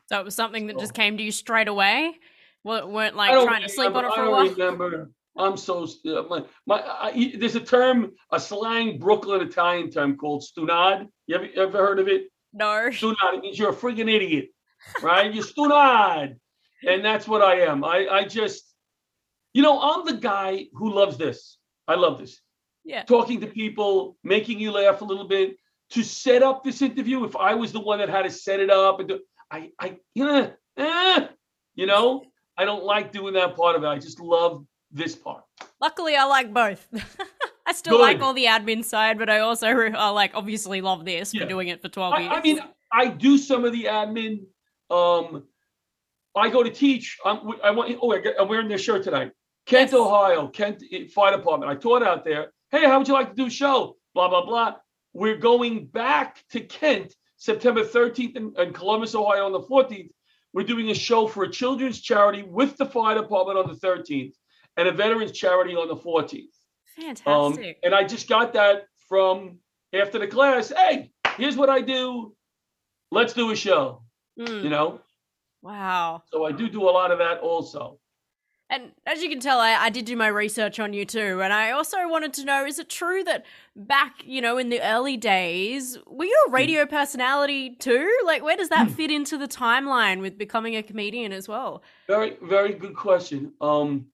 So 0.08 0.20
it 0.20 0.26
was 0.26 0.36
something 0.36 0.68
that 0.68 0.78
just 0.78 0.94
came 0.94 1.18
to 1.18 1.24
you 1.24 1.32
straight 1.32 1.68
away? 1.68 2.20
Wa- 2.64 2.86
weren't 2.86 3.16
like 3.16 3.32
trying 3.32 3.64
to 3.64 3.70
sleep 3.70 3.96
on 3.96 4.06
it 4.06 4.10
for 4.10 4.20
I 4.20 4.22
a 4.22 4.26
don't 4.26 4.32
while? 4.32 4.50
remember. 4.50 5.12
I'm 5.36 5.58
so 5.58 5.88
uh, 6.06 6.24
my, 6.30 6.44
my 6.68 6.82
I, 6.82 7.34
there's 7.38 7.56
a 7.56 7.60
term, 7.60 8.12
a 8.32 8.40
slang 8.40 9.00
Brooklyn 9.00 9.42
Italian 9.42 9.90
term 9.90 10.16
called 10.16 10.44
stunad. 10.44 11.08
You 11.28 11.36
ever, 11.36 11.48
ever 11.56 11.78
heard 11.80 12.00
of 12.00 12.08
it? 12.08 12.28
No. 12.54 12.90
Stunad. 12.90 13.36
It 13.36 13.42
means 13.42 13.58
you're 13.58 13.72
a 13.72 13.76
friggin' 13.76 14.14
idiot, 14.14 14.50
right? 15.02 15.34
You're 15.34 15.44
stunad, 15.44 16.36
and 16.88 17.04
that's 17.04 17.28
what 17.28 17.42
I 17.42 17.62
am. 17.62 17.84
I 17.84 18.08
I 18.08 18.24
just, 18.26 18.64
you 19.54 19.64
know, 19.64 19.80
I'm 19.82 20.06
the 20.06 20.20
guy 20.22 20.68
who 20.74 20.94
loves 20.94 21.18
this. 21.18 21.58
I 21.88 21.96
love 21.96 22.20
this. 22.20 22.40
Yeah. 22.84 23.04
Talking 23.04 23.42
to 23.42 23.48
people, 23.48 24.18
making 24.24 24.60
you 24.60 24.72
laugh 24.72 25.02
a 25.02 25.06
little 25.06 25.28
bit. 25.28 25.58
To 25.92 26.04
set 26.04 26.42
up 26.42 26.64
this 26.64 26.82
interview, 26.82 27.24
if 27.24 27.36
I 27.36 27.54
was 27.54 27.72
the 27.72 27.80
one 27.80 28.00
that 28.00 28.10
had 28.10 28.24
to 28.24 28.32
set 28.32 28.60
it 28.60 28.72
up 28.72 29.00
and 29.00 29.10
do, 29.10 29.20
I 29.52 29.72
I 29.80 29.98
eh, 30.18 30.50
eh, 30.78 31.28
you 31.76 31.86
know, 31.88 32.24
I 32.58 32.66
don't 32.66 32.84
like 32.84 33.12
doing 33.12 33.34
that 33.34 33.56
part 33.56 33.76
of 33.76 33.84
it. 33.84 33.88
I 33.88 33.98
just 33.98 34.20
love 34.20 34.66
this 34.94 35.16
part. 35.16 35.44
Luckily, 35.82 36.16
I 36.16 36.26
like 36.26 36.54
both. 36.54 36.88
I 37.66 37.74
still 37.74 38.00
like 38.00 38.22
all 38.22 38.34
the 38.34 38.46
admin 38.46 38.84
side, 38.84 39.18
but 39.18 39.30
I 39.30 39.40
also 39.40 39.68
I 39.68 40.10
like 40.10 40.32
obviously 40.36 40.82
love 40.82 41.06
this 41.06 41.34
Yeah. 41.34 41.44
for 41.44 41.50
doing 41.50 41.70
it 41.70 41.82
for 41.82 41.90
12 41.90 42.20
years. 42.20 42.32
I, 42.34 42.42
mean, 42.42 42.60
I 42.92 43.08
do 43.08 43.38
some 43.38 43.66
of 43.66 43.72
the 43.72 43.86
admin. 43.86 44.46
Um, 44.90 45.44
I 46.36 46.50
go 46.50 46.64
to 46.64 46.70
teach. 46.70 47.18
I'm, 47.26 47.40
I 47.64 47.72
want. 47.72 47.98
Oh, 48.02 48.14
I 48.14 48.22
I'm 48.40 48.48
wearing 48.48 48.68
this 48.68 48.82
shirt 48.82 49.04
tonight. 49.04 49.32
Kent, 49.66 49.92
Yes. 49.92 50.00
Ohio, 50.00 50.48
Kent 50.48 50.84
eh, 50.92 51.06
Fire 51.14 51.36
Department. 51.36 51.72
I 51.72 51.76
taught 51.76 52.04
out 52.04 52.26
there. 52.26 52.52
Hey, 52.70 52.86
how 52.86 52.98
would 52.98 53.08
you 53.08 53.14
like 53.14 53.30
to 53.30 53.36
do 53.36 53.46
a 53.48 53.50
show? 53.50 53.98
Blah 54.14 54.30
blah 54.30 54.46
blah. 54.46 54.76
We're 55.14 55.38
going 55.38 55.86
back 55.86 56.44
to 56.52 56.60
Kent 56.60 57.16
September 57.38 57.84
13th 57.84 58.36
and, 58.36 58.58
and 58.58 58.74
Columbus, 58.74 59.16
Ohio 59.16 59.46
on 59.46 59.52
the 59.52 59.60
14th. 59.62 60.10
We're 60.54 60.66
doing 60.66 60.90
a 60.90 60.96
show 60.96 61.28
for 61.28 61.44
a 61.44 61.50
children's 61.52 62.02
charity 62.02 62.44
with 62.44 62.78
the 62.78 62.86
fire 62.86 63.20
department 63.20 63.58
on 63.60 63.68
the 63.68 63.76
13th 63.76 64.34
and 64.78 64.88
a 64.88 64.92
veterans 64.92 65.32
charity 65.32 65.76
on 65.76 65.88
the 65.88 65.96
14th. 65.96 66.44
Um, 67.26 67.54
Fantastic. 67.56 67.80
and 67.84 67.94
I 67.96 68.04
just 68.04 68.28
got 68.30 68.54
that 68.54 68.86
from 69.10 69.58
after 69.94 70.20
the 70.20 70.28
class. 70.28 70.72
Hey, 70.76 71.12
here's 71.38 71.56
what 71.58 71.70
I 71.70 71.82
do. 71.82 72.36
Let's 73.12 73.34
do 73.34 73.52
a 73.52 73.56
show. 73.56 74.04
Mm, 74.40 74.64
You 74.64 74.70
know, 74.70 75.00
wow. 75.62 76.24
so 76.32 76.46
I 76.46 76.52
do 76.52 76.68
do 76.70 76.82
a 76.84 76.92
lot 76.92 77.12
of 77.12 77.20
that 77.20 77.40
also. 77.40 78.00
And 78.70 78.92
as 79.06 79.22
you 79.22 79.30
can 79.30 79.40
tell, 79.40 79.60
I, 79.60 79.74
I 79.76 79.90
did 79.92 80.06
do 80.06 80.16
my 80.16 80.28
research 80.28 80.80
on 80.80 80.94
you 80.94 81.06
too. 81.06 81.42
And 81.44 81.54
I 81.54 81.72
also 81.72 81.98
wanted 82.10 82.34
to 82.34 82.46
know 82.46 82.66
is 82.66 82.80
it 82.80 82.90
true 82.90 83.24
that 83.26 83.46
back, 83.76 84.16
you 84.26 84.42
know, 84.42 84.58
in 84.58 84.70
the 84.70 84.82
early 84.82 85.16
days, 85.18 85.98
were 86.08 86.26
you 86.26 86.44
a 86.48 86.50
Hmm. 86.50 86.56
radio 86.56 86.86
personality 86.88 87.76
too? 87.76 88.12
Like, 88.26 88.42
where 88.42 88.58
does 88.58 88.70
that 88.70 88.90
fit 88.90 89.12
into 89.12 89.38
the 89.38 89.48
timeline 89.48 90.22
with 90.22 90.40
becoming 90.40 90.76
a 90.76 90.82
comedian 90.82 91.32
as 91.32 91.48
well? 91.48 91.84
Very, 92.08 92.38
very 92.42 92.74
good 92.74 92.96
question. 92.96 93.54
Um, 93.62 94.08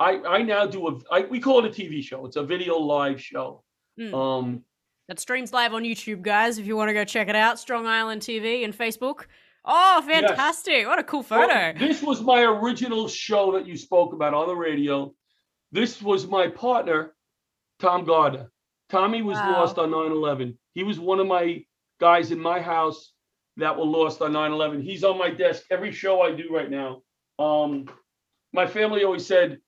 I 0.00 0.22
I 0.26 0.42
now 0.42 0.66
do 0.66 0.88
a 0.88 0.98
I, 1.12 1.20
we 1.26 1.38
call 1.38 1.64
it 1.64 1.66
a 1.66 1.82
TV 1.82 2.02
show. 2.02 2.26
It's 2.26 2.36
a 2.36 2.42
video 2.42 2.76
live 2.78 3.20
show. 3.20 3.62
Mm. 4.00 4.14
Um, 4.14 4.64
That 5.08 5.20
streams 5.20 5.52
live 5.52 5.74
on 5.74 5.82
YouTube, 5.82 6.22
guys, 6.22 6.58
if 6.58 6.66
you 6.66 6.76
want 6.76 6.88
to 6.88 6.94
go 6.94 7.04
check 7.04 7.28
it 7.28 7.36
out. 7.36 7.58
Strong 7.58 7.86
Island 7.86 8.22
TV 8.22 8.64
and 8.64 8.76
Facebook. 8.76 9.26
Oh, 9.64 10.02
fantastic. 10.06 10.86
What 10.86 10.98
a 10.98 11.04
cool 11.04 11.24
well, 11.28 11.46
photo. 11.48 11.78
this 11.78 12.02
was 12.02 12.22
my 12.22 12.42
original 12.42 13.08
show 13.08 13.52
that 13.52 13.66
you 13.66 13.76
spoke 13.76 14.14
about 14.14 14.32
on 14.32 14.48
the 14.48 14.56
radio. 14.56 15.14
This 15.70 16.00
was 16.00 16.26
my 16.26 16.48
partner, 16.48 17.14
Tom 17.78 18.04
Gardner. 18.04 18.50
Tommy 18.88 19.20
was 19.20 19.36
Wow. 19.36 19.52
lost 19.52 19.78
on 19.78 19.90
9/11. 19.90 20.56
He 20.72 20.82
was 20.82 20.98
one 20.98 21.20
of 21.20 21.26
my 21.26 21.62
guys 22.00 22.30
in 22.30 22.40
my 22.40 22.58
house 22.58 23.12
that 23.58 23.76
were 23.76 23.84
lost 23.84 24.22
on 24.22 24.32
9/11. 24.32 24.80
He's 24.82 25.04
on 25.04 25.18
my 25.18 25.28
desk 25.30 25.64
every 25.70 25.92
show 25.92 26.22
I 26.22 26.32
do 26.32 26.48
right 26.50 26.70
now. 26.70 27.02
Um, 27.38 27.84
my 28.52 28.66
family 28.66 29.04
always 29.04 29.26
said, 29.26 29.60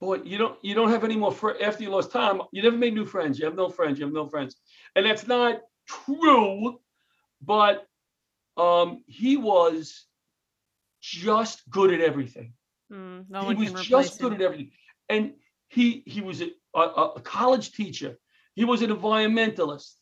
"Boy, 0.00 0.16
you 0.24 0.38
don't 0.38 0.58
you 0.62 0.74
don't 0.74 0.90
have 0.90 1.04
any 1.04 1.16
more 1.16 1.32
fr- 1.32 1.60
after 1.62 1.82
you 1.82 1.90
lost 1.90 2.12
Tom. 2.12 2.42
You 2.52 2.62
never 2.62 2.76
made 2.76 2.94
new 2.94 3.06
friends. 3.06 3.38
You 3.38 3.46
have 3.46 3.54
no 3.56 3.68
friends. 3.68 3.98
You 3.98 4.06
have 4.06 4.14
no 4.14 4.28
friends." 4.28 4.56
And 4.94 5.06
that's 5.06 5.26
not 5.26 5.60
true, 5.86 6.80
but 7.40 7.86
um, 8.56 9.02
he 9.06 9.36
was 9.36 10.04
just 11.00 11.68
good 11.70 11.92
at 11.92 12.00
everything 12.00 12.52
Mm, 12.92 13.24
no 13.28 13.48
he 13.48 13.54
was 13.54 13.72
just 13.72 14.20
good 14.20 14.32
him. 14.32 14.40
at 14.40 14.42
everything. 14.42 14.70
And 15.08 15.34
he 15.68 16.02
he 16.06 16.20
was 16.20 16.40
a, 16.40 16.50
a, 16.74 16.80
a 17.16 17.20
college 17.20 17.72
teacher. 17.72 18.18
He 18.54 18.64
was 18.64 18.82
an 18.82 18.90
environmentalist. 18.90 19.92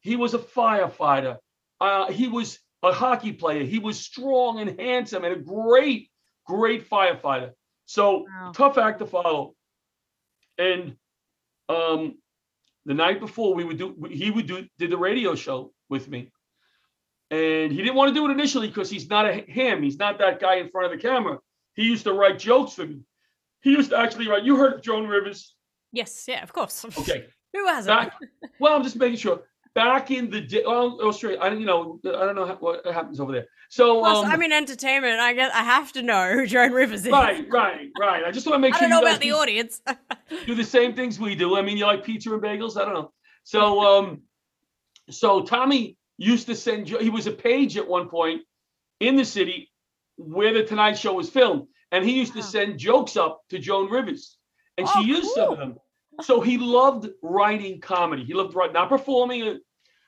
He 0.00 0.16
was 0.16 0.34
a 0.34 0.38
firefighter. 0.38 1.38
Uh, 1.80 2.10
he 2.10 2.28
was 2.28 2.58
a 2.82 2.92
hockey 2.92 3.32
player. 3.32 3.64
He 3.64 3.78
was 3.78 3.98
strong 4.00 4.58
and 4.60 4.78
handsome 4.80 5.24
and 5.24 5.34
a 5.34 5.38
great, 5.38 6.10
great 6.46 6.88
firefighter. 6.88 7.52
So 7.86 8.24
Wow. 8.28 8.52
tough 8.54 8.78
act 8.78 8.98
to 9.00 9.06
follow. 9.06 9.54
And 10.58 10.96
um, 11.68 12.18
the 12.84 12.94
night 12.94 13.20
before, 13.20 13.54
we 13.54 13.64
would 13.64 13.78
do 13.78 13.96
he 14.10 14.30
would 14.30 14.46
do 14.46 14.66
did 14.78 14.90
the 14.90 14.96
radio 14.98 15.34
show 15.34 15.72
with 15.88 16.08
me. 16.08 16.30
And 17.30 17.72
he 17.72 17.78
didn't 17.78 17.94
want 17.94 18.08
to 18.08 18.14
do 18.14 18.26
it 18.28 18.30
initially 18.30 18.68
because 18.68 18.90
he's 18.90 19.08
not 19.08 19.26
a 19.28 19.32
him. 19.32 19.82
He's 19.82 19.98
not 19.98 20.18
that 20.18 20.40
guy 20.40 20.56
in 20.56 20.68
front 20.68 20.92
of 20.92 20.92
the 20.92 20.98
camera. 21.08 21.38
He 21.74 21.84
used 21.84 22.04
to 22.04 22.12
write 22.12 22.38
jokes 22.38 22.74
for 22.74 22.86
me. 22.86 23.00
He 23.62 23.70
used 23.70 23.90
to 23.90 23.98
actually 23.98 24.28
write. 24.28 24.44
You 24.44 24.56
heard 24.56 24.74
of 24.74 24.82
Joan 24.82 25.06
Rivers? 25.06 25.54
Yes, 25.92 26.26
yeah, 26.28 26.42
of 26.42 26.52
course. 26.52 26.84
Okay. 26.84 27.26
Who 27.54 27.66
hasn't? 27.66 27.94
Back, 27.94 28.16
well, 28.58 28.74
I'm 28.74 28.82
just 28.82 28.96
making 28.96 29.18
sure. 29.18 29.42
Back 29.74 30.10
in 30.10 30.28
the 30.28 30.40
day, 30.40 30.62
well, 30.66 30.98
Australia. 31.00 31.38
I 31.40 31.48
don't, 31.48 31.60
you 31.60 31.66
know, 31.66 31.98
I 32.04 32.26
don't 32.26 32.36
know 32.36 32.44
how, 32.44 32.56
what 32.56 32.84
happens 32.86 33.20
over 33.20 33.32
there. 33.32 33.46
So, 33.70 34.00
Plus, 34.00 34.18
um, 34.18 34.30
I'm 34.30 34.42
in 34.42 34.52
entertainment. 34.52 35.18
I 35.18 35.32
guess 35.32 35.50
I 35.54 35.64
have 35.64 35.92
to 35.92 36.02
know 36.02 36.32
who 36.34 36.46
Joan 36.46 36.72
Rivers 36.72 37.06
is. 37.06 37.10
right, 37.10 37.46
right, 37.50 37.88
right. 37.98 38.22
I 38.22 38.30
just 38.30 38.46
want 38.46 38.56
to 38.56 38.58
make 38.60 38.74
I 38.74 38.78
sure 38.78 38.86
I 38.86 38.90
don't 38.90 39.02
know 39.02 39.08
about 39.08 39.20
the 39.22 39.32
audience. 39.32 39.80
do 40.46 40.54
the 40.54 40.64
same 40.64 40.94
things 40.94 41.18
we 41.18 41.34
do. 41.34 41.56
I 41.56 41.62
mean, 41.62 41.78
you 41.78 41.86
like 41.86 42.04
pizza 42.04 42.32
and 42.34 42.42
bagels? 42.42 42.76
I 42.76 42.84
don't 42.84 42.92
know. 42.92 43.12
So, 43.44 43.80
um, 43.80 44.20
so 45.08 45.42
Tommy 45.42 45.96
used 46.18 46.46
to 46.48 46.54
send. 46.54 46.88
He 46.88 47.08
was 47.08 47.26
a 47.26 47.32
page 47.32 47.78
at 47.78 47.88
one 47.88 48.10
point 48.10 48.42
in 49.00 49.16
the 49.16 49.24
city 49.24 49.70
where 50.16 50.52
the 50.52 50.64
Tonight 50.64 50.98
Show 50.98 51.14
was 51.14 51.30
filmed, 51.30 51.66
and 51.90 52.04
he 52.04 52.12
used 52.12 52.34
to 52.34 52.42
send 52.42 52.78
jokes 52.78 53.16
up 53.16 53.40
to 53.48 53.58
Joan 53.58 53.90
Rivers, 53.90 54.36
and 54.76 54.86
Oh, 54.86 55.00
she 55.00 55.08
used 55.08 55.30
some 55.30 55.52
of 55.52 55.58
them. 55.58 55.76
So 56.20 56.40
he 56.40 56.58
loved 56.58 57.08
writing 57.22 57.80
comedy. 57.80 58.24
He 58.24 58.34
loved 58.34 58.54
writing, 58.54 58.74
not 58.74 58.88
performing. 58.88 59.58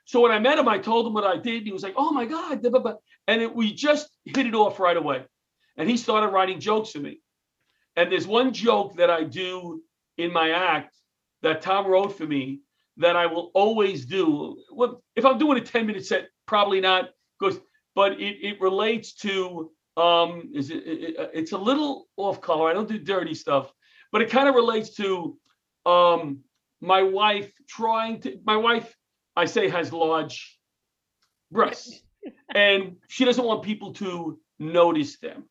So 0.04 0.20
when 0.20 0.32
I 0.32 0.38
met 0.38 0.58
him, 0.58 0.68
I 0.68 0.78
told 0.78 1.06
him 1.06 1.14
what 1.14 1.24
I 1.24 1.38
did. 1.38 1.64
He 1.64 1.72
was 1.72 1.82
like, 1.82 1.94
"Oh 1.96 2.12
my 2.12 2.26
god!" 2.26 2.62
da, 2.62 2.70
ba, 2.70 2.80
ba." 2.80 2.96
And 3.26 3.40
it, 3.40 3.54
we 3.54 3.72
just 3.72 4.08
hit 4.24 4.46
it 4.46 4.54
off 4.54 4.78
right 4.78 4.96
away. 4.96 5.24
And 5.76 5.88
he 5.88 5.96
started 5.96 6.28
writing 6.28 6.60
jokes 6.60 6.90
for 6.90 6.98
me. 6.98 7.20
And 7.96 8.12
there's 8.12 8.26
one 8.26 8.52
joke 8.52 8.96
that 8.96 9.10
I 9.10 9.24
do 9.24 9.82
in 10.18 10.32
my 10.32 10.50
act 10.50 10.94
that 11.42 11.62
Tom 11.62 11.86
wrote 11.86 12.16
for 12.16 12.26
me 12.26 12.60
that 12.98 13.16
I 13.16 13.26
will 13.26 13.50
always 13.54 14.04
do. 14.04 14.62
Well, 14.70 15.02
if 15.16 15.24
I'm 15.24 15.38
doing 15.38 15.58
a 15.58 15.60
10 15.60 15.86
minute 15.86 16.06
set, 16.06 16.28
probably 16.46 16.80
not, 16.80 17.10
because 17.38 17.58
but 17.94 18.12
it, 18.20 18.36
it 18.42 18.60
relates 18.60 19.14
to 19.14 19.70
um 19.96 20.50
is 20.52 20.70
it, 20.70 20.82
it 20.86 21.30
it's 21.32 21.52
a 21.52 21.58
little 21.58 22.08
off 22.16 22.40
color. 22.40 22.68
I 22.68 22.74
don't 22.74 22.88
do 22.88 22.98
dirty 22.98 23.34
stuff, 23.34 23.72
but 24.12 24.22
it 24.22 24.30
kind 24.30 24.48
of 24.48 24.54
relates 24.54 24.94
to 24.96 25.36
um 25.86 26.40
my 26.80 27.02
wife 27.02 27.52
trying 27.68 28.20
to 28.20 28.38
my 28.44 28.56
wife 28.56 28.94
I 29.36 29.46
say 29.46 29.68
has 29.68 29.92
large 29.92 30.58
breasts 31.50 32.02
and 32.54 32.96
she 33.08 33.24
doesn't 33.24 33.44
want 33.44 33.62
people 33.62 33.92
to 33.94 34.38
notice 34.58 35.18
them. 35.18 35.44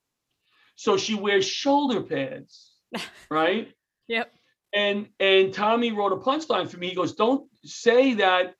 So 0.75 0.97
she 0.97 1.15
wears 1.15 1.45
shoulder 1.45 2.01
pads, 2.01 2.71
right? 3.29 3.71
Yep. 4.07 4.33
And 4.73 5.09
and 5.19 5.53
Tommy 5.53 5.91
wrote 5.91 6.13
a 6.13 6.17
punchline 6.17 6.69
for 6.69 6.77
me. 6.77 6.89
He 6.89 6.95
goes, 6.95 7.13
"Don't 7.13 7.47
say 7.63 8.15
that." 8.15 8.55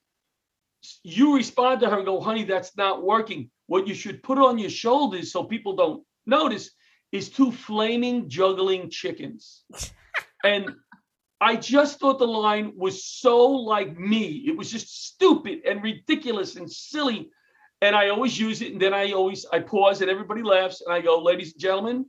You 1.02 1.36
respond 1.36 1.80
to 1.80 1.90
her 1.90 1.98
and 1.98 2.06
go, 2.06 2.20
"Honey, 2.20 2.44
that's 2.44 2.78
not 2.78 3.04
working. 3.04 3.50
What 3.68 3.88
you 3.88 3.96
should 3.96 4.22
put 4.22 4.38
on 4.38 4.60
your 4.60 4.70
shoulders 4.70 5.32
so 5.32 5.44
people 5.44 5.76
don't 5.76 6.04
notice 6.26 6.70
is 7.12 7.30
two 7.30 7.52
flaming 7.52 8.30
juggling 8.30 8.90
chickens." 8.92 9.66
and 10.44 10.76
I 11.44 11.58
just 11.58 12.00
thought 12.00 12.20
the 12.20 12.26
line 12.28 12.72
was 12.78 13.04
so 13.04 13.38
like 13.74 13.98
me. 14.00 14.46
It 14.48 14.56
was 14.56 14.72
just 14.72 15.08
stupid 15.08 15.60
and 15.68 15.84
ridiculous 15.84 16.56
and 16.56 16.72
silly. 16.72 17.30
And 17.82 17.96
I 17.98 18.10
always 18.10 18.40
use 18.40 18.62
it. 18.62 18.72
And 18.72 18.82
then 18.82 18.94
I 18.94 19.12
always 19.12 19.46
I 19.52 19.60
pause 19.60 20.02
and 20.02 20.10
everybody 20.10 20.42
laughs. 20.42 20.82
And 20.82 20.94
I 20.94 21.02
go, 21.02 21.20
ladies 21.22 21.52
and 21.52 21.62
gentlemen, 21.62 22.06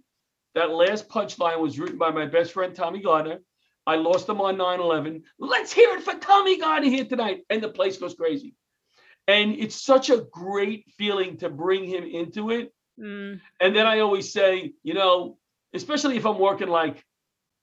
that 0.55 0.70
last 0.70 1.09
punchline 1.09 1.59
was 1.59 1.81
written 1.81 1.99
by 1.99 2.11
my 2.11 2.27
best 2.27 2.53
friend 2.53 2.75
Tommy 2.75 3.01
Gardner. 3.01 3.40
I 3.87 3.97
lost 3.97 4.29
him 4.29 4.40
on 4.40 4.57
9-11. 4.57 5.23
Let's 5.38 5.73
hear 5.73 5.90
it 5.97 6.05
for 6.05 6.14
Tommy 6.14 6.59
Gardner 6.59 6.88
here 6.88 7.05
tonight. 7.05 7.40
And 7.51 7.61
the 7.61 7.68
place 7.68 7.99
goes 7.99 8.14
crazy. 8.14 8.55
And 9.27 9.57
it's 9.57 9.75
such 9.75 10.11
a 10.11 10.25
great 10.31 10.85
feeling 10.97 11.38
to 11.38 11.49
bring 11.51 11.85
him 11.85 12.05
into 12.05 12.51
it. 12.51 12.73
Mm, 13.01 13.40
And 13.59 13.75
then 13.75 13.87
I 13.87 13.99
always 13.99 14.33
say, 14.33 14.75
you 14.85 14.94
know, 14.94 15.38
especially 15.73 16.16
if 16.16 16.25
I'm 16.25 16.38
working 16.38 16.68
like 16.68 17.05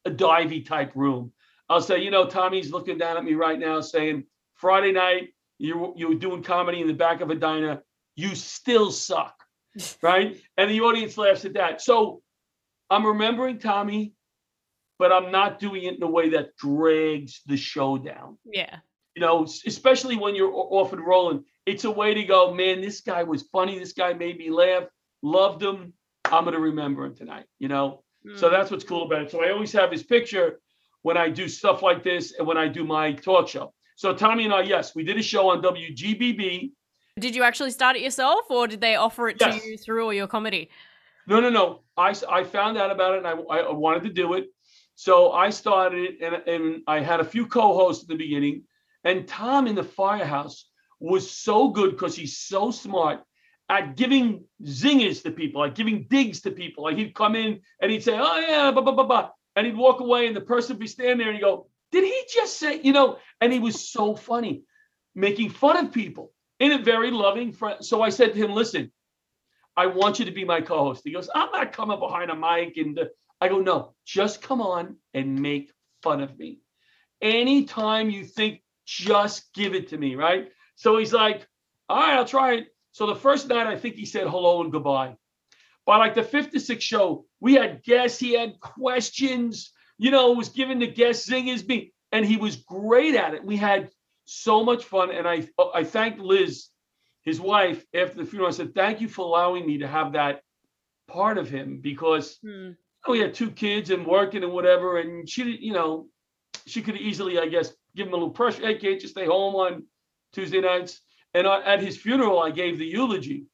a 0.04 0.12
divey 0.12 0.66
type 0.66 0.92
room, 0.96 1.32
I'll 1.72 1.82
say, 1.82 2.04
you 2.04 2.12
know, 2.12 2.26
Tommy's 2.26 2.70
looking 2.70 2.98
down 2.98 3.16
at 3.16 3.24
me 3.24 3.34
right 3.34 3.58
now 3.58 3.80
saying, 3.80 4.26
Friday 4.56 4.92
night, 4.92 5.30
you 5.58 5.94
you 5.96 6.10
were 6.10 6.16
doing 6.16 6.44
comedy 6.44 6.82
in 6.82 6.88
the 6.88 6.94
back 6.94 7.22
of 7.22 7.30
a 7.30 7.36
diner, 7.36 7.82
you 8.16 8.36
still 8.36 8.92
suck. 8.92 9.36
Right. 10.02 10.38
And 10.58 10.70
the 10.70 10.82
audience 10.82 11.18
laughs 11.18 11.46
at 11.46 11.54
that. 11.54 11.82
So 11.82 12.22
I'm 12.90 13.06
remembering 13.06 13.58
Tommy, 13.58 14.14
but 15.00 15.14
I'm 15.14 15.32
not 15.32 15.60
doing 15.60 15.84
it 15.84 15.96
in 15.96 16.04
a 16.04 16.08
way 16.10 16.32
that 16.32 16.58
drags 16.58 17.42
the 17.46 17.56
show 17.56 17.98
down 17.98 18.38
yeah. 18.44 18.80
you 19.16 19.22
know, 19.22 19.46
especially 19.66 20.18
when 20.18 20.36
you're 20.36 20.52
off 20.54 20.92
and 20.92 21.06
rolling. 21.06 21.46
It's 21.66 21.86
a 21.86 21.92
way 21.92 22.14
to 22.14 22.24
go, 22.26 22.54
man, 22.54 22.82
this 22.82 23.00
guy 23.00 23.24
was 23.24 23.44
funny. 23.44 23.80
This 23.80 23.94
guy 23.94 24.12
made 24.12 24.38
me 24.38 24.50
laugh. 24.50 24.84
Loved 25.22 25.64
him. 25.64 25.94
I'm 26.26 26.44
going 26.44 26.54
to 26.54 26.60
remember 26.60 27.06
him 27.06 27.16
tonight, 27.16 27.46
you 27.60 27.70
know? 27.70 28.04
So 28.36 28.48
Mm. 28.50 28.52
that's 28.52 28.70
what's 28.72 28.84
cool 28.84 29.06
about 29.06 29.22
it. 29.24 29.32
So 29.32 29.42
I 29.42 29.52
always 29.52 29.72
have 29.72 29.90
his 29.92 30.04
picture 30.04 30.60
when 31.04 31.18
I 31.18 31.30
do 31.30 31.48
stuff 31.48 31.82
like 31.82 32.04
this 32.04 32.34
and 32.38 32.48
when 32.48 32.58
I 32.58 32.68
do 32.68 32.84
my 32.84 33.14
talk 33.14 33.48
show. 33.48 33.74
So 33.96 34.14
Tommy 34.14 34.46
and 34.46 34.54
I, 34.54 34.62
yes, 34.62 34.96
we 34.96 35.04
did 35.04 35.18
a 35.18 35.22
show 35.24 35.50
on 35.50 35.62
WGBB. 35.62 36.72
Did 37.20 37.36
you 37.36 37.44
actually 37.44 37.72
start 37.72 37.96
it 37.96 38.02
yourself, 38.02 38.42
or 38.50 38.68
did 38.68 38.82
they 38.82 38.96
offer 38.96 39.28
it 39.30 39.38
Yes. 39.40 39.62
to 39.62 39.68
you 39.68 39.78
through 39.78 40.06
all 40.06 40.14
your 40.14 40.28
comedy? 40.28 40.70
No, 41.28 41.40
no, 41.40 41.50
no. 41.50 41.82
I, 41.98 42.16
I 42.30 42.44
found 42.44 42.78
out 42.78 42.92
about 42.92 43.16
it 43.16 43.18
and 43.20 43.28
I, 43.28 43.32
I 43.32 43.72
wanted 43.72 44.04
to 44.04 44.10
do 44.10 44.34
it. 44.34 44.46
So 44.96 45.32
I 45.32 45.50
started 45.50 46.00
it 46.20 46.22
and, 46.22 46.48
and 46.48 46.82
I 46.88 47.00
had 47.00 47.20
a 47.20 47.24
few 47.26 47.46
co-hosts 47.46 48.04
at 48.04 48.10
the 48.10 48.16
beginning. 48.16 48.64
And 49.04 49.28
Tom 49.28 49.68
in 49.68 49.76
the 49.76 49.84
firehouse 49.84 50.70
was 51.00 51.30
so 51.30 51.70
good 51.70 51.92
because 51.92 52.16
he's 52.16 52.38
so 52.38 52.72
smart. 52.72 53.22
at 53.70 53.96
giving 53.96 54.44
zingers 54.64 55.24
to 55.24 55.32
people, 55.32 55.62
like 55.62 55.76
giving 55.76 56.06
digs 56.10 56.42
to 56.42 56.52
people. 56.52 56.84
Like 56.84 56.98
he'd 56.98 57.14
come 57.16 57.36
in 57.36 57.60
and 57.82 57.92
he'd 57.92 58.04
say, 58.04 58.16
"Oh 58.20 58.40
yeah," 58.40 58.70
blah 58.72 58.82
blah 58.84 58.94
blah 58.94 59.06
blah, 59.06 59.30
and 59.56 59.66
he'd 59.66 59.78
walk 59.78 60.00
away, 60.00 60.28
and 60.28 60.36
the 60.36 60.42
person 60.42 60.76
would 60.76 60.82
be 60.82 60.88
standing 60.88 61.18
there 61.18 61.28
and 61.28 61.36
he'd 61.36 61.44
go, 61.44 61.68
"Did 61.92 62.04
he 62.04 62.24
just 62.34 62.58
say?" 62.58 62.80
You 62.82 62.94
know, 62.94 63.18
and 63.40 63.52
he 63.52 63.60
was 63.60 63.90
so 63.90 64.16
funny, 64.16 64.64
making 65.16 65.50
fun 65.50 65.78
of 65.78 65.92
people 65.92 66.32
in 66.60 66.72
a 66.72 66.78
very 66.78 67.12
loving 67.12 67.52
friend. 67.52 67.84
So 67.84 68.02
I 68.02 68.10
said 68.10 68.34
to 68.34 68.40
him, 68.40 68.52
"Listen, 68.52 68.92
I 69.76 69.88
want 69.88 70.20
you 70.20 70.26
to 70.26 70.32
be 70.32 70.46
my 70.46 70.62
co-host." 70.62 71.02
He 71.04 71.12
goes, 71.12 71.30
"I'm 71.34 71.52
not 71.52 71.74
coming 71.74 72.00
behind 72.00 72.32
a 72.32 72.36
mic," 72.36 72.78
and 72.78 72.98
uh, 72.98 73.06
I 73.40 73.50
go, 73.50 73.60
"No, 73.60 73.96
just 74.06 74.42
come 74.42 74.62
on 74.62 74.98
and 75.14 75.42
make 75.42 75.72
fun 76.02 76.22
of 76.22 76.38
me. 76.38 76.60
Anytime 77.22 78.10
you 78.10 78.26
think, 78.26 78.64
just 78.86 79.54
give 79.54 79.76
it 79.76 79.90
to 79.90 79.98
me, 79.98 80.16
right?" 80.16 80.52
So 80.76 80.98
he's 80.98 81.14
like, 81.14 81.48
"All 81.90 81.98
right, 81.98 82.16
I'll 82.16 82.26
try 82.26 82.54
it." 82.54 82.68
So 82.94 83.06
the 83.06 83.16
first 83.16 83.48
night, 83.48 83.68
I 83.68 83.78
think 83.78 83.96
he 83.96 84.06
said 84.06 84.28
hello 84.28 84.62
and 84.62 84.72
goodbye. 84.72 85.16
By 85.86 85.98
like 85.98 86.14
the 86.14 86.24
fifth 86.24 86.56
or 86.56 86.60
sixth 86.60 86.88
show, 86.88 87.26
we 87.42 87.56
had 87.56 87.84
guests. 87.84 88.20
He 88.20 88.34
had 88.34 88.60
questions. 88.62 89.74
You 89.98 90.12
know, 90.12 90.32
was 90.32 90.50
giving 90.50 90.80
the 90.80 90.88
guest 90.88 91.30
zingers 91.30 91.68
me, 91.68 91.94
and 92.12 92.26
he 92.26 92.38
was 92.38 92.56
great 92.56 93.16
at 93.16 93.34
it. 93.34 93.44
We 93.44 93.58
had 93.58 93.90
so 94.26 94.64
much 94.64 94.86
fun, 94.86 95.12
and 95.12 95.28
I 95.28 95.48
I 95.76 95.84
thanked 95.84 96.20
Liz, 96.20 96.68
his 97.24 97.40
wife, 97.42 97.86
after 97.94 98.18
the 98.18 98.26
funeral. 98.26 98.48
I 98.50 98.52
said, 98.52 98.74
"Thank 98.74 99.02
you 99.02 99.10
for 99.10 99.26
allowing 99.26 99.66
me 99.68 99.80
to 99.80 99.88
have 99.88 100.14
that 100.14 100.42
part 101.08 101.38
of 101.38 101.50
him 101.50 101.80
because 101.82 102.40
Hmm. 102.42 102.72
we 103.08 103.20
had 103.20 103.34
two 103.34 103.52
kids 103.52 103.90
and 103.90 104.06
working 104.08 104.44
and 104.44 104.54
whatever, 104.54 105.00
and 105.00 105.28
she, 105.30 105.44
you 105.58 105.74
know, 105.74 106.08
she 106.66 106.82
could 106.82 106.96
easily, 106.98 107.38
I 107.40 107.48
guess, 107.48 107.74
give 107.96 108.08
him 108.08 108.14
a 108.14 108.18
little 108.18 108.30
pressure. 108.30 108.66
Hey, 108.66 108.76
can't 108.76 109.02
you 109.02 109.08
stay 109.10 109.26
home 109.26 109.56
on 109.56 109.86
Tuesday 110.32 110.62
nights? 110.62 111.02
And 111.34 111.48
I, 111.48 111.62
at 111.64 111.82
his 111.82 111.98
funeral, 111.98 112.40
I 112.40 112.52
gave 112.52 112.78
the 112.78 112.86
eulogy. 112.86 113.46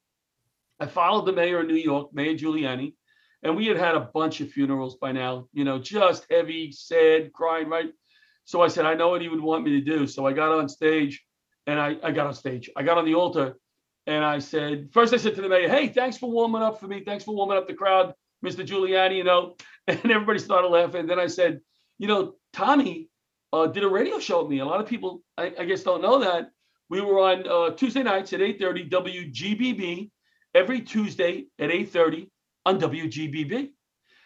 I 0.80 0.86
followed 0.86 1.26
the 1.26 1.34
mayor 1.34 1.62
of 1.62 1.67
New 1.67 1.76
York, 1.76 2.13
Mayor 2.13 2.36
Giuliani, 2.36 2.93
and 3.43 3.56
we 3.56 3.67
had 3.67 3.78
had 3.78 3.95
a 3.95 4.10
bunch 4.13 4.41
of 4.41 4.52
funerals 4.52 4.95
by 4.95 5.12
now, 5.12 5.47
you 5.54 5.63
know, 5.63 5.80
just 5.80 6.26
heavy, 6.30 6.71
sad, 6.71 7.32
crying, 7.34 7.69
right? 7.69 7.89
So 8.45 8.62
I 8.62 8.67
said, 8.67 8.86
I 8.86 8.93
know 8.93 9.10
what 9.10 9.21
he 9.21 9.30
would 9.30 9.41
want 9.41 9.63
me 9.63 9.71
to 9.71 9.82
do. 9.82 10.08
So 10.08 10.26
I 10.26 10.34
got 10.34 10.52
on 10.52 10.69
stage 10.69 11.23
and 11.65 11.80
I, 11.80 11.97
I 12.02 12.12
got 12.12 12.28
on 12.28 12.34
stage. 12.34 12.69
I 12.76 12.84
got 12.84 12.97
on 12.97 13.06
the 13.06 13.15
altar 13.15 13.58
and 14.06 14.23
I 14.23 14.39
said, 14.39 14.89
first 14.91 15.13
I 15.13 15.17
said 15.17 15.36
to 15.36 15.41
the 15.41 15.50
mayor, 15.50 15.69
hey, 15.69 15.89
thanks 15.89 16.17
for 16.17 16.32
warming 16.32 16.62
up 16.62 16.80
for 16.80 16.88
me. 16.88 17.04
Thanks 17.04 17.26
for 17.26 17.36
warming 17.36 17.58
up 17.58 17.67
the 17.67 17.73
crowd, 17.73 18.13
Mr. 18.43 18.65
Giuliani, 18.65 19.17
you 19.17 19.23
know. 19.23 19.56
And 19.89 20.12
everybody 20.12 20.39
started 20.39 20.67
laughing. 20.67 21.08
then 21.08 21.17
I 21.17 21.28
said, 21.28 21.62
you 21.97 22.10
know, 22.10 22.34
Tommy 22.52 23.10
uh, 23.54 23.67
did 23.67 23.86
a 23.86 23.88
radio 23.88 24.19
show 24.19 24.41
with 24.41 24.52
me. 24.52 24.60
A 24.60 24.65
lot 24.65 24.82
of 24.82 24.88
people, 24.88 25.21
I, 25.38 25.54
I 25.58 25.63
guess, 25.63 25.84
don't 25.84 26.02
know 26.02 26.19
that. 26.19 26.50
We 26.89 27.00
were 27.00 27.19
on 27.19 27.47
uh, 27.47 27.73
Tuesday 27.73 28.04
nights 28.04 28.34
at 28.34 28.41
8:30 28.41 28.89
WGBB 28.89 30.12
every 30.54 30.82
Tuesday 30.82 31.45
at 31.58 31.69
8:30 31.69 32.30
on 32.67 32.82
WGBB. 32.82 33.69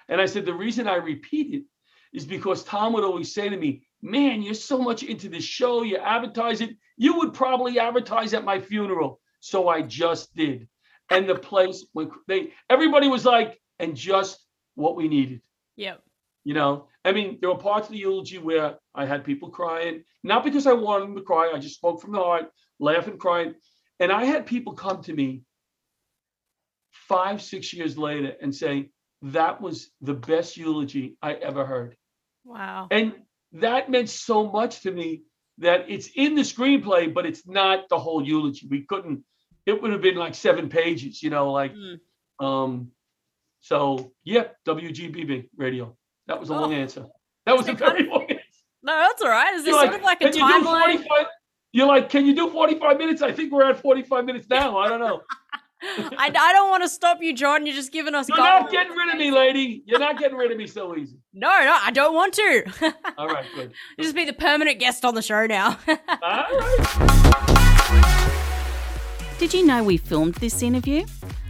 And 0.10 0.20
I 0.20 0.26
said 0.26 0.46
the 0.46 0.54
reason 0.66 0.88
I 0.88 0.96
repeat 0.96 1.54
it 1.54 1.64
is 2.12 2.26
because 2.26 2.64
Tom 2.64 2.92
would 2.94 3.04
always 3.04 3.32
say 3.34 3.48
to 3.48 3.56
me, 3.56 3.84
"Man, 4.02 4.42
you're 4.42 4.66
so 4.72 4.80
much 4.80 5.04
into 5.04 5.30
this 5.30 5.44
show. 5.44 5.84
You 5.84 5.98
advertise 5.98 6.60
it. 6.60 6.72
You 6.98 7.18
would 7.18 7.34
probably 7.36 7.80
advertise 7.80 8.34
at 8.34 8.44
my 8.52 8.60
funeral." 8.60 9.22
So 9.42 9.70
I 9.70 9.84
just 9.84 10.36
did, 10.36 10.68
and 11.12 11.30
the 11.30 11.36
place 11.36 11.86
when 11.94 12.10
they 12.28 12.52
everybody 12.70 13.08
was 13.08 13.26
like, 13.26 13.62
"And 13.78 13.96
just 13.96 14.44
what 14.74 14.96
we 14.96 15.08
needed." 15.08 15.42
Yep. 15.76 16.02
You 16.44 16.56
know, 16.56 16.88
I 17.06 17.12
mean, 17.12 17.38
there 17.40 17.52
were 17.52 17.68
parts 17.70 17.88
of 17.88 17.94
the 17.94 18.00
eulogy 18.00 18.40
where 18.40 18.80
I 18.96 19.06
had 19.06 19.24
people 19.24 19.50
crying, 19.50 20.04
not 20.24 20.44
because 20.44 20.66
I 20.66 20.74
wanted 20.74 21.04
them 21.06 21.16
to 21.16 21.30
cry. 21.32 21.52
I 21.54 21.60
just 21.60 21.76
spoke 21.76 22.02
from 22.02 22.14
the 22.14 22.24
heart, 22.28 22.46
laughing, 22.80 23.20
crying. 23.20 23.54
And 24.00 24.12
I 24.12 24.24
had 24.26 24.48
people 24.48 24.74
come 24.74 25.04
to 25.04 25.14
me 25.14 25.44
five, 27.12 27.42
six 27.42 27.74
years 27.74 27.98
later 27.98 28.34
and 28.42 28.54
say, 28.56 28.90
that 29.24 29.62
was 29.62 29.92
the 30.02 30.14
best 30.14 30.58
eulogy 30.58 31.18
I 31.22 31.34
ever 31.34 31.66
heard. 31.66 31.96
Wow. 32.46 32.88
And 32.90 33.14
that 33.54 33.90
meant 33.90 34.10
so 34.10 34.50
much 34.50 34.82
to 34.82 34.92
me 34.92 35.24
that 35.60 35.86
it's 35.90 36.10
in 36.16 36.36
the 36.36 36.42
screenplay, 36.42 37.14
but 37.14 37.26
it's 37.26 37.46
not 37.48 37.90
the 37.90 38.00
whole 38.00 38.26
eulogy. 38.26 38.68
We 38.70 38.82
couldn't, 38.84 39.24
it 39.66 39.80
would 39.82 39.92
have 39.92 40.02
been 40.02 40.16
like 40.16 40.34
seven 40.36 40.70
pages, 40.70 41.22
you 41.22 41.30
know, 41.30 41.52
like, 41.52 41.74
Mm. 41.74 42.00
um, 42.40 42.92
so 43.60 44.12
yeah, 44.24 44.46
WGBB 44.66 45.50
radio. 45.56 45.96
That 46.28 46.40
was 46.40 46.50
a 46.50 46.54
long 46.54 46.74
Oh. 46.74 46.78
answer. 46.78 47.06
That 47.46 47.58
was 47.58 47.68
a 47.68 47.74
very 47.86 48.04
long 48.08 48.24
answer. 48.24 48.42
No, 48.84 48.96
that's 48.98 49.22
all 49.22 49.30
right. 49.30 49.54
Is 49.54 49.64
this 49.66 49.76
sort 49.76 49.94
of 49.94 50.02
like 50.02 50.22
a 50.22 50.32
"Can 50.32 50.38
you 50.38 50.44
timeline? 50.44 51.06
You're 51.74 51.88
like, 51.88 52.10
can 52.10 52.26
you 52.26 52.36
do 52.36 52.50
45 52.50 52.98
minutes? 52.98 53.22
I 53.22 53.32
think 53.32 53.52
we're 53.54 53.70
at 53.70 53.80
45 53.80 54.26
minutes 54.26 54.48
now. 54.50 54.78
I 54.78 54.90
don't 54.90 55.00
know. 55.00 55.22
I, 55.84 56.32
I 56.36 56.54
don't 56.54 56.70
want 56.70 56.84
to 56.84 56.90
stop 56.90 57.18
you, 57.22 57.34
John. 57.34 57.66
You're 57.66 57.76
just 57.76 57.92
giving 57.92 58.14
us. 58.14 58.30
You're 58.30 58.38
gold. 58.38 58.48
not 58.48 58.72
getting 58.72 58.94
rid 58.96 59.10
of 59.10 59.18
me, 59.18 59.32
lady. 59.32 59.84
You're 59.86 60.00
not 60.00 60.20
getting 60.20 60.38
rid 60.38 60.52
of 60.52 60.58
me 60.58 60.68
so 60.68 60.96
easy. 60.96 61.18
No, 61.34 61.48
no, 61.48 61.78
I 61.82 61.92
don't 61.92 62.14
want 62.14 62.34
to. 62.34 62.94
All 63.18 63.26
right, 63.26 63.46
good. 63.56 63.72
you 63.98 64.04
just 64.04 64.14
be 64.14 64.26
the 64.26 64.34
permanent 64.34 64.80
guest 64.80 65.06
on 65.06 65.16
the 65.16 65.22
show 65.22 65.46
now. 65.46 65.80
All 65.88 65.98
right. 66.22 67.52
Did 69.40 69.54
you 69.54 69.66
know 69.66 69.82
we 69.82 69.96
filmed 69.96 70.36
this 70.36 70.62
interview? 70.62 71.06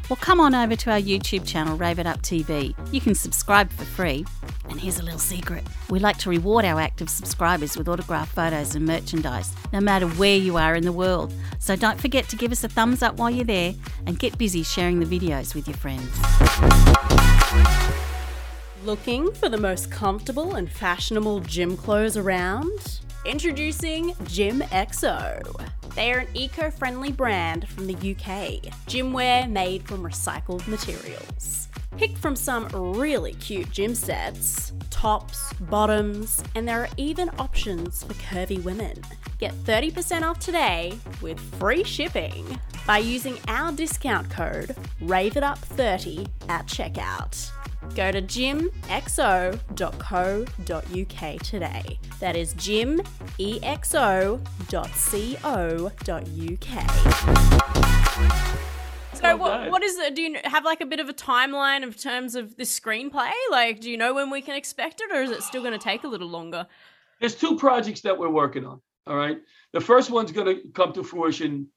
Well, 0.08 0.18
come 0.18 0.40
on 0.40 0.54
over 0.54 0.76
to 0.76 0.92
our 0.92 1.00
YouTube 1.00 1.48
channel, 1.48 1.76
Rave 1.78 1.98
It 1.98 2.06
Up 2.06 2.22
TV. 2.22 2.76
You 2.94 3.02
can 3.02 3.16
subscribe 3.16 3.72
for 3.72 3.86
free. 3.86 4.24
And 4.70 4.80
here's 4.80 5.00
a 5.00 5.04
little 5.04 5.20
secret 5.20 5.64
we 5.90 6.00
like 6.00 6.18
to 6.20 6.30
reward 6.30 6.66
our 6.66 6.80
active 6.80 7.10
subscribers 7.10 7.78
with 7.78 7.88
autographed 7.88 8.34
photos 8.34 8.76
and 8.76 8.86
merchandise, 8.86 9.52
no 9.74 9.82
matter 9.82 10.08
where 10.08 10.38
you 10.38 10.58
are 10.58 10.76
in 10.76 10.84
the 10.84 10.92
world. 10.92 11.34
So 11.60 11.76
don't 11.76 12.00
forget 12.00 12.30
to 12.30 12.36
give 12.36 12.52
us 12.52 12.64
a 12.64 12.70
thumbs 12.70 13.02
up 13.02 13.18
while 13.18 13.30
you're 13.30 13.46
there 13.46 13.74
and 14.06 14.18
get 14.18 14.38
busy 14.38 14.64
sharing 14.64 15.00
the 15.00 15.06
videos 15.06 15.54
with 15.54 15.68
your 15.68 15.78
friends. 15.78 16.10
Looking 18.86 19.32
for 19.34 19.50
the 19.50 19.58
most 19.58 19.92
comfortable 19.92 20.56
and 20.56 20.72
fashionable 20.72 21.42
gym 21.42 21.78
clothes 21.78 22.18
around? 22.18 23.02
Introducing 23.26 24.16
Gym 24.24 24.62
XO. 24.72 25.42
They 25.94 26.12
are 26.14 26.20
an 26.20 26.28
eco 26.34 26.72
friendly 26.72 27.12
brand 27.12 27.68
from 27.68 27.86
the 27.86 27.94
UK, 27.94 28.74
gymwear 28.88 29.48
made 29.50 29.88
from 29.88 30.04
recycled 30.04 30.68
materials. 30.68 31.68
Pick 31.98 32.18
from 32.18 32.36
some 32.36 32.68
really 32.74 33.34
cute 33.34 33.70
gym 33.72 33.94
sets, 33.94 34.74
tops, 34.90 35.54
bottoms, 35.54 36.44
and 36.56 36.68
there 36.68 36.82
are 36.82 36.90
even 36.98 37.30
options 37.38 38.04
for 38.04 38.14
curvy 38.14 38.64
women. 38.64 39.02
Get 39.40 39.54
30% 39.66 40.24
off 40.24 40.40
today 40.40 40.98
with 41.22 41.40
free 41.60 41.84
shipping 41.84 42.60
by 42.86 43.00
using 43.00 43.38
our 43.48 43.72
discount 43.72 44.30
code 44.30 44.76
RAVEITUP30 45.02 46.28
at 46.50 46.66
checkout. 46.68 47.52
Go 47.96 48.12
to 48.12 48.22
gymxo.co.uk 48.22 48.72
today. 51.42 52.00
That 52.20 52.36
is 52.36 52.54
gymxo.co.uk. 52.56 53.12
So 59.14 59.24
Well 59.24 59.38
what, 59.38 59.50
done. 59.50 59.72
what 59.72 59.84
is 59.84 59.98
it? 59.98 60.16
Do 60.16 60.22
you 60.22 60.38
have 60.44 60.64
like 60.64 60.82
a 60.82 60.86
bit 60.86 61.00
of 61.00 61.10
a 61.10 61.14
timeline 61.14 61.86
of 61.86 62.00
terms 62.00 62.36
of 62.36 62.56
the 62.56 62.64
screenplay? 62.64 63.32
Like, 63.52 63.82
do 63.82 63.90
you 63.92 63.98
know 63.98 64.14
when 64.14 64.30
we 64.30 64.42
can 64.42 64.56
expect 64.56 65.02
it, 65.02 65.12
or 65.16 65.22
is 65.22 65.32
it 65.32 65.44
still 65.44 65.62
going 65.62 65.78
to 65.78 65.84
take 65.84 66.04
a 66.04 66.08
little 66.08 66.30
longer? 66.30 66.66
There's 67.20 67.36
two 67.36 67.58
projects 67.58 68.02
that 68.02 68.18
we're 68.18 68.30
working 68.30 68.66
on. 68.66 68.82
All 69.08 69.16
right. 69.16 69.38
The 69.74 69.82
first 69.82 70.10
one's 70.10 70.32
going 70.32 70.48
to 70.48 70.68
come 70.74 70.94
to 70.94 71.04
fruition, 71.04 71.68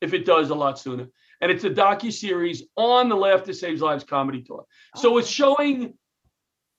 if 0.00 0.14
it 0.14 0.24
does, 0.24 0.50
a 0.50 0.54
lot 0.54 0.78
sooner. 0.78 1.08
And 1.40 1.50
it's 1.50 1.64
a 1.64 1.70
docu 1.70 2.12
series 2.12 2.64
on 2.76 3.08
the 3.08 3.16
Laughter 3.16 3.52
Saves 3.52 3.80
Lives 3.80 4.04
comedy 4.04 4.42
tour. 4.42 4.66
So 4.96 5.16
it's 5.18 5.28
showing 5.28 5.94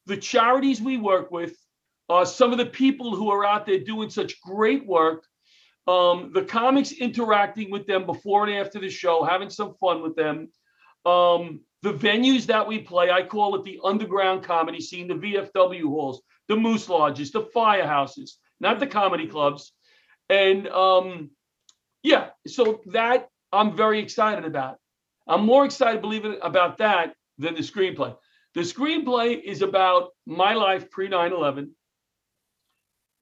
the 0.06 0.18
charities 0.18 0.82
we 0.82 0.98
work 0.98 1.32
with, 1.32 1.56
uh, 2.10 2.26
some 2.26 2.52
of 2.52 2.58
the 2.58 2.66
people 2.66 3.16
who 3.16 3.32
are 3.32 3.46
out 3.46 3.66
there 3.66 3.80
doing 3.80 4.10
such 4.10 4.40
great 4.42 4.86
work, 4.86 5.26
um, 5.88 6.32
the 6.34 6.44
comics 6.44 6.92
interacting 6.92 7.72
with 7.72 7.88
them 7.88 8.06
before 8.06 8.48
and 8.48 8.58
after 8.58 8.80
the 8.80 8.90
show, 8.90 9.24
having 9.24 9.50
some 9.50 9.74
fun 9.76 10.02
with 10.02 10.16
them. 10.16 10.50
Um, 11.06 11.62
the 11.82 11.94
venues 11.94 12.46
that 12.46 12.68
we 12.68 12.80
play, 12.80 13.10
I 13.10 13.24
call 13.24 13.56
it 13.56 13.64
the 13.64 13.80
underground 13.84 14.44
comedy 14.44 14.80
scene, 14.80 15.08
the 15.08 15.16
VFW 15.16 15.84
halls, 15.86 16.22
the 16.48 16.56
Moose 16.56 16.88
Lodges, 16.88 17.32
the 17.32 17.42
firehouses, 17.56 18.34
not 18.60 18.80
the 18.80 18.86
comedy 18.86 19.26
clubs. 19.26 19.74
And 20.30 20.68
um, 20.68 21.32
yeah, 22.04 22.30
so 22.46 22.82
that 22.88 23.30
I'm 23.52 23.76
very 23.76 24.00
excited 24.00 24.46
about. 24.46 24.78
I'm 25.28 25.46
more 25.46 25.66
excited, 25.66 26.02
believe 26.02 26.26
it, 26.26 26.40
about 26.42 26.78
that 26.78 27.14
than 27.38 27.56
the 27.56 27.62
screenplay. 27.62 28.16
The 28.54 28.62
screenplay 28.62 29.42
is 29.42 29.62
about 29.62 30.10
my 30.26 30.54
life 30.54 30.92
pre 30.92 31.08
9 31.08 31.32
11, 31.34 31.76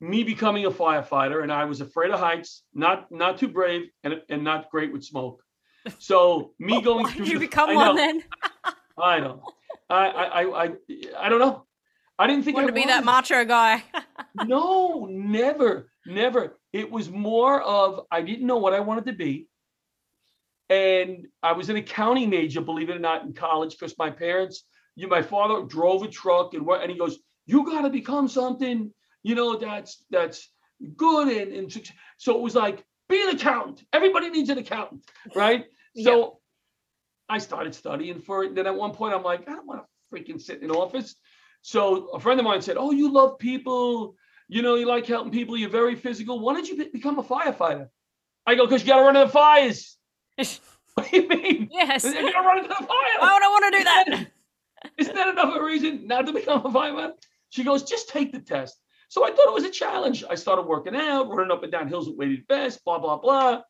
me 0.01 0.23
becoming 0.23 0.65
a 0.65 0.71
firefighter, 0.71 1.43
and 1.43 1.51
I 1.51 1.65
was 1.65 1.81
afraid 1.81 2.11
of 2.11 2.19
heights, 2.19 2.63
not 2.73 3.11
not 3.11 3.37
too 3.37 3.47
brave, 3.49 3.89
and, 4.03 4.21
and 4.29 4.43
not 4.43 4.69
great 4.71 4.91
with 4.93 5.03
smoke. 5.03 5.41
So 5.99 6.53
me 6.59 6.81
going 6.81 7.05
Why 7.05 7.11
through 7.13 7.25
you 7.25 7.33
the- 7.33 7.39
become 7.47 7.69
I 7.71 7.75
one 7.75 7.85
know, 7.87 7.95
then? 7.95 8.23
I 8.97 9.19
know. 9.19 9.43
I 9.89 10.05
I 10.07 10.41
I 10.65 10.69
I, 11.19 11.29
don't 11.29 11.39
know. 11.39 11.65
I 12.17 12.27
didn't 12.27 12.43
think 12.43 12.57
I 12.57 12.65
to 12.65 12.71
be 12.73 12.85
that 12.85 13.03
macho 13.05 13.45
guy? 13.45 13.83
No, 14.45 15.07
never, 15.09 15.89
never. 16.05 16.57
It 16.71 16.89
was 16.91 17.09
more 17.09 17.61
of 17.61 18.05
I 18.11 18.21
didn't 18.21 18.45
know 18.47 18.57
what 18.57 18.73
I 18.73 18.79
wanted 18.79 19.05
to 19.07 19.13
be. 19.13 19.47
and 20.69 21.25
I 21.41 21.53
was 21.53 21.69
an 21.69 21.77
accounting 21.77 22.29
major, 22.29 22.61
believe 22.61 22.89
it 22.89 22.95
or 22.95 22.99
not, 22.99 23.23
in 23.23 23.33
college 23.33 23.71
because 23.71 23.97
my 23.97 24.09
parents, 24.11 24.63
you, 24.95 25.07
my 25.07 25.21
father 25.21 25.65
drove 25.65 26.03
a 26.03 26.07
truck 26.07 26.53
and 26.53 26.65
what, 26.65 26.81
and 26.81 26.91
he 26.91 26.97
goes, 26.97 27.17
"You 27.47 27.65
got 27.65 27.81
to 27.81 27.89
become 27.89 28.27
something, 28.27 28.93
you 29.23 29.35
know, 29.35 29.57
that's 29.57 30.03
that's 30.09 30.49
good." 30.95 31.27
And, 31.29 31.53
and 31.53 31.91
so 32.17 32.37
it 32.37 32.41
was 32.41 32.55
like, 32.55 32.83
be 33.09 33.21
an 33.21 33.35
accountant. 33.35 33.83
Everybody 33.91 34.29
needs 34.29 34.49
an 34.49 34.57
accountant, 34.57 35.03
right? 35.35 35.65
So 36.03 36.39
I 37.27 37.39
started 37.39 37.73
studying 37.73 38.21
for 38.21 38.43
it. 38.43 38.53
Then 38.53 38.67
at 38.67 38.75
one 38.75 38.91
point, 38.91 39.13
I'm 39.13 39.23
like, 39.23 39.49
I 39.49 39.53
don't 39.53 39.65
want 39.65 39.81
to 39.81 40.15
freaking 40.15 40.39
sit 40.39 40.61
in 40.61 40.69
an 40.69 40.75
office. 40.75 41.15
So 41.61 42.09
a 42.09 42.19
friend 42.19 42.39
of 42.39 42.45
mine 42.45 42.61
said, 42.61 42.77
"Oh, 42.77 42.91
you 42.91 43.11
love 43.11 43.39
people. 43.39 44.15
You 44.47 44.61
know, 44.61 44.75
you 44.75 44.85
like 44.85 45.07
helping 45.07 45.31
people. 45.31 45.57
You're 45.57 45.69
very 45.69 45.95
physical. 45.95 46.39
Why 46.39 46.53
don't 46.53 46.67
you 46.67 46.77
be- 46.77 46.91
become 46.93 47.17
a 47.17 47.23
firefighter?" 47.23 47.89
I 48.45 48.55
go, 48.55 48.65
"Because 48.65 48.83
you 48.83 48.87
got 48.87 48.97
to 48.97 49.01
run 49.01 49.15
into 49.15 49.25
the 49.25 49.31
fires." 49.31 49.97
what 50.93 51.09
do 51.09 51.17
you 51.17 51.27
mean? 51.27 51.69
Yes. 51.71 52.03
You 52.03 52.13
got 52.13 52.41
to 52.41 52.47
run 52.47 52.59
into 52.59 52.69
the 52.69 52.75
fire. 52.75 53.17
Why 53.19 53.33
would 53.33 53.43
I 53.43 53.47
want 53.47 53.73
to 53.73 53.77
do 53.79 53.83
that? 53.83 54.27
Isn't 54.97 55.15
that 55.15 55.27
enough 55.27 55.55
of 55.55 55.61
a 55.61 55.63
reason 55.63 56.07
not 56.07 56.27
to 56.27 56.33
become 56.33 56.65
a 56.65 56.71
fireman? 56.71 57.13
She 57.49 57.63
goes, 57.63 57.83
just 57.83 58.09
take 58.09 58.31
the 58.31 58.39
test. 58.39 58.79
So 59.09 59.25
I 59.25 59.31
thought 59.31 59.47
it 59.47 59.53
was 59.53 59.65
a 59.65 59.71
challenge. 59.71 60.23
I 60.29 60.35
started 60.35 60.63
working 60.63 60.95
out, 60.95 61.29
running 61.29 61.51
up 61.51 61.63
and 61.63 61.71
down 61.71 61.87
hills 61.87 62.07
with 62.07 62.17
weighted 62.17 62.45
vests, 62.47 62.81
blah, 62.85 62.99
blah, 62.99 63.17
blah. 63.17 63.61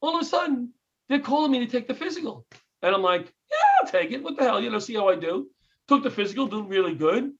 All 0.00 0.16
of 0.16 0.22
a 0.22 0.24
sudden, 0.24 0.72
they're 1.08 1.20
calling 1.20 1.52
me 1.52 1.60
to 1.60 1.66
take 1.66 1.88
the 1.88 1.94
physical. 1.94 2.46
And 2.82 2.94
I'm 2.94 3.02
like, 3.02 3.22
yeah, 3.22 3.56
I'll 3.80 3.90
take 3.90 4.10
it. 4.10 4.22
What 4.22 4.36
the 4.36 4.44
hell? 4.44 4.60
You 4.60 4.70
know, 4.70 4.78
see 4.78 4.94
how 4.94 5.08
I 5.08 5.16
do. 5.16 5.48
Took 5.86 6.02
the 6.02 6.10
physical, 6.10 6.46
did 6.46 6.68
really 6.68 6.94
good. 6.94 7.32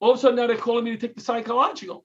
All 0.00 0.12
of 0.12 0.18
a 0.18 0.20
sudden, 0.20 0.36
now 0.36 0.46
they're 0.46 0.56
calling 0.56 0.84
me 0.84 0.90
to 0.92 0.96
take 0.96 1.14
the 1.14 1.22
psychological. 1.22 2.04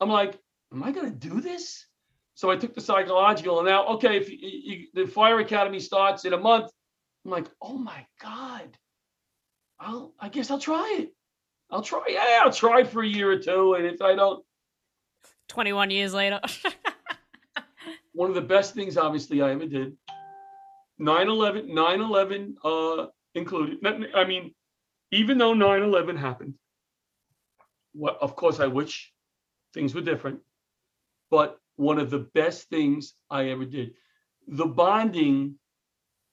I'm 0.00 0.10
like, 0.10 0.38
am 0.72 0.82
I 0.82 0.90
going 0.90 1.10
to 1.10 1.28
do 1.28 1.40
this? 1.40 1.86
So 2.34 2.50
I 2.50 2.56
took 2.56 2.74
the 2.74 2.80
psychological, 2.80 3.58
and 3.58 3.68
now, 3.68 3.86
okay, 3.86 4.16
if 4.16 4.30
you, 4.30 4.38
you, 4.40 4.86
the 4.94 5.06
fire 5.06 5.38
academy 5.38 5.78
starts 5.80 6.24
in 6.24 6.32
a 6.32 6.38
month, 6.38 6.70
I'm 7.24 7.30
like, 7.30 7.46
oh 7.60 7.78
my 7.78 8.06
God. 8.20 8.76
I'll 9.78 10.14
I 10.18 10.28
guess 10.28 10.50
I'll 10.50 10.58
try 10.58 10.98
it. 11.00 11.12
I'll 11.72 11.82
try. 11.82 12.02
Yeah, 12.08 12.42
I'll 12.44 12.52
try 12.52 12.84
for 12.84 13.02
a 13.02 13.06
year 13.06 13.32
or 13.32 13.38
two. 13.38 13.74
And 13.74 13.86
if 13.86 14.02
I 14.02 14.14
don't, 14.14 14.44
21 15.48 15.90
years 15.90 16.14
later. 16.14 16.40
one 18.12 18.28
of 18.28 18.34
the 18.34 18.42
best 18.42 18.74
things 18.74 18.96
obviously 18.96 19.42
I 19.42 19.52
ever 19.52 19.66
did. 19.66 19.96
9-11, 21.00 21.70
9-11 21.70 22.54
uh 22.64 23.06
included. 23.34 23.78
I 24.14 24.24
mean, 24.24 24.54
even 25.10 25.38
though 25.38 25.54
9-11 25.54 26.18
happened, 26.18 26.54
what 27.92 28.18
of 28.20 28.36
course 28.36 28.60
I 28.60 28.66
wish 28.66 29.12
things 29.74 29.94
were 29.94 30.02
different. 30.02 30.40
But 31.30 31.58
one 31.76 31.98
of 31.98 32.10
the 32.10 32.28
best 32.34 32.68
things 32.68 33.14
I 33.30 33.48
ever 33.48 33.64
did. 33.64 33.94
The 34.46 34.66
bonding 34.66 35.56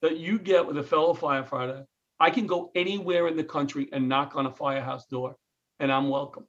that 0.02 0.18
you 0.18 0.40
get 0.40 0.66
with 0.66 0.78
a 0.78 0.84
fellow 0.84 1.14
firefighter, 1.14 1.86
I 2.20 2.30
can 2.30 2.48
go 2.48 2.72
anywhere 2.76 3.28
in 3.28 3.38
the 3.38 3.44
country 3.44 3.90
and 3.94 4.10
knock 4.10 4.36
on 4.36 4.46
a 4.46 4.52
firehouse 4.52 5.06
door 5.08 5.36
and 5.80 5.92
I'm 5.92 6.10
welcome. 6.10 6.46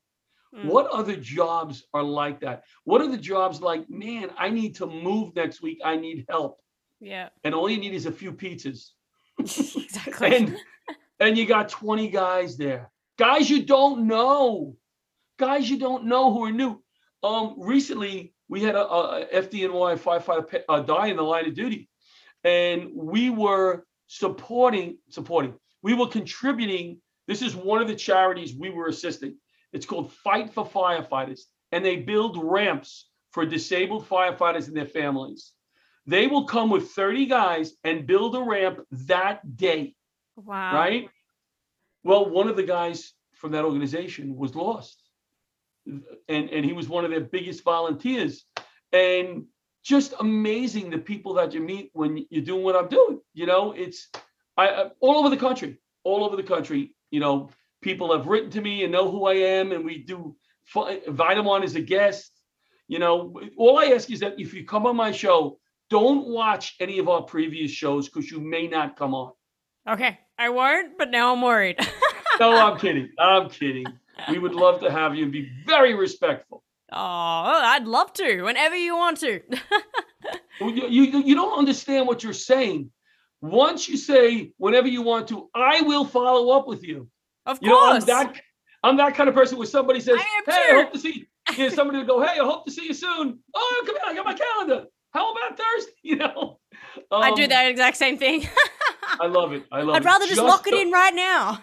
Mm. 0.55 0.65
What 0.65 0.87
other 0.89 1.15
jobs 1.15 1.85
are 1.95 2.03
like 2.03 2.41
that? 2.41 2.65
What 2.85 3.01
are 3.01 3.09
the 3.09 3.17
jobs 3.17 3.61
like, 3.61 3.89
man, 3.89 4.31
I 4.37 4.51
need 4.51 4.77
to 4.77 4.87
move 4.87 5.35
next 5.37 5.63
week. 5.63 5.81
I 5.85 5.97
need 5.97 6.27
help. 6.29 6.61
Yeah. 7.01 7.29
And 7.45 7.55
all 7.55 7.71
you 7.71 7.79
need 7.79 7.95
is 7.95 8.07
a 8.07 8.13
few 8.13 8.33
pizzas. 8.33 8.91
exactly. 9.39 10.37
And 10.37 10.57
and 11.21 11.39
you 11.39 11.47
got 11.47 11.69
20 11.69 12.09
guys 12.09 12.57
there. 12.57 12.91
Guys 13.19 13.49
you 13.49 13.63
don't 13.63 14.07
know. 14.07 14.77
Guys 15.39 15.71
you 15.71 15.79
don't 15.79 16.07
know 16.07 16.33
who 16.33 16.45
are 16.45 16.53
new. 16.53 16.83
Um 17.23 17.55
recently 17.59 18.35
we 18.49 18.63
had 18.63 18.75
a, 18.75 18.87
a 18.87 19.27
FDNY 19.33 19.99
firefighter 19.99 20.63
uh, 20.69 20.81
die 20.81 21.07
in 21.07 21.17
the 21.17 21.23
line 21.23 21.47
of 21.47 21.55
duty. 21.55 21.89
And 22.43 22.91
we 22.95 23.31
were 23.31 23.87
supporting 24.11 24.99
supporting. 25.09 25.55
We 25.83 25.95
were 25.95 26.09
contributing. 26.09 27.01
This 27.29 27.43
is 27.43 27.55
one 27.55 27.81
of 27.81 27.87
the 27.87 27.95
charities 27.95 28.57
we 28.57 28.69
were 28.71 28.89
assisting. 28.89 29.37
It's 29.73 29.87
called 29.87 30.13
Fight 30.13 30.53
for 30.53 30.67
Firefighters, 30.67 31.43
and 31.71 31.85
they 31.85 31.97
build 31.97 32.37
ramps 32.43 33.09
for 33.31 33.47
disabled 33.47 34.09
firefighters 34.09 34.67
and 34.67 34.77
their 34.77 34.85
families. 34.85 35.53
They 36.07 36.27
will 36.27 36.45
come 36.45 36.71
with 36.71 36.91
30 36.91 37.27
guys 37.27 37.73
and 37.85 38.05
build 38.05 38.35
a 38.35 38.43
ramp 38.43 38.81
that 38.91 39.57
day, 39.57 39.95
wow. 40.35 40.75
right? 40.75 41.09
Well, 42.03 42.29
one 42.29 42.49
of 42.49 42.57
the 42.57 42.65
guys 42.65 43.13
from 43.35 43.53
that 43.53 43.65
organization 43.65 44.35
was 44.35 44.57
lost. 44.57 45.01
And, 45.87 46.03
and 46.29 46.65
he 46.65 46.73
was 46.73 46.89
one 46.89 47.05
of 47.05 47.13
their 47.13 47.21
biggest 47.21 47.63
volunteers. 47.63 48.45
And 48.93 49.45
just 49.83 50.15
amazing 50.21 50.91
the 50.91 50.99
people 50.99 51.35
that 51.35 51.53
you 51.53 51.61
meet 51.61 51.91
when 51.93 52.25
you're 52.31 52.45
doing 52.45 52.63
what 52.63 52.77
I'm 52.77 52.89
doing. 52.89 53.21
You 53.35 53.47
know, 53.47 53.73
it's 53.73 54.09
I, 54.57 54.69
I 54.69 54.91
all 55.01 55.17
over 55.17 55.31
the 55.31 55.37
country, 55.37 55.79
all 56.05 56.25
over 56.25 56.37
the 56.37 56.43
country. 56.43 56.95
You 57.11 57.21
know, 57.21 57.51
people 57.83 58.17
have 58.17 58.27
written 58.27 58.51
to 58.51 58.61
me 58.61 58.85
and 58.85 58.93
know 58.93 59.11
who 59.11 59.27
I 59.27 59.35
am, 59.35 59.73
and 59.73 59.85
we 59.85 59.99
do 59.99 60.37
invite 61.07 61.37
them 61.37 61.49
on 61.49 61.63
as 61.63 61.75
a 61.75 61.81
guest. 61.81 62.33
You 62.89 62.99
know, 62.99 63.35
all 63.57 63.79
I 63.79 63.87
ask 63.87 64.11
is 64.11 64.21
that 64.21 64.39
if 64.39 64.53
you 64.53 64.65
come 64.65 64.87
on 64.87 64.97
my 64.97 65.13
show, 65.13 65.59
don't 65.91 66.29
watch 66.29 66.77
any 66.81 66.99
of 66.99 67.09
our 67.09 67.23
previous 67.23 67.71
shows 67.71 68.09
because 68.09 68.31
you 68.31 68.41
may 68.41 68.67
not 68.67 68.97
come 68.97 69.15
on. 69.15 69.33
Okay. 69.89 70.19
I 70.39 70.49
won't, 70.49 70.97
but 70.97 71.11
now 71.11 71.35
I'm 71.35 71.43
worried. 71.43 71.79
No, 72.39 72.57
I'm 72.57 72.79
kidding. 72.81 73.11
I'm 73.19 73.51
kidding. 73.51 73.85
We 74.31 74.39
would 74.39 74.55
love 74.55 74.81
to 74.81 74.91
have 74.91 75.15
you 75.15 75.25
and 75.25 75.33
be 75.33 75.51
very 75.67 75.95
respectful. 75.95 76.63
Oh, 76.93 77.61
I'd 77.63 77.87
love 77.87 78.13
to 78.15 78.43
whenever 78.43 78.77
you 78.77 78.97
want 78.97 79.19
to. 79.21 79.41
You, 80.61 80.89
you, 80.89 81.23
you 81.23 81.35
don't 81.35 81.59
understand 81.59 82.07
what 82.07 82.23
you're 82.23 82.35
saying. 82.35 82.91
Once 83.41 83.89
you 83.89 83.97
say 83.97 84.53
whenever 84.59 84.87
you 84.89 85.01
want 85.01 85.29
to, 85.29 85.49
I 85.55 85.81
will 85.81 86.05
follow 86.05 86.51
up 86.55 86.69
with 86.69 86.83
you. 86.85 87.09
of 87.47 87.59
You 87.63 87.71
know, 87.71 87.81
I'm 87.81 87.93
course. 87.93 88.05
that 88.05 88.35
I'm 88.85 88.99
that 88.99 89.15
kind 89.15 89.31
of 89.31 89.35
person 89.35 89.57
where 89.57 89.67
somebody 89.67 90.01
says, 90.01 90.19
I 90.21 90.43
Hey, 90.47 90.53
too." 90.53 90.77
I 90.77 90.83
hope 90.83 90.93
to 90.93 90.99
see 90.99 91.27
you. 91.57 91.65
know, 91.65 91.69
somebody 91.71 91.99
will 92.01 92.07
go, 92.07 92.21
Hey, 92.23 92.39
I 92.39 92.45
hope 92.45 92.67
to 92.67 92.71
see 92.71 92.85
you 92.85 92.93
soon. 92.93 93.39
Oh, 93.55 93.83
come 93.87 93.95
here, 93.97 94.05
I 94.07 94.15
got 94.15 94.27
my 94.27 94.35
calendar. 94.35 94.85
How 95.13 95.33
about 95.33 95.59
Thursday? 95.59 95.93
You 96.03 96.17
know. 96.17 96.59
I 97.11 97.35
do 97.35 97.45
Um, 97.45 97.49
that 97.49 97.71
exact 97.71 97.97
same 97.97 98.19
thing. 98.19 98.47
I 99.21 99.27
love 99.27 99.53
it. 99.55 99.65
I 99.73 99.81
love 99.81 99.97
I'd 99.97 100.03
it. 100.03 100.05
rather 100.07 100.27
just, 100.27 100.41
lock 100.43 100.67
it 100.67 100.75
in 100.75 100.91
right 100.91 101.15
now. 101.15 101.59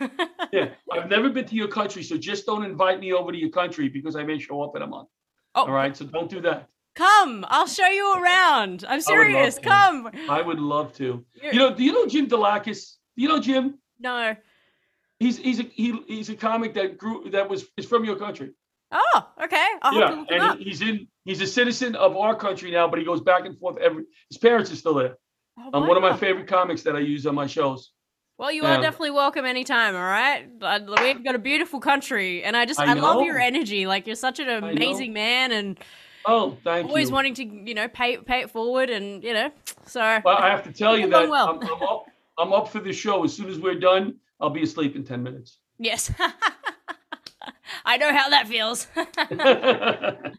Yeah, 0.51 0.69
I've 0.91 1.09
never 1.09 1.29
been 1.29 1.45
to 1.45 1.55
your 1.55 1.67
country, 1.67 2.01
so 2.01 2.17
just 2.17 2.45
don't 2.47 2.63
invite 2.63 2.99
me 2.99 3.13
over 3.13 3.31
to 3.31 3.37
your 3.37 3.49
country 3.49 3.89
because 3.89 4.15
I 4.15 4.23
may 4.23 4.39
show 4.39 4.61
up 4.63 4.75
in 4.75 4.81
a 4.81 4.87
month. 4.87 5.09
Oh, 5.57 5.61
All 5.65 5.71
right, 5.71 5.95
so 5.97 6.05
don't 6.05 6.29
do 6.29 6.39
that. 6.41 6.69
come. 6.95 7.45
I'll 7.49 7.67
show 7.67 7.87
you 7.87 8.13
around. 8.21 8.85
I'm 8.87 8.97
I 8.97 8.99
serious. 8.99 9.55
to. 9.55 9.61
Come. 9.61 10.09
I 10.29 10.41
would 10.41 10.59
love 10.59 10.93
to. 10.95 11.25
You're- 11.33 11.53
You 11.53 11.59
know, 11.59 11.75
do 11.75 11.83
you 11.83 11.91
know 11.93 12.05
Jim 12.07 12.27
Delakis? 12.27 12.95
Do 13.15 13.21
you 13.23 13.27
know 13.27 13.39
Jim? 13.39 13.77
No. 13.99 14.35
He's 15.19 15.37
he's 15.37 15.59
a 15.59 15.63
he, 15.63 15.99
he's 16.07 16.29
a 16.29 16.35
comic 16.35 16.73
that 16.75 16.97
grew 16.97 17.29
that 17.31 17.49
was 17.49 17.65
is 17.75 17.85
from 17.85 18.05
your 18.05 18.15
country. 18.17 18.51
Oh, 18.91 19.27
okay. 19.43 19.67
I'll 19.81 19.95
yeah, 19.99 20.11
him 20.13 20.41
up. 20.41 20.55
and 20.55 20.61
he's 20.61 20.81
in 20.81 21.07
he's 21.25 21.41
a 21.41 21.47
citizen 21.47 21.95
of 21.95 22.15
our 22.15 22.35
country 22.35 22.69
now, 22.71 22.87
but 22.87 22.99
he 22.99 23.05
goes 23.05 23.21
back 23.21 23.45
and 23.45 23.57
forth 23.59 23.77
every. 23.77 24.03
His 24.29 24.37
parents 24.37 24.71
are 24.71 24.75
still 24.75 24.93
there. 24.93 25.17
Oh, 25.59 25.69
Um, 25.73 25.87
one 25.87 25.97
of 25.97 26.03
my 26.03 26.15
favorite 26.15 26.47
comics 26.47 26.83
that 26.83 26.95
I 26.95 26.99
use 26.99 27.25
on 27.25 27.33
my 27.33 27.47
shows. 27.47 27.91
Well, 28.37 28.51
you 28.51 28.63
Yeah. 28.63 28.77
are 28.77 28.81
definitely 28.81 29.11
welcome 29.11 29.45
anytime, 29.45 29.95
all 29.95 30.01
right? 30.01 30.47
We've 31.01 31.23
got 31.23 31.33
a 31.33 31.39
beautiful 31.39 31.79
country, 31.79 32.43
and 32.43 32.55
I 32.55 32.65
just, 32.65 32.79
I 32.79 32.91
I, 32.91 32.93
love 32.93 33.23
your 33.23 33.39
energy. 33.39 33.87
Like, 33.87 34.05
you're 34.05 34.15
such 34.15 34.39
an 34.39 34.47
amazing 34.49 35.11
man, 35.13 35.51
and 35.51 35.79
Oh, 36.25 36.55
thank 36.63 36.87
always 36.87 37.09
you. 37.09 37.15
wanting 37.15 37.33
to, 37.35 37.45
you 37.45 37.73
know, 37.73 37.87
pay 37.87 38.17
pay 38.17 38.41
it 38.41 38.51
forward, 38.51 38.89
and, 38.91 39.23
you 39.23 39.33
know, 39.33 39.49
so. 39.85 40.19
well, 40.23 40.37
I 40.37 40.49
have 40.49 40.63
to 40.65 40.71
tell 40.71 40.97
you 40.97 41.09
that 41.09 41.29
well. 41.29 41.49
I'm, 41.49 41.61
I'm 41.63 41.81
up. 41.83 42.05
I'm 42.37 42.53
up 42.53 42.69
for 42.69 42.79
the 42.79 42.93
show. 42.93 43.23
As 43.23 43.33
soon 43.33 43.49
as 43.49 43.57
we're 43.59 43.79
done, 43.79 44.15
I'll 44.39 44.51
be 44.51 44.61
asleep 44.61 44.95
in 44.95 45.03
ten 45.03 45.23
minutes. 45.23 45.57
Yes. 45.79 46.11
I 47.85 47.97
know 47.97 48.13
how 48.13 48.29
that 48.29 48.47
feels. 48.47 48.87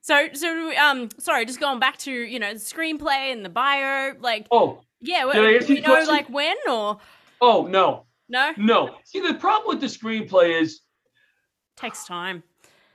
so, 0.00 0.28
so, 0.32 0.76
um, 0.76 1.08
sorry, 1.18 1.44
just 1.44 1.60
going 1.60 1.78
back 1.78 1.98
to, 1.98 2.12
you 2.12 2.38
know, 2.38 2.54
the 2.54 2.60
screenplay 2.60 3.32
and 3.32 3.44
the 3.44 3.48
bio, 3.50 4.14
like, 4.20 4.46
oh, 4.50 4.80
yeah, 5.00 5.24
Did 5.24 5.28
I 5.30 5.36
w- 5.36 5.54
answer 5.56 5.66
do 5.68 5.72
we 5.74 5.78
your 5.80 5.88
know, 5.88 5.94
question? 5.94 6.14
like, 6.14 6.28
when 6.28 6.56
or 6.68 6.98
oh 7.40 7.66
no, 7.66 8.06
no? 8.28 8.52
no. 8.56 8.96
See, 9.04 9.20
the 9.20 9.34
problem 9.34 9.68
with 9.78 9.80
the 9.80 9.86
screenplay 9.86 10.60
is 10.60 10.80
Takes 11.76 12.04
time. 12.04 12.42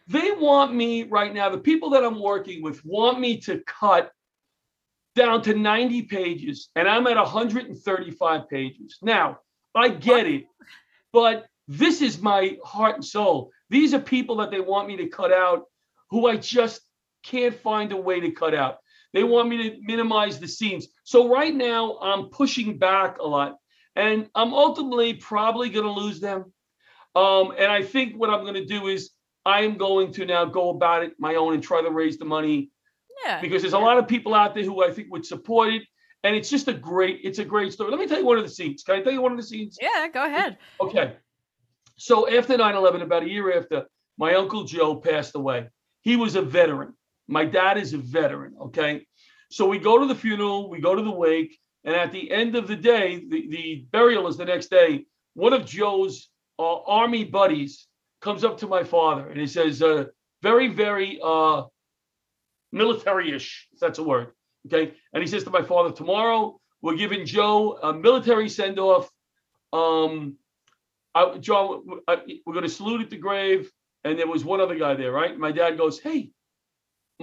they 0.07 0.31
want 0.31 0.73
me 0.73 1.03
right 1.03 1.33
now, 1.33 1.49
the 1.49 1.57
people 1.57 1.89
that 1.91 2.03
I'm 2.03 2.19
working 2.21 2.61
with 2.61 2.83
want 2.83 3.19
me 3.19 3.37
to 3.41 3.59
cut 3.65 4.11
down 5.15 5.41
to 5.43 5.53
90 5.53 6.01
pages, 6.03 6.69
and 6.75 6.87
I'm 6.87 7.05
at 7.07 7.17
135 7.17 8.49
pages. 8.49 8.97
Now, 9.01 9.39
I 9.75 9.89
get 9.89 10.25
it, 10.27 10.45
but 11.13 11.45
this 11.67 12.01
is 12.01 12.19
my 12.21 12.57
heart 12.63 12.95
and 12.95 13.05
soul. 13.05 13.51
These 13.69 13.93
are 13.93 13.99
people 13.99 14.35
that 14.37 14.51
they 14.51 14.59
want 14.59 14.87
me 14.87 14.97
to 14.97 15.07
cut 15.07 15.31
out 15.31 15.63
who 16.09 16.27
I 16.27 16.35
just 16.37 16.81
can't 17.23 17.55
find 17.55 17.91
a 17.91 17.97
way 17.97 18.19
to 18.19 18.31
cut 18.31 18.53
out. 18.53 18.77
They 19.13 19.23
want 19.23 19.49
me 19.49 19.69
to 19.69 19.77
minimize 19.81 20.39
the 20.39 20.47
scenes. 20.47 20.87
So 21.03 21.29
right 21.29 21.53
now, 21.53 21.97
I'm 22.01 22.29
pushing 22.29 22.77
back 22.77 23.19
a 23.19 23.23
lot, 23.23 23.57
and 23.95 24.27
I'm 24.35 24.53
ultimately 24.53 25.13
probably 25.15 25.69
going 25.69 25.85
to 25.85 25.91
lose 25.91 26.19
them. 26.19 26.51
Um, 27.15 27.53
and 27.57 27.71
I 27.71 27.83
think 27.83 28.15
what 28.15 28.29
I'm 28.31 28.41
going 28.41 28.55
to 28.55 28.65
do 28.65 28.87
is 28.87 29.11
I 29.45 29.61
am 29.61 29.77
going 29.77 30.11
to 30.13 30.25
now 30.25 30.45
go 30.45 30.69
about 30.71 31.03
it 31.03 31.13
my 31.19 31.35
own 31.35 31.53
and 31.53 31.61
try 31.61 31.81
to 31.81 31.91
raise 31.91 32.17
the 32.17 32.25
money 32.25 32.71
Yeah. 33.23 33.39
because 33.39 33.61
there's 33.61 33.73
a 33.73 33.79
lot 33.79 33.99
of 33.99 34.07
people 34.07 34.33
out 34.33 34.55
there 34.55 34.63
who 34.63 34.83
I 34.83 34.91
think 34.91 35.11
would 35.11 35.25
support 35.25 35.73
it. 35.73 35.83
and 36.23 36.35
it's 36.35 36.49
just 36.49 36.67
a 36.69 36.73
great, 36.73 37.19
it's 37.23 37.37
a 37.39 37.45
great 37.45 37.71
story. 37.73 37.91
Let 37.91 37.99
me 37.99 38.07
tell 38.07 38.17
you 38.17 38.25
one 38.25 38.37
of 38.37 38.45
the 38.45 38.49
scenes. 38.49 38.81
Can 38.83 38.95
I 38.95 39.01
tell 39.01 39.11
you 39.13 39.21
one 39.21 39.31
of 39.33 39.37
the 39.37 39.43
scenes? 39.43 39.77
Yeah, 39.79 40.07
go 40.07 40.25
ahead. 40.25 40.57
Okay. 40.81 41.17
So 41.97 42.27
after 42.35 42.57
9/11, 42.57 43.01
about 43.03 43.23
a 43.23 43.29
year 43.29 43.55
after, 43.59 43.85
my 44.17 44.33
uncle 44.35 44.63
Joe 44.63 44.95
passed 44.95 45.35
away. 45.35 45.67
He 46.01 46.15
was 46.15 46.35
a 46.35 46.41
veteran. 46.41 46.95
My 47.27 47.45
dad 47.45 47.77
is 47.77 47.93
a 47.93 47.97
veteran. 47.97 48.55
Okay. 48.61 49.05
So 49.49 49.67
we 49.67 49.79
go 49.79 49.99
to 49.99 50.07
the 50.07 50.15
funeral, 50.15 50.69
we 50.69 50.81
go 50.81 50.95
to 50.95 51.01
the 51.01 51.11
wake, 51.11 51.59
and 51.83 51.95
at 51.95 52.11
the 52.11 52.31
end 52.31 52.55
of 52.55 52.67
the 52.67 52.75
day, 52.75 53.23
the, 53.27 53.47
the 53.49 53.85
burial 53.91 54.27
is 54.27 54.37
the 54.37 54.45
next 54.45 54.69
day. 54.69 55.05
One 55.35 55.53
of 55.53 55.65
Joe's 55.65 56.29
uh, 56.59 56.81
army 56.83 57.23
buddies 57.23 57.87
comes 58.21 58.43
up 58.43 58.57
to 58.59 58.67
my 58.67 58.83
father 58.83 59.29
and 59.29 59.39
he 59.39 59.47
says, 59.47 59.81
uh, 59.81 60.05
very, 60.41 60.67
very 60.69 61.19
uh, 61.23 61.63
military-ish, 62.71 63.67
if 63.73 63.79
that's 63.79 63.99
a 63.99 64.03
word. 64.03 64.31
Okay. 64.67 64.93
And 65.13 65.21
he 65.21 65.27
says 65.27 65.43
to 65.43 65.49
my 65.49 65.61
father, 65.61 65.91
tomorrow 65.91 66.59
we're 66.81 66.95
giving 66.95 67.25
Joe 67.25 67.77
a 67.81 67.93
military 67.93 68.49
send-off. 68.49 69.09
Um, 69.71 70.37
I, 71.15 71.37
Joe, 71.37 71.83
I, 72.07 72.21
we're 72.45 72.53
going 72.53 72.63
to 72.63 72.69
salute 72.69 73.01
at 73.01 73.09
the 73.09 73.17
grave. 73.17 73.71
And 74.05 74.19
there 74.19 74.27
was 74.27 74.43
one 74.43 74.59
other 74.59 74.75
guy 74.75 74.95
there, 74.95 75.13
right? 75.13 75.37
My 75.37 75.53
dad 75.53 75.77
goes, 75.77 75.97
"Hey, 75.97 76.32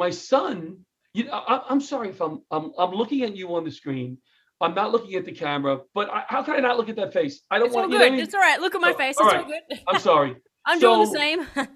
my 0.01 0.11
son, 0.11 0.79
you 1.13 1.25
know, 1.25 1.33
I, 1.33 1.63
I'm 1.69 1.81
sorry 1.81 2.09
if 2.09 2.21
I'm, 2.21 2.41
I'm 2.51 2.73
I'm 2.79 2.93
looking 2.93 3.23
at 3.23 3.37
you 3.37 3.55
on 3.55 3.65
the 3.65 3.71
screen. 3.71 4.19
I'm 4.63 4.75
not 4.75 4.93
looking 4.93 5.15
at 5.15 5.25
the 5.25 5.33
camera, 5.33 5.81
but 5.95 6.11
I, 6.11 6.25
how 6.27 6.43
can 6.43 6.55
I 6.55 6.61
not 6.61 6.77
look 6.79 6.89
at 6.89 6.97
that 6.97 7.13
face? 7.13 7.43
I 7.51 7.59
don't 7.59 7.67
It's 7.69 7.77
all 7.77 7.83
want 7.83 7.93
you 7.93 7.99
know 7.99 8.05
good. 8.07 8.13
mean? 8.13 8.21
It's 8.25 8.35
all 8.35 8.41
right. 8.41 8.61
Look 8.61 8.75
at 8.75 8.81
my 8.81 8.93
Oh, 8.93 8.97
face. 8.97 9.17
all 9.19 9.27
It's 9.27 9.35
right. 9.35 9.45
all 9.45 9.51
good. 9.55 9.81
I'm 9.89 9.99
sorry. 10.01 10.37
I'm 10.67 10.79
doing 10.81 11.01
the 11.01 11.07
same. 11.07 11.47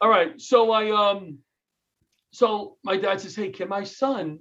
All 0.00 0.08
right. 0.08 0.40
So 0.40 0.72
I 0.72 0.90
um, 0.90 1.38
so 2.32 2.76
my 2.82 2.96
dad 2.96 3.20
says, 3.20 3.36
"Hey, 3.36 3.50
can 3.50 3.68
my 3.68 3.84
son 3.84 4.40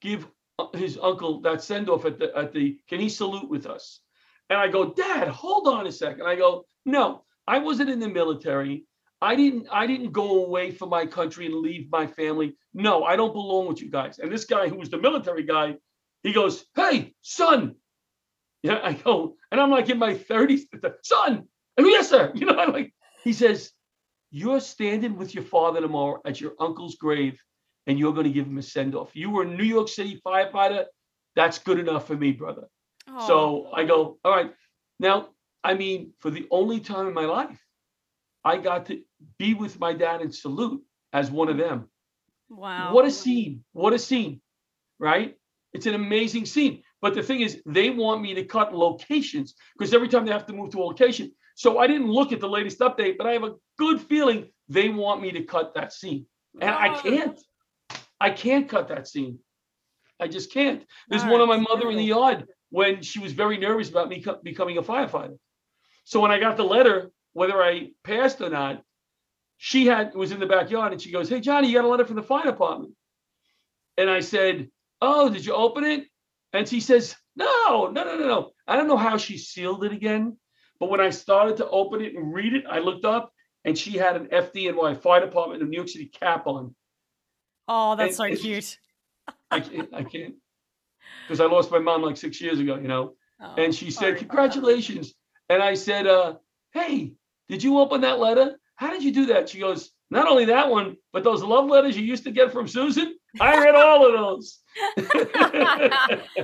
give 0.00 0.26
uh, 0.58 0.68
his 0.74 0.98
uncle 1.02 1.42
that 1.42 1.62
send 1.62 1.90
off 1.90 2.06
at 2.06 2.18
the 2.18 2.34
at 2.34 2.52
the? 2.54 2.78
Can 2.88 3.00
he 3.00 3.10
salute 3.10 3.50
with 3.50 3.66
us?" 3.66 4.00
And 4.48 4.58
I 4.58 4.68
go, 4.68 4.94
"Dad, 4.94 5.28
hold 5.28 5.68
on 5.68 5.86
a 5.86 5.92
second. 5.92 6.22
I 6.26 6.34
go, 6.36 6.64
"No, 6.86 7.24
I 7.46 7.58
wasn't 7.58 7.90
in 7.90 8.00
the 8.00 8.08
military. 8.08 8.86
I 9.30 9.32
didn't 9.40 9.66
I 9.82 9.84
didn't 9.90 10.12
go 10.22 10.28
away 10.44 10.66
from 10.78 10.88
my 10.98 11.04
country 11.18 11.44
and 11.46 11.54
leave 11.66 11.84
my 11.98 12.06
family. 12.20 12.48
No, 12.86 12.94
I 13.10 13.14
don't 13.16 13.32
belong 13.40 13.64
with 13.68 13.80
you 13.82 13.90
guys." 13.98 14.18
And 14.20 14.30
this 14.32 14.46
guy 14.54 14.68
who 14.70 14.78
was 14.82 14.90
the 14.90 15.02
military 15.08 15.44
guy, 15.54 15.66
he 16.26 16.32
goes, 16.40 16.54
"Hey, 16.80 17.14
son." 17.22 17.60
Yeah, 18.62 18.80
I 18.82 18.92
go, 18.94 19.36
and 19.50 19.60
I'm 19.60 19.70
like 19.70 19.88
in 19.90 19.98
my 19.98 20.14
30s, 20.14 20.62
son. 21.02 21.46
I 21.78 21.82
go, 21.82 21.88
yes, 21.88 22.08
sir. 22.08 22.32
You 22.38 22.46
know, 22.46 22.58
I'm 22.58 22.72
like, 22.72 22.92
he 23.22 23.32
says, 23.32 23.70
you're 24.30 24.60
standing 24.60 25.16
with 25.16 25.34
your 25.34 25.44
father 25.44 25.80
tomorrow 25.80 26.20
at 26.24 26.40
your 26.40 26.54
uncle's 26.58 26.96
grave 26.96 27.38
and 27.86 27.98
you're 27.98 28.12
going 28.12 28.26
to 28.26 28.32
give 28.32 28.46
him 28.46 28.58
a 28.58 28.62
send 28.62 28.94
off. 28.94 29.14
You 29.14 29.30
were 29.30 29.42
a 29.42 29.46
New 29.46 29.64
York 29.64 29.88
City 29.88 30.20
firefighter. 30.26 30.84
That's 31.36 31.58
good 31.58 31.78
enough 31.78 32.06
for 32.06 32.16
me, 32.16 32.32
brother. 32.32 32.64
Oh, 33.08 33.26
So 33.26 33.70
I 33.72 33.84
go, 33.84 34.18
all 34.24 34.32
right. 34.32 34.52
Now, 34.98 35.28
I 35.62 35.74
mean, 35.74 36.12
for 36.18 36.30
the 36.30 36.46
only 36.50 36.80
time 36.80 37.06
in 37.06 37.14
my 37.14 37.26
life, 37.26 37.60
I 38.46 38.58
got 38.58 38.86
to 38.86 39.00
be 39.38 39.54
with 39.54 39.80
my 39.80 39.92
dad 39.92 40.20
and 40.20 40.32
salute 40.32 40.80
as 41.12 41.30
one 41.30 41.48
of 41.48 41.56
them. 41.56 41.88
wow. 42.48 42.94
What 42.94 43.04
a 43.04 43.10
scene. 43.10 43.64
What 43.72 43.92
a 43.92 43.98
scene. 43.98 44.40
Right? 45.00 45.36
It's 45.72 45.86
an 45.86 45.94
amazing 45.94 46.46
scene. 46.46 46.82
But 47.02 47.14
the 47.14 47.22
thing 47.22 47.40
is, 47.40 47.60
they 47.66 47.90
want 47.90 48.22
me 48.22 48.34
to 48.34 48.44
cut 48.44 48.72
locations 48.74 49.54
because 49.76 49.92
every 49.92 50.08
time 50.08 50.24
they 50.24 50.32
have 50.32 50.46
to 50.46 50.52
move 50.52 50.70
to 50.70 50.78
a 50.78 50.84
location. 50.84 51.32
So 51.56 51.78
I 51.78 51.86
didn't 51.86 52.10
look 52.18 52.32
at 52.32 52.40
the 52.40 52.48
latest 52.48 52.78
update, 52.78 53.18
but 53.18 53.26
I 53.26 53.32
have 53.32 53.42
a 53.42 53.54
good 53.78 54.00
feeling 54.00 54.48
they 54.68 54.88
want 54.90 55.22
me 55.22 55.32
to 55.32 55.42
cut 55.42 55.74
that 55.74 55.92
scene. 55.92 56.26
And 56.60 56.70
I 56.70 56.88
can't. 57.02 57.38
I 58.20 58.30
can't 58.30 58.68
cut 58.68 58.88
that 58.88 59.08
scene. 59.08 59.38
I 60.20 60.28
just 60.28 60.52
can't. 60.52 60.84
There's 61.08 61.24
one 61.32 61.40
of 61.40 61.48
my 61.48 61.58
mother 61.58 61.90
in 61.90 61.96
the 61.98 62.04
yard 62.04 62.46
when 62.70 63.02
she 63.02 63.18
was 63.18 63.32
very 63.32 63.58
nervous 63.58 63.90
about 63.90 64.08
me 64.08 64.22
co- 64.22 64.40
becoming 64.42 64.78
a 64.78 64.82
firefighter. 64.82 65.36
So 66.04 66.20
when 66.20 66.30
I 66.30 66.38
got 66.38 66.56
the 66.56 66.64
letter, 66.76 67.10
whether 67.36 67.62
I 67.62 67.90
passed 68.02 68.40
or 68.40 68.48
not, 68.48 68.82
she 69.58 69.84
had 69.84 70.14
was 70.14 70.32
in 70.32 70.40
the 70.40 70.46
backyard 70.46 70.92
and 70.92 71.02
she 71.02 71.12
goes, 71.12 71.28
Hey 71.28 71.38
Johnny, 71.40 71.68
you 71.68 71.74
got 71.74 71.84
a 71.84 71.88
letter 71.88 72.06
from 72.06 72.16
the 72.16 72.22
fire 72.22 72.44
department. 72.46 72.94
And 73.98 74.08
I 74.08 74.20
said, 74.20 74.70
Oh, 75.02 75.28
did 75.28 75.44
you 75.44 75.52
open 75.52 75.84
it? 75.84 76.06
And 76.54 76.66
she 76.66 76.80
says, 76.80 77.14
No, 77.36 77.90
no, 77.92 78.04
no, 78.04 78.16
no, 78.16 78.26
no. 78.26 78.50
I 78.66 78.76
don't 78.76 78.88
know 78.88 78.96
how 78.96 79.18
she 79.18 79.36
sealed 79.36 79.84
it 79.84 79.92
again. 79.92 80.38
But 80.80 80.88
when 80.88 81.02
I 81.02 81.10
started 81.10 81.58
to 81.58 81.68
open 81.68 82.00
it 82.00 82.14
and 82.14 82.32
read 82.32 82.54
it, 82.54 82.64
I 82.70 82.78
looked 82.78 83.04
up 83.04 83.30
and 83.66 83.76
she 83.76 83.98
had 83.98 84.16
an 84.16 84.28
FDNY 84.28 85.02
Fire 85.02 85.20
Department 85.20 85.62
of 85.62 85.68
New 85.68 85.76
York 85.76 85.90
City 85.90 86.06
cap 86.06 86.46
on. 86.46 86.74
Oh, 87.68 87.96
that's 87.96 88.16
so 88.16 88.24
and- 88.24 88.38
cute. 88.38 88.78
I 89.50 89.60
can't, 89.60 89.92
I 89.92 90.04
can't, 90.04 90.36
because 91.26 91.40
I 91.42 91.46
lost 91.46 91.70
my 91.70 91.80
mom 91.80 92.00
like 92.00 92.16
six 92.16 92.40
years 92.40 92.60
ago, 92.60 92.76
you 92.76 92.88
know. 92.88 93.12
Oh, 93.42 93.54
And 93.58 93.74
she 93.74 93.90
said. 93.90 94.16
Congratulations. 94.16 95.12
And 95.50 95.62
I 95.62 95.74
said, 95.74 96.06
uh, 96.06 96.36
Hey, 96.72 97.12
did 97.48 97.62
you 97.62 97.78
open 97.78 98.00
that 98.02 98.18
letter? 98.18 98.58
How 98.76 98.90
did 98.90 99.02
you 99.02 99.12
do 99.12 99.26
that? 99.26 99.48
She 99.48 99.58
goes, 99.58 99.90
Not 100.10 100.28
only 100.28 100.44
that 100.46 100.68
one, 100.70 100.96
but 101.12 101.24
those 101.24 101.42
love 101.42 101.66
letters 101.66 101.96
you 101.96 102.04
used 102.04 102.24
to 102.24 102.30
get 102.30 102.52
from 102.52 102.68
Susan. 102.68 103.16
I 103.40 103.58
read 103.62 103.74
all 103.74 104.06
of 104.06 104.12
those. 104.12 104.58
So 104.96 104.96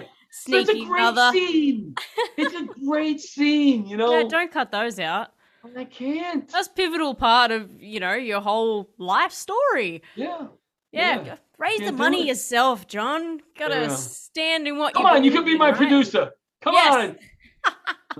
it's 0.59 0.71
a 0.71 0.73
Sneaky 0.73 0.85
great 0.87 1.01
mother. 1.03 1.31
scene. 1.33 1.95
It's 2.37 2.55
a 2.55 2.65
great 2.87 3.21
scene, 3.21 3.87
you 3.87 3.97
know. 3.97 4.23
No, 4.23 4.29
don't 4.29 4.51
cut 4.51 4.71
those 4.73 4.99
out. 4.99 5.33
I 5.77 5.85
can't. 5.85 6.49
That's 6.49 6.67
pivotal 6.69 7.15
part 7.15 7.51
of 7.53 7.81
you 7.81 8.01
know 8.01 8.15
your 8.15 8.41
whole 8.41 8.91
life 8.99 9.33
story. 9.33 10.03
Yeah. 10.17 10.49
Yeah, 10.91 11.23
Yeah. 11.25 11.37
raise 11.59 11.79
the 11.79 11.85
Can't 11.85 11.97
do 11.97 12.03
money 12.03 12.27
yourself, 12.29 12.87
John. 12.89 13.41
Gotta 13.57 13.83
Yeah. 13.83 13.95
stand 13.95 14.67
in 14.67 14.77
what 14.77 14.93
Come 14.95 15.07
on, 15.07 15.23
you 15.25 15.31
could 15.31 15.45
be 15.47 15.57
my 15.57 15.69
right? 15.69 15.77
producer. 15.77 16.33
Come 16.63 16.75
Yes. 16.75 16.95
on. 16.95 17.19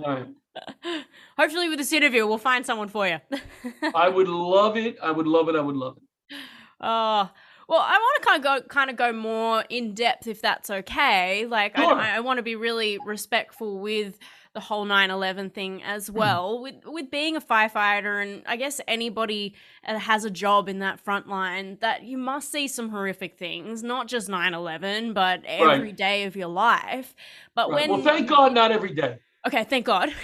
All 0.05 0.15
right. 0.15 0.27
Hopefully, 1.37 1.69
with 1.69 1.79
this 1.79 1.93
interview, 1.93 2.27
we'll 2.27 2.37
find 2.37 2.65
someone 2.65 2.89
for 2.89 3.07
you. 3.07 3.19
I 3.95 4.09
would 4.09 4.27
love 4.27 4.77
it. 4.77 4.97
I 5.01 5.11
would 5.11 5.27
love 5.27 5.49
it. 5.49 5.55
I 5.55 5.61
would 5.61 5.75
love 5.75 5.97
it. 5.97 6.37
Oh, 6.79 7.29
well, 7.67 7.79
I 7.79 7.97
want 7.97 8.21
to 8.21 8.27
kind 8.27 8.37
of 8.37 8.43
go, 8.43 8.67
kind 8.67 8.89
of 8.89 8.95
go 8.95 9.13
more 9.13 9.63
in 9.69 9.93
depth, 9.93 10.27
if 10.27 10.41
that's 10.41 10.69
okay. 10.69 11.45
Like, 11.45 11.77
Sure. 11.77 11.93
I, 11.93 12.17
I 12.17 12.19
want 12.19 12.37
to 12.37 12.43
be 12.43 12.55
really 12.55 12.99
respectful 13.05 13.79
with 13.79 14.19
the 14.53 14.59
whole 14.59 14.85
9/11 14.85 15.51
thing 15.53 15.81
as 15.83 16.07
hmm. 16.07 16.17
well. 16.17 16.61
With 16.61 16.75
with 16.85 17.09
being 17.09 17.35
a 17.35 17.41
firefighter, 17.41 18.21
and 18.21 18.43
I 18.45 18.55
guess 18.55 18.79
anybody 18.87 19.55
that 19.85 19.97
has 19.97 20.25
a 20.25 20.29
job 20.29 20.69
in 20.69 20.79
that 20.79 20.99
front 20.99 21.27
line, 21.27 21.77
that 21.81 22.03
you 22.03 22.17
must 22.17 22.51
see 22.51 22.67
some 22.67 22.89
horrific 22.89 23.37
things, 23.37 23.81
not 23.81 24.07
just 24.07 24.29
9/11, 24.29 25.13
but 25.13 25.43
every 25.45 25.91
day 25.91 26.25
of 26.25 26.35
your 26.35 26.49
life. 26.49 27.15
But 27.55 27.69
Right. 27.69 27.89
when 27.89 28.03
Well, 28.03 28.13
thank 28.13 28.29
God, 28.29 28.53
not 28.53 28.71
every 28.71 28.93
day. 28.93 29.19
Okay, 29.45 29.63
thank 29.65 29.85
God. 29.85 30.13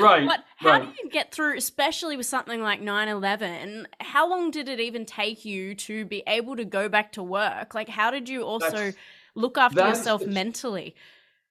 Right, 0.00 0.28
But 0.28 0.44
how 0.58 0.70
right. 0.70 0.82
do 0.84 0.92
you 1.02 1.10
get 1.10 1.32
through, 1.34 1.56
especially 1.56 2.16
with 2.16 2.26
something 2.26 2.62
like 2.62 2.80
9 2.80 3.08
11? 3.08 3.88
How 3.98 4.30
long 4.30 4.52
did 4.52 4.68
it 4.68 4.78
even 4.78 5.04
take 5.04 5.44
you 5.44 5.74
to 5.74 6.04
be 6.04 6.22
able 6.28 6.54
to 6.54 6.64
go 6.64 6.88
back 6.88 7.10
to 7.12 7.22
work? 7.22 7.74
Like, 7.74 7.88
how 7.88 8.12
did 8.12 8.28
you 8.28 8.42
also 8.44 8.70
That's- 8.70 8.94
look 9.34 9.58
after 9.58 9.80
yourself 9.80 10.24
mentally? 10.24 10.94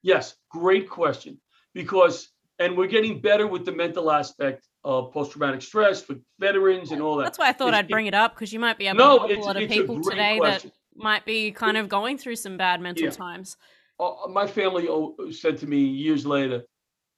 Yes, 0.01 0.36
great 0.49 0.89
question. 0.89 1.41
Because, 1.74 2.30
and 2.59 2.78
we're 2.78 2.88
getting 2.88 3.20
better 3.20 3.47
with 3.47 3.65
the 3.65 3.74
mental 3.74 4.09
aspect 4.11 4.65
of 4.86 5.11
post-traumatic 5.11 5.61
stress 5.61 6.01
for 6.01 6.15
veterans 6.39 6.91
and 6.93 7.01
all 7.01 7.18
that. 7.18 7.24
That's 7.26 7.38
why 7.39 7.49
I 7.49 7.53
thought 7.53 7.70
It's- 7.70 7.80
I'd 7.84 7.89
bring 7.89 8.05
it 8.05 8.13
up 8.13 8.34
because 8.34 8.53
you 8.53 8.59
might 8.61 8.78
be 8.78 8.88
able 8.88 8.99
No, 8.99 9.13
to 9.28 9.34
help 9.34 9.43
a 9.43 9.45
lot 9.45 9.61
of 9.61 9.70
people 9.70 10.01
today 10.01 10.38
question. 10.38 10.72
that 10.95 11.03
might 11.03 11.26
be 11.26 11.51
kind 11.51 11.76
of 11.76 11.89
going 11.89 12.18
through 12.18 12.38
some 12.38 12.55
bad 12.55 12.80
mental 12.80 13.03
Yeah. 13.05 13.09
times. 13.11 13.57
Uh, 13.99 14.13
my 14.30 14.47
family 14.47 14.88
said 15.34 15.57
to 15.57 15.68
me 15.68 15.80
years 15.80 16.26
later, 16.26 16.63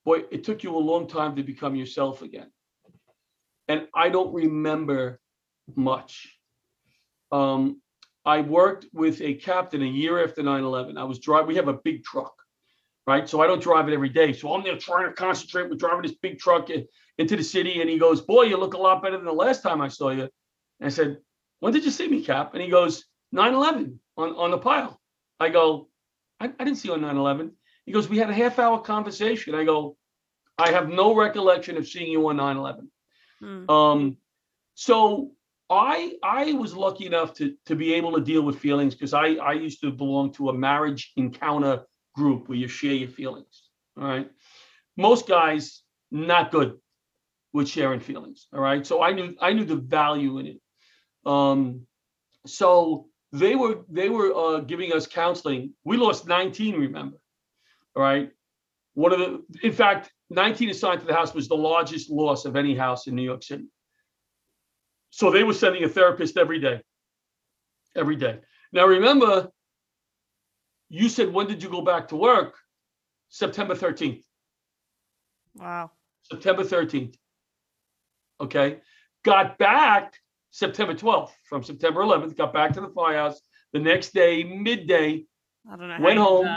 "Boy, 0.10 0.24
it 0.32 0.44
took 0.44 0.64
you 0.64 0.76
a 0.76 0.88
long 0.92 1.08
time 1.08 1.36
to 1.36 1.44
become 1.44 1.76
yourself 1.76 2.24
again." 2.24 2.50
And 3.68 3.88
I 3.94 4.10
don't 4.10 4.34
remember 4.34 5.20
much. 5.76 6.36
Um, 7.32 7.82
I 8.26 8.42
worked 8.42 8.88
with 8.92 9.22
a 9.22 9.36
captain 9.36 9.84
a 9.84 9.94
year 10.02 10.24
after 10.24 10.42
9/11. 10.42 10.98
I 10.98 11.04
was 11.04 11.20
driving. 11.20 11.48
We 11.50 11.56
have 11.58 11.68
a 11.68 11.82
big 11.90 12.04
truck, 12.04 12.34
right? 13.06 13.30
So 13.30 13.40
I 13.40 13.46
don't 13.46 13.62
drive 13.62 13.88
it 13.88 13.94
every 13.94 14.10
day. 14.10 14.34
So 14.34 14.52
I'm 14.54 14.64
there 14.64 14.78
trying 14.78 15.08
to 15.10 15.14
concentrate. 15.14 15.70
We're 15.70 15.76
driving 15.76 16.02
this 16.02 16.18
big 16.26 16.40
truck 16.40 16.70
into 17.20 17.36
the 17.36 17.44
city, 17.44 17.82
and 17.82 17.90
he 17.90 18.00
goes, 18.00 18.20
"Boy, 18.22 18.44
you 18.44 18.58
look 18.58 18.74
a 18.74 18.84
lot 18.88 19.04
better 19.04 19.18
than 19.18 19.26
the 19.28 19.44
last 19.46 19.62
time 19.62 19.80
I 19.80 19.90
saw 19.90 20.10
you." 20.10 20.28
And 20.80 20.88
I 20.90 20.90
said, 20.90 21.22
"When 21.60 21.72
did 21.72 21.86
you 21.86 21.92
see 21.92 22.08
me, 22.08 22.24
Cap?" 22.24 22.56
And 22.56 22.64
he 22.64 22.70
goes, 22.70 23.06
"9/11 23.32 24.00
on 24.18 24.30
on 24.44 24.50
the 24.50 24.58
pile." 24.58 25.00
I 25.40 25.50
go, 25.50 25.90
I, 26.40 26.46
I 26.60 26.64
didn't 26.64 26.80
see 26.80 26.88
you 26.90 26.96
on 26.96 27.02
9/11. 27.02 27.52
He 27.86 27.94
goes, 27.94 28.08
we 28.08 28.20
had 28.20 28.30
a 28.30 28.34
half 28.34 28.60
hour 28.60 28.80
conversation. 28.80 29.56
I 29.56 29.64
go, 29.64 29.98
I 30.60 30.72
have 30.72 30.90
no 30.90 31.16
recollection 31.16 31.78
of 31.78 31.88
seeing 31.88 32.12
you 32.12 32.28
on 32.28 32.38
9/11. 32.38 32.90
Hmm. 33.40 33.70
Um, 33.70 34.18
so 34.76 35.32
I 35.70 36.16
I 36.24 36.54
was 36.54 36.74
lucky 36.74 37.06
enough 37.06 37.34
to 37.36 37.56
to 37.68 37.76
be 37.76 37.94
able 37.94 38.14
to 38.14 38.22
deal 38.22 38.42
with 38.42 38.60
feelings 38.60 38.96
because 38.96 39.14
I 39.14 39.36
I 39.36 39.54
used 39.54 39.82
to 39.82 39.92
belong 39.92 40.34
to 40.34 40.50
a 40.50 40.54
marriage 40.54 41.12
encounter 41.16 41.86
group 42.16 42.50
where 42.50 42.58
you 42.58 42.68
share 42.68 42.94
your 42.94 43.10
feelings. 43.10 43.64
All 43.98 44.08
right. 44.08 44.30
Most 44.98 45.28
guys 45.28 45.84
not 46.12 46.52
good 46.52 46.78
with 47.54 47.68
sharing 47.68 48.00
feelings. 48.00 48.48
All 48.54 48.62
right. 48.62 48.86
So 48.86 49.02
I 49.02 49.14
knew 49.14 49.36
I 49.40 49.54
knew 49.54 49.66
the 49.66 49.76
value 49.76 50.40
in 50.40 50.48
it. 50.48 50.62
Um, 51.26 51.88
so 52.46 53.08
they 53.32 53.56
were 53.56 53.82
they 53.90 54.10
were 54.10 54.34
uh, 54.34 54.60
giving 54.62 54.94
us 54.94 55.08
counseling. 55.08 55.74
We 55.84 55.98
lost 55.98 56.28
19, 56.28 56.80
remember? 56.80 57.18
All 57.96 58.04
right. 58.04 58.32
One 58.94 59.14
of 59.14 59.20
the, 59.20 59.44
in 59.64 59.74
fact, 59.74 60.12
19 60.30 60.70
assigned 60.70 61.02
to 61.02 61.08
the 61.08 61.14
house 61.14 61.34
was 61.34 61.48
the 61.48 61.56
largest 61.56 62.10
loss 62.10 62.46
of 62.46 62.56
any 62.56 62.76
house 62.76 63.08
in 63.08 63.16
New 63.16 63.24
York 63.24 63.44
City. 63.44 63.66
So 65.10 65.32
they 65.32 65.44
were 65.44 65.54
sending 65.54 65.84
a 65.84 65.90
therapist 65.90 66.38
every 66.38 66.60
day. 66.60 66.82
Every 67.96 68.16
day. 68.16 68.40
Now 68.72 68.86
remember, 68.86 69.50
you 70.90 71.10
said 71.10 71.34
when 71.34 71.48
did 71.48 71.64
you 71.64 71.70
go 71.70 71.82
back 71.82 72.10
to 72.10 72.16
work? 72.16 72.56
September 73.30 73.76
13th. 73.76 74.24
Wow. 75.56 75.92
September 76.24 76.64
13th. 76.64 77.16
Okay. 78.42 78.80
Got 79.24 79.58
back 79.58 80.14
September 80.52 80.94
12th 80.94 81.32
from 81.48 81.64
September 81.64 82.02
11th, 82.02 82.36
got 82.36 82.54
back 82.54 82.74
to 82.74 82.82
the 82.82 82.90
firehouse 82.90 83.42
the 83.74 83.80
next 83.80 84.14
day, 84.14 84.44
midday, 84.44 85.26
I 85.72 85.76
don't 85.76 85.88
know. 85.88 85.98
Went 86.00 86.18
home. 86.18 86.48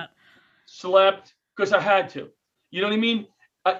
slept 0.66 1.34
because 1.56 1.72
I 1.72 1.80
had 1.80 2.10
to. 2.10 2.28
You 2.70 2.80
know 2.80 2.88
what 2.88 2.96
I 2.96 3.00
mean? 3.00 3.26
I, 3.64 3.78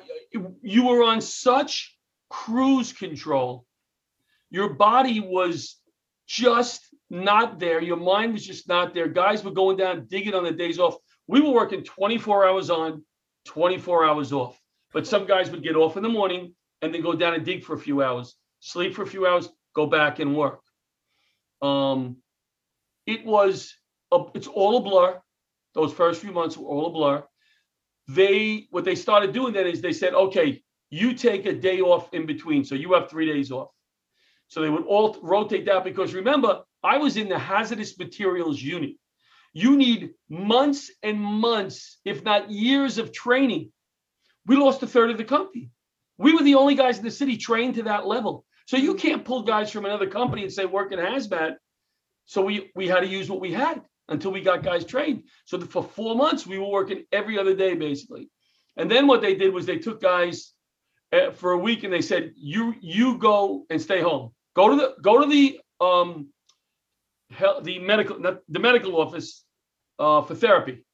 you 0.63 0.87
were 0.87 1.03
on 1.03 1.21
such 1.21 1.97
cruise 2.31 2.93
control. 2.93 3.67
Your 4.51 4.75
body 4.75 5.21
was 5.21 5.77
just 6.27 6.83
not 7.11 7.59
there. 7.59 7.81
Your 7.83 7.97
mind 7.97 8.35
was 8.35 8.47
just 8.47 8.69
not 8.69 8.95
there. 8.95 9.09
Guys 9.09 9.43
were 9.43 9.51
going 9.51 9.77
down, 9.77 10.07
digging 10.07 10.35
on 10.35 10.45
the 10.45 10.53
days 10.53 10.79
off. 10.79 10.97
We 11.27 11.41
were 11.41 11.51
working 11.51 11.83
24 11.83 12.47
hours 12.47 12.71
on, 12.71 13.05
24 13.47 14.05
hours 14.05 14.33
off. 14.33 14.59
But 14.93 15.07
some 15.07 15.27
guys 15.27 15.51
would 15.51 15.63
get 15.63 15.77
off 15.77 15.97
in 15.97 16.03
the 16.03 16.09
morning 16.09 16.55
and 16.83 16.93
then 16.93 17.03
go 17.03 17.15
down 17.15 17.35
and 17.35 17.45
dig 17.45 17.65
for 17.65 17.75
a 17.75 17.79
few 17.79 18.03
hours, 18.03 18.35
sleep 18.61 18.95
for 18.95 19.03
a 19.03 19.07
few 19.07 19.27
hours, 19.27 19.49
go 19.75 19.87
back 19.87 20.19
and 20.19 20.37
work. 20.37 20.61
Um, 21.63 22.19
it 23.07 23.25
was, 23.25 23.75
a, 24.13 24.25
it's 24.35 24.47
all 24.47 24.77
a 24.77 24.81
blur 24.81 25.21
those 25.75 25.93
first 25.93 26.21
few 26.21 26.33
months 26.33 26.57
were 26.57 26.69
all 26.69 26.87
a 26.87 26.91
blur. 26.91 27.25
They 28.09 28.67
what 28.71 28.85
they 28.85 28.95
started 28.95 29.33
doing 29.33 29.53
then 29.53 29.67
is 29.67 29.81
they 29.81 29.93
said, 29.93 30.15
okay, 30.15 30.63
you 30.91 31.15
take 31.15 31.47
a 31.47 31.53
day 31.53 31.81
off 31.81 32.13
in 32.13 32.27
between, 32.27 32.65
so 32.65 32.75
you 32.75 32.93
have 32.93 33.09
three 33.09 33.27
days 33.27 33.51
off. 33.51 33.71
So 34.49 34.61
they 34.61 34.69
would 34.69 34.85
all 34.85 35.17
rotate 35.23 35.65
that 35.67 35.85
because 35.85 36.13
remember, 36.13 36.63
I 36.83 36.99
was 36.99 37.17
in 37.17 37.29
the 37.29 37.39
hazardous 37.39 37.99
materials 37.99 38.61
unit. 38.61 38.97
You 39.55 39.77
need 39.77 40.11
months 40.29 40.91
and 41.03 41.21
months, 41.21 41.99
if 42.05 42.25
not 42.25 42.51
years, 42.51 42.99
of 42.99 43.13
training. 43.13 43.71
We 44.47 44.57
lost 44.57 44.83
a 44.83 44.87
third 44.87 45.11
of 45.11 45.19
the 45.19 45.25
company. 45.25 45.71
We 46.19 46.35
were 46.35 46.43
the 46.43 46.57
only 46.57 46.75
guys 46.75 46.99
in 46.99 47.05
the 47.05 47.11
city 47.11 47.37
trained 47.37 47.77
to 47.77 47.85
that 47.85 48.07
level. 48.07 48.45
So 48.67 48.77
you 48.77 48.95
can't 48.95 49.25
pull 49.25 49.43
guys 49.43 49.71
from 49.71 49.85
another 49.85 50.07
company 50.07 50.43
and 50.43 50.53
say 50.53 50.65
work 50.65 50.93
in 50.93 50.99
hazmat. 50.99 51.55
So 52.27 52.43
we 52.43 52.71
we 52.75 52.89
had 52.89 53.01
to 53.01 53.07
use 53.07 53.31
what 53.31 53.41
we 53.41 53.53
had 53.53 53.83
until 54.09 54.31
we 54.33 54.41
got 54.41 54.63
guys 54.63 54.85
trained. 54.85 55.25
So 55.45 55.57
that 55.57 55.71
for 55.71 55.83
four 55.83 56.15
months 56.15 56.47
we 56.47 56.59
were 56.59 56.69
working 56.69 57.05
every 57.13 57.39
other 57.39 57.55
day 57.55 57.75
basically. 57.75 58.29
And 58.77 58.91
then 58.91 59.07
what 59.07 59.21
they 59.21 59.35
did 59.35 59.53
was 59.53 59.67
they 59.67 59.79
took 59.79 60.01
guys 60.01 60.53
uh, 61.13 61.31
for 61.31 61.53
a 61.53 61.59
week 61.59 61.85
and 61.85 61.93
they 61.93 62.03
said 62.03 62.33
you 62.37 62.75
you 62.81 63.19
go 63.19 63.67
and 63.71 63.81
stay 63.81 64.01
home. 64.01 64.33
Go 64.55 64.69
to 64.69 64.77
the 64.77 64.95
go 65.03 65.21
to 65.21 65.29
the 65.29 65.61
um 65.81 66.29
hel- 67.31 67.61
the 67.63 67.79
medical 67.79 68.19
the 68.49 68.59
medical 68.59 69.01
office 69.01 69.45
uh, 69.99 70.23
for 70.23 70.35
therapy. 70.35 70.85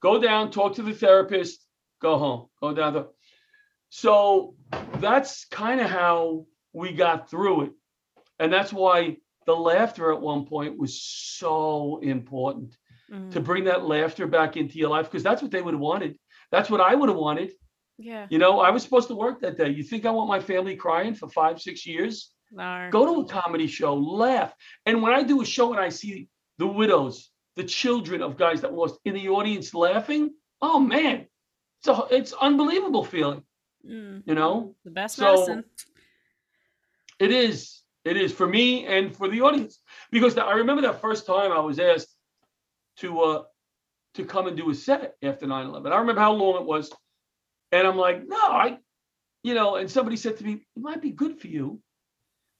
Go 0.00 0.20
down, 0.20 0.50
talk 0.50 0.74
to 0.76 0.82
the 0.82 0.94
therapist, 0.94 1.64
go 2.00 2.18
home. 2.18 2.46
Go 2.60 2.74
down 2.74 2.92
the 2.94 3.08
so 3.94 4.54
that's 4.96 5.44
kind 5.44 5.78
of 5.78 5.90
how 5.90 6.46
we 6.72 6.92
got 6.92 7.28
through 7.28 7.64
it. 7.64 7.72
And 8.38 8.50
that's 8.50 8.72
why 8.72 9.18
the 9.46 9.54
laughter 9.56 10.12
at 10.12 10.20
one 10.20 10.46
point 10.46 10.78
was 10.78 11.00
so 11.02 11.98
important 12.02 12.76
Mm. 13.10 13.30
to 13.32 13.40
bring 13.40 13.64
that 13.64 13.84
laughter 13.84 14.26
back 14.26 14.56
into 14.56 14.78
your 14.78 14.88
life 14.88 15.06
because 15.10 15.22
that's 15.22 15.42
what 15.42 15.50
they 15.50 15.60
would 15.60 15.74
have 15.74 15.80
wanted. 15.80 16.18
That's 16.50 16.70
what 16.70 16.80
I 16.80 16.94
would 16.94 17.10
have 17.10 17.18
wanted. 17.18 17.52
Yeah. 17.98 18.26
You 18.30 18.38
know, 18.38 18.60
I 18.60 18.70
was 18.70 18.82
supposed 18.82 19.08
to 19.08 19.14
work 19.14 19.40
that 19.40 19.58
day. 19.58 19.68
You 19.68 19.82
think 19.82 20.06
I 20.06 20.10
want 20.10 20.28
my 20.28 20.40
family 20.40 20.76
crying 20.76 21.14
for 21.14 21.28
five, 21.28 21.60
six 21.60 21.84
years? 21.84 22.32
No. 22.50 22.88
Go 22.90 23.04
to 23.14 23.20
a 23.20 23.24
comedy 23.26 23.66
show, 23.66 23.94
laugh. 23.94 24.54
And 24.86 25.02
when 25.02 25.12
I 25.12 25.22
do 25.24 25.42
a 25.42 25.44
show 25.44 25.72
and 25.72 25.80
I 25.80 25.90
see 25.90 26.28
the 26.56 26.66
widows, 26.66 27.30
the 27.56 27.64
children 27.64 28.22
of 28.22 28.38
guys 28.38 28.62
that 28.62 28.72
lost 28.72 28.98
in 29.04 29.12
the 29.14 29.28
audience 29.28 29.74
laughing, 29.74 30.30
oh 30.62 30.78
man, 30.80 31.26
it's 31.80 31.88
a, 31.88 32.06
it's 32.10 32.32
unbelievable 32.32 33.04
feeling. 33.04 33.42
Mm. 33.86 34.22
You 34.24 34.34
know, 34.34 34.74
The 34.86 34.90
best 34.90 35.16
So- 35.16 35.24
medicine. 35.24 35.64
It 37.18 37.30
is. 37.30 37.81
It 38.04 38.16
is 38.16 38.32
for 38.32 38.46
me 38.46 38.86
and 38.86 39.14
for 39.16 39.28
the 39.28 39.42
audience 39.42 39.78
because 40.10 40.36
I 40.36 40.54
remember 40.54 40.82
that 40.82 41.00
first 41.00 41.26
time 41.26 41.52
I 41.52 41.60
was 41.60 41.78
asked 41.78 42.14
to 42.98 43.20
uh 43.20 43.42
to 44.14 44.24
come 44.24 44.46
and 44.46 44.56
do 44.56 44.70
a 44.70 44.74
set 44.74 45.14
after 45.22 45.46
9/11. 45.46 45.92
I 45.92 45.98
remember 45.98 46.20
how 46.20 46.32
long 46.32 46.60
it 46.60 46.66
was, 46.66 46.92
and 47.70 47.86
I'm 47.86 47.96
like, 47.96 48.26
no, 48.26 48.36
I, 48.36 48.78
you 49.42 49.54
know, 49.54 49.76
and 49.76 49.90
somebody 49.90 50.16
said 50.16 50.36
to 50.38 50.44
me, 50.44 50.52
it 50.76 50.82
might 50.82 51.00
be 51.00 51.10
good 51.10 51.40
for 51.40 51.46
you, 51.46 51.80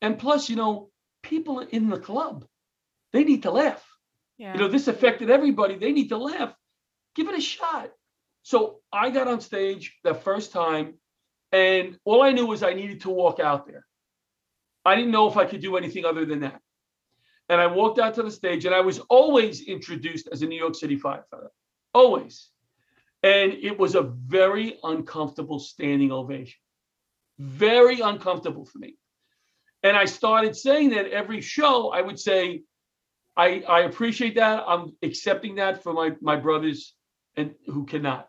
and 0.01 0.19
plus, 0.19 0.49
you 0.49 0.57
know, 0.57 0.91
people 1.23 1.61
in 1.61 1.91
the 1.91 1.99
club, 1.99 2.47
they 3.13 3.25
need 3.25 3.43
to 3.43 3.51
laugh. 3.51 3.85
Yeah. 4.39 4.55
You 4.55 4.61
know, 4.61 4.69
this 4.69 4.89
affected 4.89 5.31
everybody. 5.31 5.77
They 5.77 5.93
need 5.93 6.09
to 6.09 6.17
laugh. 6.17 6.55
Give 7.15 7.29
it 7.29 7.39
a 7.39 7.41
shot. 7.41 7.91
So 8.43 8.81
I 8.93 9.11
got 9.11 9.29
on 9.29 9.41
stage 9.41 9.97
that 10.05 10.25
first 10.25 10.53
time, 10.53 10.95
and 11.53 11.99
all 12.05 12.23
I 12.23 12.33
knew 12.33 12.47
was 12.47 12.63
I 12.63 12.73
needed 12.73 13.03
to 13.03 13.11
walk 13.11 13.39
out 13.39 13.67
there. 13.67 13.85
I 14.85 14.97
didn't 14.97 15.11
know 15.11 15.29
if 15.29 15.37
I 15.37 15.45
could 15.45 15.61
do 15.61 15.77
anything 15.77 16.05
other 16.05 16.25
than 16.25 16.41
that. 16.41 16.61
And 17.49 17.61
I 17.61 17.67
walked 17.67 17.99
out 17.99 18.15
to 18.15 18.23
the 18.23 18.31
stage, 18.31 18.65
and 18.65 18.75
I 18.75 18.81
was 18.81 18.99
always 19.11 19.63
introduced 19.63 20.29
as 20.33 20.43
a 20.43 20.47
New 20.47 20.59
York 20.59 20.75
City 20.75 20.99
firefighter, 20.99 21.49
always. 21.93 22.49
And 23.23 23.53
it 23.53 23.79
was 23.79 23.95
a 23.95 24.03
very 24.03 24.79
uncomfortable 24.83 25.59
standing 25.59 26.11
ovation, 26.11 26.59
very 27.39 28.01
uncomfortable 28.01 28.65
for 28.65 28.79
me. 28.79 28.97
And 29.83 29.97
I 29.97 30.05
started 30.07 30.57
saying 30.57 30.91
that 30.91 31.11
every 31.11 31.41
show, 31.41 31.91
I 31.91 32.01
would 32.01 32.19
say, 32.19 32.63
I, 33.37 33.63
I 33.69 33.81
appreciate 33.81 34.37
that. 34.37 34.65
I'm 34.67 34.97
accepting 35.03 35.57
that 35.57 35.83
for 35.83 35.93
my, 35.93 36.13
my 36.21 36.37
brothers 36.37 36.95
and 37.37 37.55
who 37.67 37.85
cannot. 37.85 38.29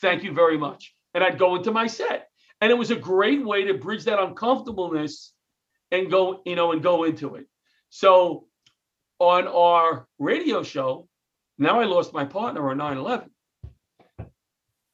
Thank 0.00 0.24
you 0.24 0.32
very 0.32 0.58
much. 0.58 0.94
And 1.14 1.22
I'd 1.22 1.38
go 1.38 1.56
into 1.56 1.70
my 1.70 1.86
set. 1.86 2.28
And 2.60 2.70
it 2.70 2.78
was 2.78 2.90
a 2.90 2.96
great 2.96 3.44
way 3.44 3.64
to 3.64 3.74
bridge 3.74 4.04
that 4.04 4.18
uncomfortableness 4.18 5.32
and 5.90 6.10
go, 6.10 6.42
you 6.44 6.56
know, 6.56 6.72
and 6.72 6.82
go 6.82 7.04
into 7.04 7.36
it. 7.36 7.46
So 7.88 8.46
on 9.18 9.48
our 9.48 10.06
radio 10.18 10.62
show, 10.62 11.08
now 11.58 11.80
I 11.80 11.84
lost 11.84 12.12
my 12.12 12.24
partner 12.24 12.70
on 12.70 12.78
9-11. 12.78 13.28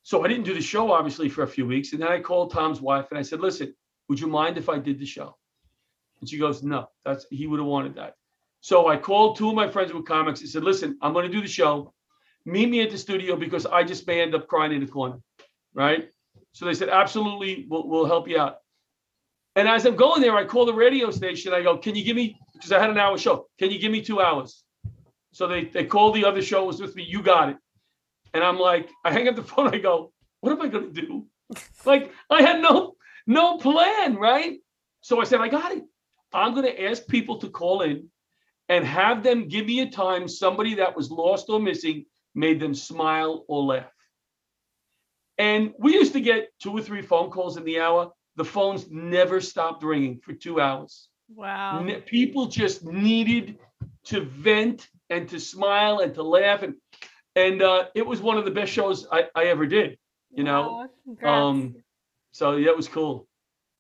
So 0.02 0.24
I 0.24 0.28
didn't 0.28 0.44
do 0.44 0.54
the 0.54 0.62
show 0.62 0.92
obviously 0.92 1.28
for 1.28 1.42
a 1.42 1.48
few 1.48 1.66
weeks. 1.66 1.92
And 1.92 2.00
then 2.00 2.08
I 2.08 2.20
called 2.20 2.52
Tom's 2.52 2.80
wife 2.80 3.06
and 3.10 3.18
I 3.18 3.22
said, 3.22 3.40
listen, 3.40 3.74
would 4.08 4.20
you 4.20 4.28
mind 4.28 4.56
if 4.56 4.68
I 4.68 4.78
did 4.78 4.98
the 4.98 5.06
show? 5.06 5.36
And 6.20 6.30
she 6.30 6.38
goes, 6.38 6.62
no, 6.62 6.88
that's 7.04 7.26
he 7.30 7.46
would 7.46 7.60
have 7.60 7.66
wanted 7.66 7.96
that. 7.96 8.14
So 8.60 8.88
I 8.88 8.96
called 8.96 9.36
two 9.36 9.48
of 9.48 9.54
my 9.54 9.68
friends 9.68 9.92
with 9.92 10.06
comics 10.06 10.40
and 10.40 10.48
said, 10.48 10.64
listen, 10.64 10.98
I'm 11.02 11.12
going 11.12 11.26
to 11.26 11.32
do 11.32 11.42
the 11.42 11.48
show. 11.48 11.92
Meet 12.44 12.70
me 12.70 12.80
at 12.82 12.90
the 12.90 12.98
studio 12.98 13.36
because 13.36 13.66
I 13.66 13.82
just 13.82 14.06
may 14.06 14.20
end 14.20 14.34
up 14.34 14.48
crying 14.48 14.72
in 14.72 14.80
the 14.80 14.86
corner. 14.86 15.18
Right. 15.74 16.08
So 16.52 16.64
they 16.64 16.74
said, 16.74 16.88
absolutely, 16.88 17.66
we'll, 17.68 17.86
we'll 17.86 18.06
help 18.06 18.28
you 18.28 18.38
out. 18.38 18.58
And 19.56 19.66
as 19.66 19.86
I'm 19.86 19.96
going 19.96 20.20
there, 20.20 20.36
I 20.36 20.44
call 20.44 20.66
the 20.66 20.74
radio 20.74 21.10
station. 21.10 21.54
I 21.54 21.62
go, 21.62 21.78
can 21.78 21.96
you 21.96 22.04
give 22.04 22.14
me, 22.14 22.38
because 22.52 22.72
I 22.72 22.78
had 22.78 22.90
an 22.90 22.98
hour 22.98 23.16
show, 23.16 23.48
can 23.58 23.70
you 23.70 23.78
give 23.78 23.90
me 23.90 24.02
two 24.02 24.20
hours? 24.20 24.62
So 25.32 25.48
they, 25.48 25.64
they 25.64 25.84
called 25.84 26.14
the 26.14 26.26
other 26.26 26.42
show 26.42 26.66
was 26.66 26.80
with 26.80 26.94
me. 26.94 27.04
You 27.04 27.22
got 27.22 27.48
it. 27.48 27.56
And 28.34 28.44
I'm 28.44 28.58
like, 28.58 28.90
I 29.02 29.12
hang 29.12 29.28
up 29.28 29.36
the 29.36 29.42
phone. 29.50 29.74
I 29.74 29.78
go, 29.78 30.12
what 30.40 30.52
am 30.52 30.60
I 30.60 30.68
going 30.68 30.92
to 30.92 31.00
do? 31.00 31.26
like 31.86 32.12
I 32.30 32.42
had 32.42 32.60
no, 32.60 32.96
no 33.26 33.56
plan. 33.56 34.16
Right. 34.16 34.58
So 35.00 35.20
I 35.20 35.24
said, 35.24 35.40
I 35.40 35.48
got 35.48 35.72
it. 35.72 35.84
I'm 36.34 36.52
going 36.52 36.66
to 36.66 36.84
ask 36.84 37.06
people 37.06 37.38
to 37.38 37.48
call 37.48 37.80
in 37.80 38.10
and 38.68 38.84
have 38.84 39.22
them 39.22 39.48
give 39.48 39.66
me 39.66 39.80
a 39.80 39.90
time 39.90 40.28
somebody 40.28 40.74
that 40.74 40.94
was 40.94 41.10
lost 41.10 41.46
or 41.48 41.60
missing 41.60 42.04
made 42.34 42.60
them 42.60 42.74
smile 42.74 43.44
or 43.48 43.62
laugh. 43.62 43.92
And 45.38 45.72
we 45.78 45.94
used 45.94 46.12
to 46.12 46.20
get 46.20 46.48
two 46.60 46.72
or 46.72 46.82
three 46.82 47.02
phone 47.02 47.30
calls 47.30 47.56
in 47.56 47.64
the 47.64 47.80
hour. 47.80 48.12
The 48.36 48.44
phones 48.44 48.90
never 48.90 49.40
stopped 49.40 49.82
ringing 49.82 50.20
for 50.20 50.32
two 50.32 50.60
hours. 50.60 51.08
Wow. 51.34 51.82
Ne- 51.82 52.00
People 52.02 52.46
just 52.46 52.84
needed 52.84 53.58
to 54.04 54.20
vent 54.20 54.88
and 55.10 55.28
to 55.28 55.40
smile 55.40 56.00
and 56.00 56.14
to 56.14 56.22
laugh. 56.22 56.62
And 56.62 56.74
and 57.34 57.62
uh, 57.62 57.86
it 57.94 58.06
was 58.06 58.20
one 58.20 58.38
of 58.38 58.44
the 58.44 58.50
best 58.50 58.72
shows 58.72 59.06
I, 59.12 59.24
I 59.34 59.44
ever 59.46 59.66
did, 59.66 59.98
you 60.30 60.44
know. 60.44 60.62
Wow, 60.62 60.88
congrats. 61.04 61.32
Um, 61.34 61.74
so 62.32 62.56
yeah, 62.56 62.70
it 62.70 62.76
was 62.76 62.88
cool. 62.88 63.26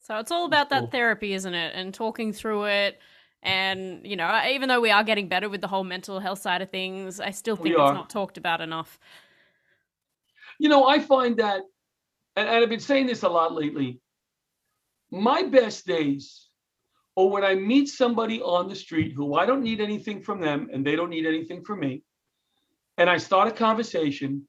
So 0.02 0.18
it's 0.18 0.30
all 0.30 0.44
about 0.44 0.70
that 0.70 0.80
Cool. 0.82 0.90
therapy, 0.90 1.32
isn't 1.32 1.54
it? 1.54 1.72
And 1.74 1.92
talking 1.92 2.32
through 2.32 2.66
it. 2.66 2.98
And, 3.42 4.06
you 4.06 4.16
know, 4.16 4.42
even 4.50 4.68
though 4.68 4.80
we 4.80 4.90
are 4.90 5.04
getting 5.04 5.28
better 5.28 5.48
with 5.48 5.60
the 5.60 5.68
whole 5.68 5.84
mental 5.84 6.20
health 6.20 6.40
side 6.40 6.62
of 6.62 6.70
things, 6.70 7.20
I 7.20 7.30
still 7.30 7.56
We 7.56 7.64
think 7.70 7.74
it's 7.74 7.80
are. 7.80 7.94
not 7.94 8.10
talked 8.10 8.38
about 8.38 8.60
enough. 8.60 8.98
You 10.58 10.68
know, 10.68 10.86
I 10.86 11.00
find 11.00 11.36
that, 11.38 11.62
and, 12.34 12.48
and 12.48 12.62
I've 12.62 12.68
been 12.68 12.80
saying 12.80 13.06
this 13.06 13.22
a 13.22 13.28
lot 13.28 13.52
lately. 13.52 14.00
My 15.16 15.42
best 15.42 15.86
days 15.86 16.48
are 17.16 17.26
when 17.26 17.42
I 17.42 17.54
meet 17.54 17.88
somebody 17.88 18.42
on 18.42 18.68
the 18.68 18.74
street 18.74 19.14
who 19.14 19.34
I 19.34 19.46
don't 19.46 19.62
need 19.62 19.80
anything 19.80 20.20
from 20.20 20.40
them 20.40 20.68
and 20.70 20.86
they 20.86 20.94
don't 20.94 21.08
need 21.08 21.24
anything 21.24 21.64
from 21.64 21.80
me. 21.80 22.02
And 22.98 23.08
I 23.08 23.16
start 23.16 23.48
a 23.48 23.52
conversation 23.52 24.46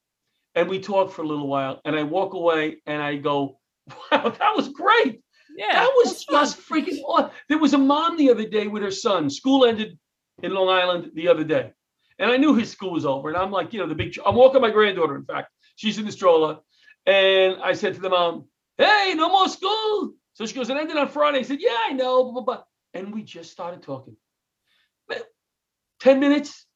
and 0.55 0.67
we 0.67 0.79
talk 0.79 1.11
for 1.11 1.21
a 1.21 1.27
little 1.27 1.47
while, 1.47 1.79
and 1.85 1.95
I 1.95 2.01
walk 2.01 2.33
away, 2.33 2.77
and 2.87 2.99
I 2.99 3.15
go, 3.17 3.59
"Wow, 4.11 4.29
that 4.29 4.55
was 4.55 4.69
great! 4.69 5.21
Yeah. 5.55 5.73
that 5.73 5.91
was 5.97 6.13
that's 6.13 6.23
fun. 6.23 6.45
just 6.45 6.59
freaking 6.67 6.99
awesome." 7.03 7.29
There 7.47 7.59
was 7.59 7.73
a 7.73 7.77
mom 7.77 8.17
the 8.17 8.31
other 8.31 8.47
day 8.47 8.67
with 8.67 8.81
her 8.81 8.89
son. 8.89 9.29
School 9.29 9.65
ended 9.65 9.99
in 10.41 10.55
Long 10.55 10.67
Island 10.69 11.11
the 11.13 11.27
other 11.27 11.43
day, 11.43 11.73
and 12.17 12.31
I 12.31 12.37
knew 12.37 12.55
his 12.55 12.71
school 12.71 12.91
was 12.91 13.05
over, 13.05 13.29
and 13.29 13.37
I'm 13.37 13.51
like, 13.51 13.71
you 13.71 13.79
know, 13.79 13.87
the 13.87 13.93
big. 13.93 14.17
I'm 14.25 14.33
walking 14.33 14.61
my 14.61 14.71
granddaughter. 14.71 15.15
In 15.15 15.25
fact, 15.25 15.51
she's 15.75 15.99
in 15.99 16.05
the 16.05 16.11
stroller, 16.11 16.57
and 17.05 17.57
I 17.61 17.73
said 17.73 17.93
to 17.93 18.01
the 18.01 18.09
mom, 18.09 18.47
"Hey, 18.79 19.13
no 19.15 19.29
more 19.29 19.49
school." 19.49 20.15
So 20.37 20.45
she 20.45 20.53
goes, 20.53 20.69
"It 20.69 20.77
ended 20.77 20.97
on 20.97 21.09
Friday." 21.09 21.39
I 21.39 21.41
said, 21.41 21.61
"Yeah, 21.61 21.75
I 21.89 21.93
know." 21.93 22.23
Blah, 22.25 22.33
blah, 22.33 22.41
blah. 22.43 22.63
And 22.93 23.11
we 23.11 23.23
just 23.23 23.51
started 23.51 23.81
talking. 23.81 24.15
Man, 25.09 25.21
Ten 25.99 26.19
minutes, 26.19 26.67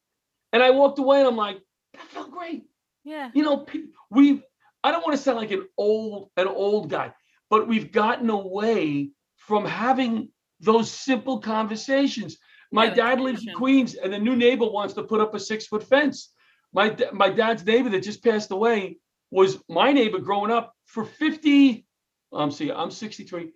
and 0.52 0.64
I 0.64 0.70
walked 0.70 0.98
away, 0.98 1.20
and 1.20 1.28
I'm 1.28 1.36
like, 1.36 1.60
"That 1.92 2.02
felt 2.08 2.32
great." 2.32 2.64
Yeah. 3.04 3.30
you 3.34 3.44
know, 3.44 3.64
we 4.10 4.42
I 4.82 4.90
don't 4.90 5.02
want 5.02 5.16
to 5.16 5.22
sound 5.22 5.38
like 5.38 5.52
an 5.52 5.68
old 5.78 6.30
an 6.36 6.48
old 6.48 6.90
guy, 6.90 7.14
but 7.50 7.68
we've 7.68 7.92
gotten 7.92 8.30
away 8.30 9.12
from 9.36 9.64
having 9.64 10.30
those 10.58 10.90
simple 10.90 11.38
conversations. 11.38 12.38
My 12.72 12.86
Yeah, 12.86 12.94
dad 12.94 13.20
lives 13.20 13.46
in. 13.46 13.54
Queens, 13.54 13.94
and 13.94 14.12
the 14.12 14.18
new 14.18 14.34
neighbor 14.34 14.66
wants 14.66 14.94
to 14.94 15.04
put 15.04 15.20
up 15.20 15.34
a 15.34 15.40
six 15.40 15.68
foot 15.68 15.84
fence. 15.84 16.32
My 16.72 16.96
my 17.12 17.30
dad's 17.30 17.64
neighbor 17.64 17.90
that 17.90 18.02
just 18.02 18.24
passed 18.24 18.50
away 18.50 18.98
was 19.30 19.62
my 19.68 19.92
neighbor 19.92 20.18
growing 20.18 20.50
up 20.50 20.74
for 20.86 21.04
50. 21.04 21.86
I'm 22.32 22.50
see, 22.50 22.70
I'm 22.72 22.90
63. 22.90 23.52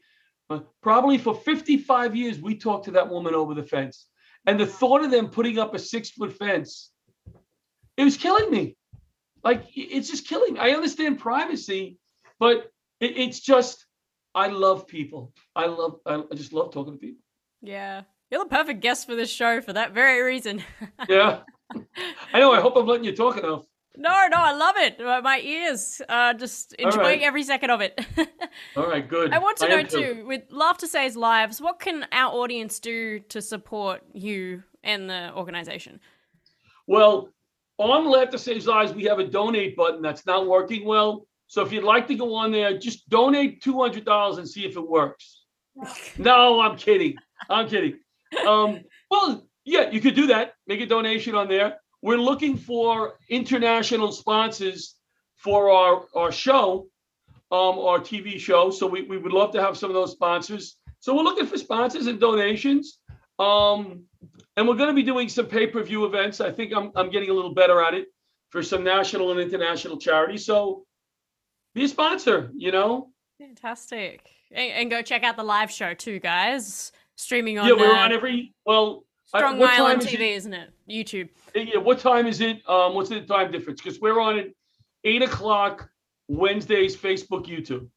uh, 0.51 0.61
probably 0.83 1.19
for 1.19 1.35
55 1.35 2.15
years, 2.15 2.41
we 2.41 2.57
talked 2.57 2.85
to 2.87 2.91
that 2.93 3.09
woman 3.09 3.35
over 3.35 3.55
the 3.55 3.63
fence. 3.63 4.07
And 4.47 4.61
the 4.61 4.67
thought 4.67 5.05
of 5.05 5.11
them 5.11 5.29
putting 5.29 5.59
up 5.59 5.75
a 5.75 5.79
six 5.79 6.11
foot 6.11 6.33
fence, 6.33 6.91
it 7.97 8.05
was 8.05 8.17
killing 8.17 8.51
me 8.51 8.77
like 9.47 9.65
it's 9.77 10.11
just 10.11 10.27
killing 10.27 10.55
me. 10.55 10.61
I 10.61 10.71
understand 10.71 11.21
privacy, 11.21 11.99
but 12.41 12.69
it, 12.99 13.17
it's 13.17 13.39
just 13.39 13.87
I 14.35 14.49
love 14.49 14.89
people. 14.89 15.33
I 15.55 15.67
love 15.67 16.01
I 16.05 16.23
just 16.35 16.53
love 16.53 16.73
talking 16.73 16.95
to 16.95 16.99
people. 16.99 17.23
Yeah. 17.63 18.03
You're 18.29 18.43
the 18.43 18.51
perfect 18.51 18.81
guest 18.81 19.07
for 19.07 19.15
this 19.15 19.31
show 19.31 19.61
for 19.61 19.73
that 19.73 19.93
very 19.93 20.21
reason. 20.23 20.63
Yeah. 21.09 21.41
I 22.33 22.41
know. 22.41 22.53
I 22.53 22.61
hope 22.61 22.77
I'm 22.77 22.87
letting 22.87 23.05
you 23.05 23.15
talk 23.15 23.37
enough. 23.39 23.65
No, 23.97 24.27
no, 24.31 24.37
I 24.37 24.53
love 24.53 24.77
it. 24.77 25.01
Uh, 25.01 25.21
My 25.23 25.41
ears 25.41 26.03
are 26.09 26.35
just 26.35 26.73
enjoying 26.75 27.21
right. 27.21 27.23
every 27.23 27.43
second 27.43 27.71
of 27.71 27.81
it. 27.81 28.01
All 28.77 28.89
right, 28.89 29.07
good. 29.07 29.33
I 29.33 29.39
want 29.39 29.57
to 29.59 29.65
am 29.65 29.71
know 29.71 29.83
too, 29.85 30.25
with 30.27 30.43
Laughter 30.51 30.87
Saves 30.87 31.17
Lives, 31.17 31.61
what 31.61 31.81
can 31.81 32.07
our 32.13 32.33
audience 32.33 32.79
do 32.81 33.21
to 33.21 33.41
support 33.41 34.03
you 34.13 34.63
and 34.83 35.09
the 35.09 35.33
organization? 35.35 36.01
Well, 36.87 37.31
on 37.79 38.11
Laughter 38.11 38.39
Saves 38.39 38.67
Lives, 38.67 38.95
we 38.95 39.05
have 39.05 39.19
a 39.19 39.27
donate 39.27 39.77
button 39.77 40.03
that's 40.03 40.27
not 40.27 40.47
working 40.47 40.85
well. 40.85 41.27
So 41.49 41.65
if 41.65 41.73
you'd 41.73 41.85
like 41.85 42.07
to 42.09 42.15
go 42.15 42.35
on 42.35 42.51
there, 42.51 42.79
just 42.79 43.09
donate 43.09 43.63
two 43.63 43.81
hundred 43.81 44.05
dollars 44.05 44.39
and 44.39 44.49
see 44.49 44.65
if 44.65 44.77
it 44.77 44.89
works. 44.89 45.45
no, 46.19 46.61
I'm 46.61 46.77
kidding. 46.77 47.17
I'm 47.49 47.69
kidding. 47.69 47.99
Um, 48.47 48.81
well, 49.11 49.47
yeah, 49.65 49.91
you 49.91 50.01
could 50.01 50.15
do 50.15 50.29
that. 50.29 50.55
Make 50.67 50.81
a 50.81 50.87
donation 50.87 51.35
on 51.35 51.49
there. 51.49 51.77
We're 52.03 52.19
looking 52.19 52.57
for 52.57 53.19
international 53.29 54.13
sponsors 54.13 54.97
for 55.37 55.71
our 55.71 56.05
our 56.15 56.33
show, 56.33 56.89
um, 57.51 57.79
our 57.79 57.99
TV 57.99 58.39
show. 58.39 58.71
So 58.71 58.87
we, 58.87 59.03
we 59.03 59.19
would 59.19 59.33
love 59.33 59.53
to 59.53 59.63
have 59.63 59.77
some 59.77 59.91
of 59.91 59.95
those 59.95 60.13
sponsors. 60.13 60.77
So 61.01 61.15
we're 61.15 61.23
looking 61.23 61.47
for 61.47 61.59
sponsors 61.59 62.07
and 62.07 62.21
donations. 62.21 62.99
Um, 63.39 64.05
and 64.57 64.67
we're 64.67 64.77
going 64.77 64.89
to 64.89 64.95
be 64.95 65.03
doing 65.03 65.29
some 65.29 65.47
pay-per-view 65.47 66.07
events. 66.07 66.41
I 66.41 66.51
think 66.51 66.73
I'm 66.75 66.91
I'm 66.97 67.11
getting 67.11 67.31
a 67.31 67.33
little 67.33 67.55
better 67.55 67.83
at 67.83 67.95
it 67.95 68.09
for 68.51 68.63
some 68.63 68.85
national 68.85 69.31
and 69.33 69.41
international 69.41 69.99
charities. 69.99 70.47
So 70.47 70.87
be 71.75 71.85
a 71.85 71.89
sponsor, 71.89 72.51
you 72.57 72.73
know. 72.73 73.11
Fantastic. 73.39 74.31
And, 74.51 74.73
and 74.73 74.91
go 74.91 75.03
check 75.03 75.25
out 75.25 75.37
the 75.37 75.45
live 75.45 75.71
show 75.71 75.95
too, 75.95 76.19
guys. 76.19 76.93
Streaming 77.17 77.59
on, 77.59 77.67
yeah, 77.69 77.75
we're 77.75 77.93
uh, 77.93 77.99
on 77.99 78.13
every 78.13 78.55
well. 78.67 79.06
I- 79.35 79.39
Strong 79.39 79.59
time 79.59 79.69
Island 79.69 80.03
is 80.03 80.09
TV, 80.09 80.37
isn't 80.37 80.55
it? 80.55 80.71
YouTube. 80.89 81.29
Yeah, 81.55 81.79
what 81.79 81.99
time 81.99 82.27
is 82.27 82.41
it? 82.41 82.59
Um, 82.69 82.95
what's 82.95 83.09
the 83.09 83.21
time 83.23 83.51
difference? 83.51 83.81
Because 83.83 84.01
we're 84.01 84.21
on 84.21 84.39
at 84.39 84.47
eight 85.05 85.23
o'clock 85.23 85.89
Wednesdays, 86.29 86.97
Facebook, 86.97 87.47
YouTube. 87.47 87.89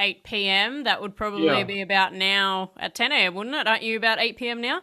8 0.00 0.22
p.m. 0.22 0.84
That 0.84 1.02
would 1.02 1.16
probably 1.16 1.46
Yeah. 1.46 1.64
be 1.64 1.80
about 1.80 2.14
now 2.14 2.70
at 2.78 2.94
10 2.94 3.10
a.m., 3.10 3.34
wouldn't 3.34 3.56
it? 3.56 3.66
Aren't 3.66 3.82
you 3.82 3.96
about 3.96 4.20
8 4.20 4.36
p.m. 4.36 4.60
now? 4.60 4.80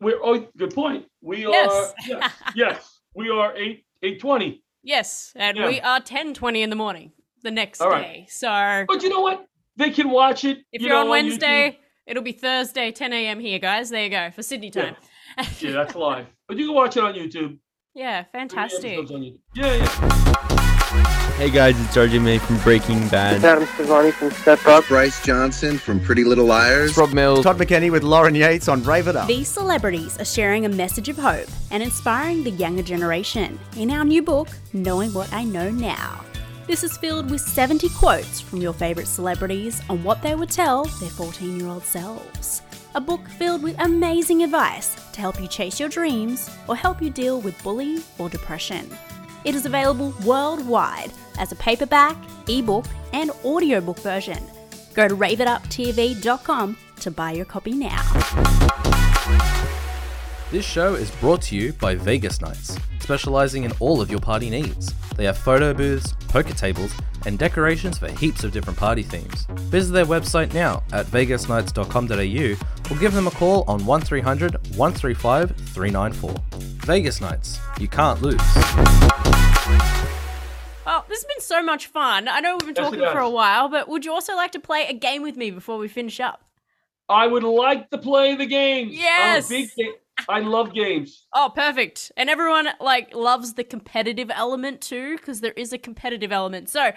We're 0.00 0.18
oh, 0.22 0.48
good 0.56 0.74
point. 0.74 1.04
We 1.20 1.42
Yes. 1.46 1.70
are 1.70 1.94
yes, 2.06 2.32
yes, 2.54 3.00
we 3.14 3.28
are 3.30 3.54
eight 3.56 3.84
eight 4.02 4.20
twenty. 4.20 4.62
Yes, 4.84 5.32
and 5.36 5.56
Yeah. 5.58 5.66
we 5.66 5.80
are 5.80 6.00
10:20 6.00 6.62
in 6.62 6.70
the 6.70 6.76
morning 6.76 7.12
the 7.42 7.50
next 7.50 7.80
right. 7.80 8.02
day. 8.02 8.26
So 8.30 8.84
But 8.88 9.02
you 9.02 9.08
know 9.10 9.20
what? 9.20 9.44
They 9.76 9.90
can 9.90 10.08
watch 10.10 10.44
it. 10.44 10.58
if 10.72 10.80
you 10.82 10.86
are 10.88 10.90
know, 10.90 11.00
on. 11.00 11.08
Wednesday, 11.08 11.78
it'll 12.06 12.22
be 12.22 12.32
Thursday 12.32 12.90
10 12.92 13.12
a.m. 13.12 13.40
here, 13.40 13.58
guys. 13.58 13.90
There 13.90 14.04
you 14.04 14.10
go 14.10 14.30
for 14.30 14.42
Sydney 14.42 14.70
time. 14.70 14.96
Yeah, 15.60 15.70
that's 15.72 15.94
live. 15.94 16.26
But 16.46 16.58
you 16.58 16.66
can 16.66 16.74
watch 16.74 16.98
it 16.98 17.02
on 17.02 17.14
YouTube. 17.14 17.56
Yeah, 17.94 18.24
fantastic. 18.32 18.98
YouTube. 18.98 19.38
Yeah, 19.54 19.74
yeah. 19.76 21.32
Hey 21.38 21.48
guys, 21.50 21.80
it's 21.80 21.96
RJ 21.96 22.22
May 22.22 22.36
from 22.36 22.58
Breaking 22.58 23.08
Bad. 23.08 23.42
Adam 23.42 23.64
Sevani 23.64 24.12
from 24.12 24.30
Step 24.32 24.64
Up. 24.66 24.86
Bryce 24.88 25.24
Johnson 25.24 25.78
from 25.78 26.00
Pretty 26.00 26.22
Little 26.22 26.44
Liars. 26.44 26.90
It's 26.90 26.98
Rob 26.98 27.14
Mills. 27.14 27.44
Todd 27.44 27.56
McKenney 27.56 27.90
with 27.90 28.02
Lauren 28.02 28.34
Yates 28.34 28.68
on 28.68 28.82
Rave 28.82 29.08
It 29.08 29.16
Up. 29.16 29.26
These 29.26 29.48
celebrities 29.48 30.18
are 30.20 30.24
sharing 30.26 30.66
a 30.66 30.68
message 30.68 31.08
of 31.08 31.16
hope 31.16 31.48
and 31.70 31.82
inspiring 31.82 32.44
the 32.44 32.50
younger 32.50 32.82
generation 32.82 33.58
in 33.78 33.90
our 33.90 34.04
new 34.04 34.22
book, 34.22 34.48
Knowing 34.74 35.14
What 35.14 35.32
I 35.32 35.44
Know 35.44 35.70
Now. 35.70 36.22
This 36.66 36.84
is 36.84 36.96
filled 36.96 37.28
with 37.28 37.40
70 37.40 37.88
quotes 37.88 38.40
from 38.40 38.60
your 38.60 38.72
favourite 38.72 39.08
celebrities 39.08 39.82
on 39.90 40.04
what 40.04 40.22
they 40.22 40.36
would 40.36 40.50
tell 40.50 40.84
their 40.84 41.10
14 41.10 41.58
year 41.58 41.68
old 41.68 41.84
selves. 41.84 42.62
A 42.94 43.00
book 43.00 43.26
filled 43.30 43.64
with 43.64 43.74
amazing 43.80 44.44
advice 44.44 44.94
to 45.12 45.20
help 45.20 45.40
you 45.40 45.48
chase 45.48 45.80
your 45.80 45.88
dreams 45.88 46.48
or 46.68 46.76
help 46.76 47.02
you 47.02 47.10
deal 47.10 47.40
with 47.40 47.60
bullying 47.64 48.02
or 48.18 48.28
depression. 48.28 48.88
It 49.44 49.56
is 49.56 49.66
available 49.66 50.14
worldwide 50.24 51.10
as 51.36 51.50
a 51.50 51.56
paperback, 51.56 52.16
ebook, 52.48 52.86
and 53.12 53.32
audiobook 53.44 53.98
version. 53.98 54.38
Go 54.94 55.08
to 55.08 55.16
raveituptv.com 55.16 56.76
to 57.00 57.10
buy 57.10 57.32
your 57.32 57.46
copy 57.46 57.72
now. 57.72 58.02
This 60.52 60.64
show 60.66 60.94
is 60.94 61.10
brought 61.12 61.40
to 61.42 61.56
you 61.56 61.72
by 61.74 61.94
Vegas 61.94 62.40
Nights, 62.42 62.78
specializing 63.00 63.64
in 63.64 63.72
all 63.80 64.00
of 64.02 64.10
your 64.10 64.20
party 64.20 64.50
needs. 64.50 64.92
They 65.16 65.24
have 65.24 65.38
photo 65.38 65.72
booths, 65.72 66.12
poker 66.28 66.52
tables, 66.52 66.92
and 67.24 67.38
decorations 67.38 67.96
for 67.98 68.08
heaps 68.10 68.44
of 68.44 68.52
different 68.52 68.78
party 68.78 69.02
themes. 69.02 69.46
Visit 69.70 69.92
their 69.92 70.04
website 70.04 70.52
now 70.52 70.82
at 70.92 71.06
vegasnights.com.au 71.06 72.92
or 72.94 72.98
give 73.00 73.14
them 73.14 73.26
a 73.26 73.30
call 73.30 73.64
on 73.66 73.84
1300 73.86 74.54
135 74.76 75.56
394. 75.56 76.34
Vegas 76.84 77.20
Nights, 77.22 77.58
you 77.80 77.88
can't 77.88 78.20
lose. 78.20 78.36
Oh, 80.84 81.02
this 81.08 81.20
has 81.20 81.24
been 81.24 81.40
so 81.40 81.62
much 81.62 81.86
fun. 81.86 82.28
I 82.28 82.40
know 82.40 82.52
we've 82.60 82.74
been 82.74 82.74
Yes, 82.76 82.90
talking 82.92 83.00
for 83.10 83.20
a 83.20 83.30
while, 83.30 83.68
but 83.70 83.88
would 83.88 84.04
you 84.04 84.12
also 84.12 84.34
like 84.36 84.52
to 84.52 84.60
play 84.60 84.86
a 84.88 84.92
game 84.92 85.22
with 85.22 85.36
me 85.36 85.50
before 85.50 85.78
we 85.78 85.88
finish 85.88 86.20
up? 86.20 86.44
I 87.08 87.26
would 87.26 87.42
like 87.42 87.88
to 87.90 87.98
play 87.98 88.34
the 88.34 88.46
games. 88.46 88.92
I'm 88.92 88.98
a 88.98 89.00
Yes. 89.00 89.48
big 89.48 89.70
ga- 89.76 89.92
I 90.28 90.40
love 90.40 90.72
games. 90.72 91.24
Oh, 91.34 91.50
perfect. 91.54 92.12
And 92.16 92.30
everyone 92.30 92.68
like 92.80 93.14
loves 93.14 93.54
the 93.54 93.64
competitive 93.64 94.30
element 94.32 94.80
too 94.80 95.16
because 95.16 95.40
there 95.40 95.52
is 95.56 95.72
a 95.72 95.78
competitive 95.78 96.32
element. 96.32 96.68
So, 96.68 96.92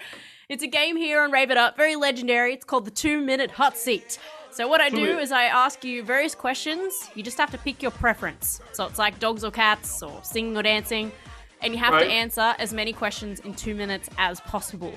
it's 0.48 0.62
a 0.62 0.68
game 0.68 0.96
here 0.96 1.22
on 1.22 1.32
Rave 1.32 1.50
It 1.50 1.56
Up, 1.56 1.76
very 1.76 1.96
legendary. 1.96 2.52
It's 2.54 2.64
called 2.64 2.84
the 2.84 2.92
2-minute 2.92 3.50
hot 3.50 3.76
seat. 3.76 4.18
So 4.52 4.68
what 4.68 4.80
I 4.80 4.90
do 4.90 5.18
is 5.18 5.32
I 5.32 5.46
ask 5.46 5.84
you 5.84 6.04
various 6.04 6.36
questions. 6.36 7.10
You 7.16 7.24
just 7.24 7.36
have 7.36 7.50
to 7.50 7.58
pick 7.58 7.82
your 7.82 7.90
preference. 7.90 8.60
So 8.72 8.86
it's 8.86 8.98
like 8.98 9.18
dogs 9.18 9.42
or 9.42 9.50
cats 9.50 10.04
or 10.04 10.22
singing 10.22 10.56
or 10.56 10.62
dancing, 10.62 11.10
and 11.62 11.74
you 11.74 11.80
have 11.80 11.94
Right. 11.94 12.04
to 12.04 12.10
answer 12.10 12.54
as 12.60 12.72
many 12.72 12.92
questions 12.92 13.40
in 13.40 13.54
2 13.54 13.74
minutes 13.74 14.08
as 14.18 14.40
possible. 14.42 14.96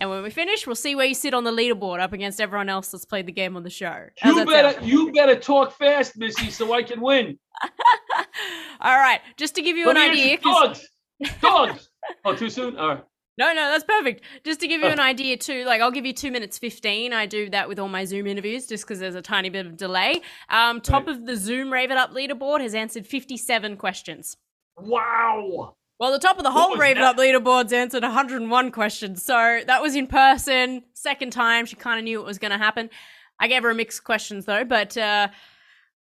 And 0.00 0.10
when 0.10 0.22
we 0.22 0.30
finish, 0.30 0.66
we'll 0.66 0.74
see 0.76 0.94
where 0.94 1.06
you 1.06 1.14
sit 1.14 1.34
on 1.34 1.44
the 1.44 1.50
leaderboard 1.52 2.00
up 2.00 2.12
against 2.12 2.40
everyone 2.40 2.68
else 2.68 2.88
that's 2.88 3.04
played 3.04 3.26
the 3.26 3.32
game 3.32 3.56
on 3.56 3.62
the 3.62 3.70
show. 3.70 4.06
How's 4.18 4.36
You 4.36 4.44
better 4.44 4.72
sound? 4.74 4.86
you 4.86 5.12
better 5.12 5.36
talk 5.36 5.72
fast, 5.76 6.18
Missy, 6.18 6.50
so 6.50 6.72
I 6.72 6.82
can 6.82 7.00
win. 7.00 7.38
All 8.80 8.96
right, 8.98 9.20
just 9.36 9.54
to 9.54 9.62
give 9.62 9.76
you 9.76 9.86
Let 9.86 9.96
an 9.96 10.10
idea. 10.10 10.38
Dogs. 10.40 10.86
Dogs. 11.40 11.88
Oh, 12.26 12.36
too 12.36 12.50
soon? 12.50 12.76
All 12.76 12.88
right. 12.88 13.04
No, 13.38 13.48
no, 13.54 13.70
that's 13.70 13.82
perfect. 13.84 14.24
Just 14.44 14.60
to 14.60 14.68
give 14.68 14.82
Oh. 14.82 14.88
you 14.88 14.92
an 14.92 15.00
idea 15.00 15.38
too, 15.38 15.64
like 15.64 15.80
I'll 15.80 15.90
give 15.90 16.04
you 16.04 16.12
two 16.12 16.30
minutes 16.30 16.58
fifteen. 16.58 17.14
I 17.14 17.24
do 17.24 17.48
that 17.48 17.66
with 17.66 17.78
all 17.78 17.88
my 17.88 18.04
Zoom 18.04 18.26
interviews, 18.26 18.66
just 18.66 18.84
because 18.84 18.98
there's 19.00 19.14
a 19.14 19.22
tiny 19.22 19.48
bit 19.48 19.64
of 19.64 19.78
delay. 19.78 20.20
Um, 20.50 20.82
top 20.82 21.06
Right. 21.06 21.16
of 21.16 21.24
the 21.24 21.34
Zoom 21.34 21.72
Rave 21.72 21.90
It 21.90 21.96
Up 21.96 22.10
leaderboard 22.12 22.60
has 22.60 22.74
answered 22.74 23.06
fifty-seven 23.06 23.78
questions. 23.78 24.36
Wow. 24.76 25.76
Well, 26.00 26.12
the 26.12 26.18
top 26.18 26.38
of 26.38 26.42
the 26.44 26.50
What 26.50 26.60
whole 26.60 26.70
was 26.72 26.80
Rave 26.80 26.96
It? 26.96 27.02
Up 27.02 27.16
leaderboard's 27.16 27.72
answered 27.72 28.02
101 28.02 28.70
questions. 28.72 29.22
So 29.24 29.60
that 29.66 29.80
was 29.80 29.94
in 29.94 30.06
person. 30.06 30.82
Second 30.92 31.32
time, 31.32 31.66
she 31.66 31.76
kind 31.76 31.98
of 31.98 32.04
knew 32.04 32.20
it 32.20 32.26
was 32.26 32.38
going 32.38 32.50
to 32.50 32.58
happen. 32.58 32.90
I 33.38 33.48
gave 33.48 33.62
her 33.62 33.70
a 33.70 33.74
mixed 33.74 34.04
questions 34.04 34.44
though, 34.44 34.64
but 34.64 34.96
uh, 34.96 35.28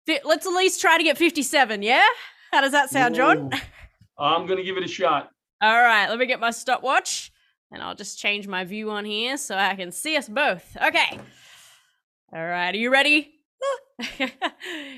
let's 0.06 0.46
at 0.46 0.52
least 0.52 0.80
try 0.80 0.98
to 0.98 1.04
get 1.04 1.18
57. 1.18 1.82
Yeah, 1.82 2.04
how 2.52 2.60
does 2.60 2.72
that 2.72 2.90
sound, 2.90 3.14
John? 3.14 3.50
I'm 4.18 4.46
gonna 4.46 4.62
give 4.62 4.76
it 4.76 4.84
a 4.84 4.88
shot. 4.88 5.30
All 5.60 5.82
right, 5.82 6.08
let 6.08 6.18
me 6.18 6.26
get 6.26 6.38
my 6.40 6.50
stopwatch 6.50 7.32
and 7.72 7.82
I'll 7.82 7.94
just 7.94 8.18
change 8.18 8.46
my 8.46 8.64
view 8.64 8.90
on 8.90 9.04
here 9.04 9.36
so 9.36 9.56
I 9.56 9.74
can 9.74 9.90
see 9.90 10.16
us 10.16 10.28
both. 10.28 10.76
Okay. 10.76 11.18
All 12.32 12.44
right, 12.46 12.74
are 12.74 12.78
you 12.78 12.92
ready? 12.92 13.32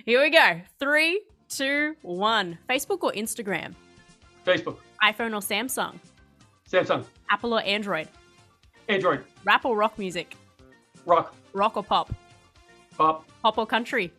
here 0.04 0.20
we 0.20 0.30
go. 0.30 0.60
Three, 0.78 1.22
two, 1.48 1.94
one. 2.02 2.58
Facebook 2.68 3.02
or 3.02 3.12
Instagram? 3.12 3.74
Facebook, 4.44 4.78
iPhone 5.04 5.34
or 5.34 5.40
Samsung? 5.40 5.98
Samsung, 6.70 7.04
Apple 7.30 7.54
or 7.54 7.60
Android? 7.62 8.08
Android, 8.88 9.24
Rap 9.44 9.64
or 9.64 9.76
rock 9.76 9.98
music? 9.98 10.34
rock, 11.06 11.34
Rock 11.52 11.76
or 11.76 11.82
pop? 11.82 12.12
pop, 12.96 13.26
Pop 13.42 13.58
or 13.58 13.66
country? 13.66 14.10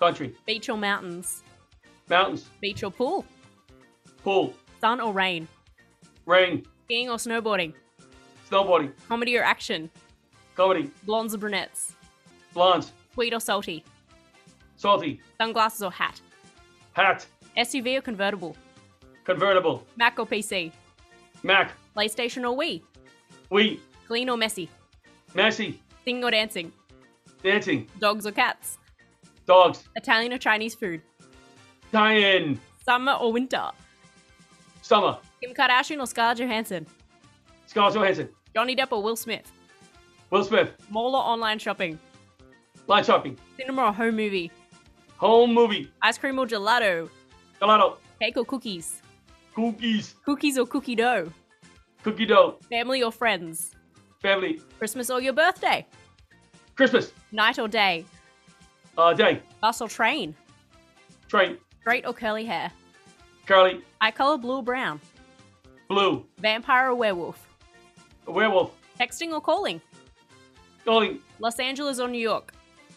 country, 0.00 0.34
Beach 0.46 0.68
or 0.68 0.76
mountains? 0.76 1.42
mountains, 2.08 2.46
Beach 2.60 2.82
or 2.82 2.90
pool? 2.90 3.24
pool, 4.24 4.52
Sun 4.80 5.00
or 5.00 5.12
rain? 5.12 5.46
rain, 6.26 6.64
Skiing 6.84 7.08
or 7.10 7.16
snowboarding? 7.16 7.72
snowboarding, 8.50 8.92
Comedy 9.08 9.36
or 9.36 9.42
action? 9.44 9.88
comedy, 10.56 10.90
Blondes 11.04 11.34
or 11.34 11.38
brunettes? 11.38 11.92
blondes, 12.52 12.92
Sweet 13.14 13.32
or 13.32 13.40
salty? 13.40 13.84
salty, 14.76 15.20
Sunglasses 15.40 15.82
or 15.82 15.90
hat? 15.92 16.20
hat, 16.94 17.26
SUV 17.56 17.98
or 17.98 18.00
convertible? 18.02 18.56
Convertible, 19.26 19.84
Mac 19.96 20.18
or 20.18 20.24
PC? 20.26 20.72
Mac, 21.42 21.72
PlayStation 21.94 22.48
or 22.48 22.56
Wii? 22.56 22.80
Wii. 23.50 23.78
Clean 24.06 24.28
or 24.30 24.36
messy? 24.36 24.70
messy, 25.34 25.82
Singing 26.04 26.24
or 26.24 26.30
dancing? 26.30 26.72
dancing, 27.42 27.86
Dogs 27.98 28.26
or 28.26 28.32
cats? 28.32 28.78
dogs, 29.46 29.84
Italian 29.96 30.32
or 30.32 30.38
Chinese 30.38 30.74
food? 30.74 31.02
tie-in, 31.92 32.58
Summer 32.84 33.12
or 33.14 33.32
winter? 33.32 33.70
summer, 34.82 35.18
Kim 35.42 35.52
Kardashian 35.52 36.00
or 36.00 36.06
Scarlett 36.06 36.38
Johansson? 36.38 36.86
Scarlett 37.66 37.94
Johansson, 37.94 38.28
Johnny 38.54 38.76
Depp 38.76 38.92
or 38.92 39.02
Will 39.02 39.16
Smith? 39.16 39.50
Will 40.30 40.44
Smith, 40.44 40.70
Mall 40.90 41.14
or 41.16 41.22
online 41.22 41.58
shopping? 41.58 41.98
line 42.86 43.02
shopping, 43.04 43.36
Cinema 43.58 43.86
or 43.86 43.92
home 43.92 44.14
movie? 44.16 44.50
home 45.16 45.52
movie, 45.52 45.90
Ice 46.02 46.16
cream 46.18 46.38
or 46.38 46.46
gelato? 46.46 47.08
gelato, 47.60 47.98
Cake 48.20 48.36
or 48.36 48.44
cookies? 48.44 49.02
Cookies, 49.56 50.14
Cookies 50.24 50.58
or 50.58 50.66
cookie 50.66 50.94
dough? 50.94 51.32
cookie 52.04 52.26
dough, 52.26 52.58
Family 52.70 53.02
or 53.02 53.10
friends? 53.10 53.72
family, 54.22 54.60
Christmas 54.78 55.08
or 55.10 55.20
your 55.20 55.32
birthday? 55.32 55.86
Christmas, 56.74 57.12
Night 57.32 57.58
or 57.58 57.66
day? 57.68 58.04
uh, 58.98 59.14
day, 59.14 59.40
Bus 59.60 59.80
or 59.80 59.88
train? 59.88 60.34
train, 61.28 61.56
Straight 61.80 62.06
or 62.06 62.12
curly 62.12 62.44
hair? 62.44 62.70
Curly. 63.46 63.80
Eye 64.00 64.10
color 64.10 64.36
blue 64.38 64.56
or 64.56 64.62
brown? 64.62 65.00
blue, 65.88 66.26
Vampire 66.38 66.90
or 66.90 66.94
werewolf? 66.94 67.46
werewolf, 68.26 68.72
Texting 69.00 69.32
or 69.32 69.40
calling? 69.40 69.80
calling, 70.84 71.18
Los 71.40 71.58
Angeles 71.58 71.98
or 71.98 72.08
New 72.08 72.20
York? 72.20 72.52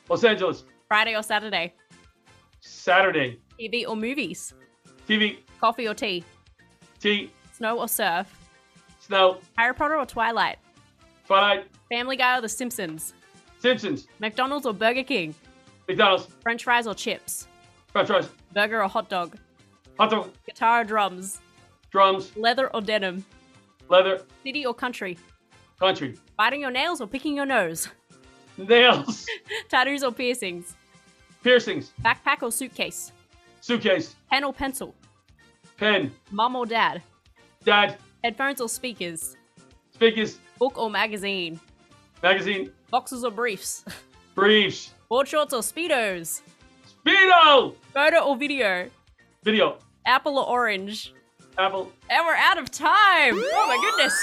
Los 0.10 0.24
Angeles, 0.26 0.64
Friday 0.90 1.16
or 1.16 1.24
Saturday? 1.24 1.74
Saturday, 2.62 3.40
TV 3.60 3.88
or 3.88 3.96
movies? 3.96 4.54
TV, 5.08 5.38
Coffee 5.62 5.88
or 5.88 5.94
tea? 5.94 6.24
Tea, 7.00 7.32
Snow 7.56 7.80
or 7.80 7.88
surf? 7.88 8.28
snow, 9.00 9.40
Harry 9.58 9.74
Potter 9.74 9.96
or 9.98 10.06
Twilight? 10.06 10.58
Twilight, 11.26 11.68
Family 11.90 12.16
Guy 12.16 12.38
or 12.38 12.42
The 12.42 12.50
Simpsons? 12.50 13.14
Simpsons, 13.60 14.08
McDonald's 14.20 14.66
or 14.66 14.74
Burger 14.74 15.04
King? 15.04 15.36
McDonald's, 15.88 16.28
French 16.42 16.64
fries 16.64 16.88
or 16.88 16.94
chips? 16.96 17.48
French 17.88 18.08
fries, 18.08 18.30
Burger 18.54 18.84
or 18.84 18.88
hot 18.88 19.10
dog? 19.10 19.38
hot 20.00 20.10
dog, 20.12 20.32
Guitar 20.46 20.82
or 20.82 20.84
drums? 20.84 21.40
drums, 21.92 22.32
Leather 22.36 22.74
or 22.74 22.82
denim? 22.82 23.26
leather, 23.90 24.22
City 24.44 24.66
or 24.66 24.74
country? 24.74 25.18
country, 25.80 26.16
Biting 26.38 26.62
your 26.62 26.72
nails 26.72 27.02
or 27.02 27.08
picking 27.08 27.36
your 27.36 27.46
nose? 27.46 27.90
nails, 28.58 29.26
Tattoos 29.70 30.04
or 30.04 30.12
piercings? 30.12 30.76
piercings, 31.44 31.92
Backpack 32.04 32.44
or 32.44 32.52
suitcase? 32.52 33.12
suitcase, 33.62 34.16
Pen 34.30 34.44
or 34.44 34.54
pencil? 34.54 34.94
Pen, 35.80 36.12
Mum 36.32 36.56
or 36.56 36.66
dad? 36.66 37.02
dad, 37.64 37.98
Headphones 38.24 38.60
or 38.62 38.68
speakers? 38.70 39.36
speakers, 39.94 40.38
Book 40.58 40.78
or 40.78 40.90
magazine? 40.90 41.60
magazine, 42.22 42.72
Boxes 42.92 43.24
or 43.24 43.32
briefs? 43.32 43.86
briefs, 44.36 44.94
Board 45.10 45.28
shorts 45.28 45.54
or 45.54 45.62
speedos? 45.62 46.42
speedo, 47.06 47.76
Photo 47.94 48.20
or 48.26 48.36
video? 48.38 48.90
video, 49.44 49.78
Apple 50.06 50.38
or 50.38 50.46
orange? 50.48 51.14
apple. 51.58 51.92
And 52.10 52.26
we're 52.26 52.36
out 52.36 52.58
of 52.58 52.72
time. 52.72 53.34
Oh 53.36 53.66
my 53.68 53.78
goodness. 53.82 54.14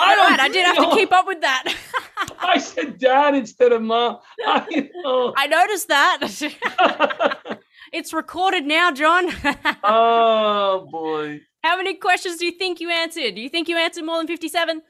I 0.00 0.14
don't 0.14 0.24
Alright, 0.24 0.38
I 0.40 0.48
did 0.48 0.64
have 0.66 0.76
to 0.76 0.94
keep 0.96 1.12
up 1.12 1.26
with 1.26 1.40
that. 1.40 1.74
I 2.40 2.58
said 2.58 2.96
dad 2.98 3.34
instead 3.34 3.72
of 3.72 3.82
mom. 3.82 4.18
I 4.46 4.88
know. 4.94 5.34
I 5.36 5.46
noticed 5.48 5.88
that. 5.88 7.58
It's 7.92 8.12
recorded 8.12 8.64
now, 8.66 8.90
John. 8.92 9.30
oh 9.84 10.88
boy, 10.90 11.40
How 11.62 11.76
many 11.76 11.94
questions 11.94 12.36
do 12.38 12.46
you 12.46 12.52
think 12.52 12.80
you 12.80 12.90
answered? 12.90 13.34
Do 13.34 13.40
you 13.40 13.48
think 13.48 13.68
you 13.68 13.76
answered 13.76 14.04
more 14.04 14.18
than 14.18 14.26
57? 14.26 14.82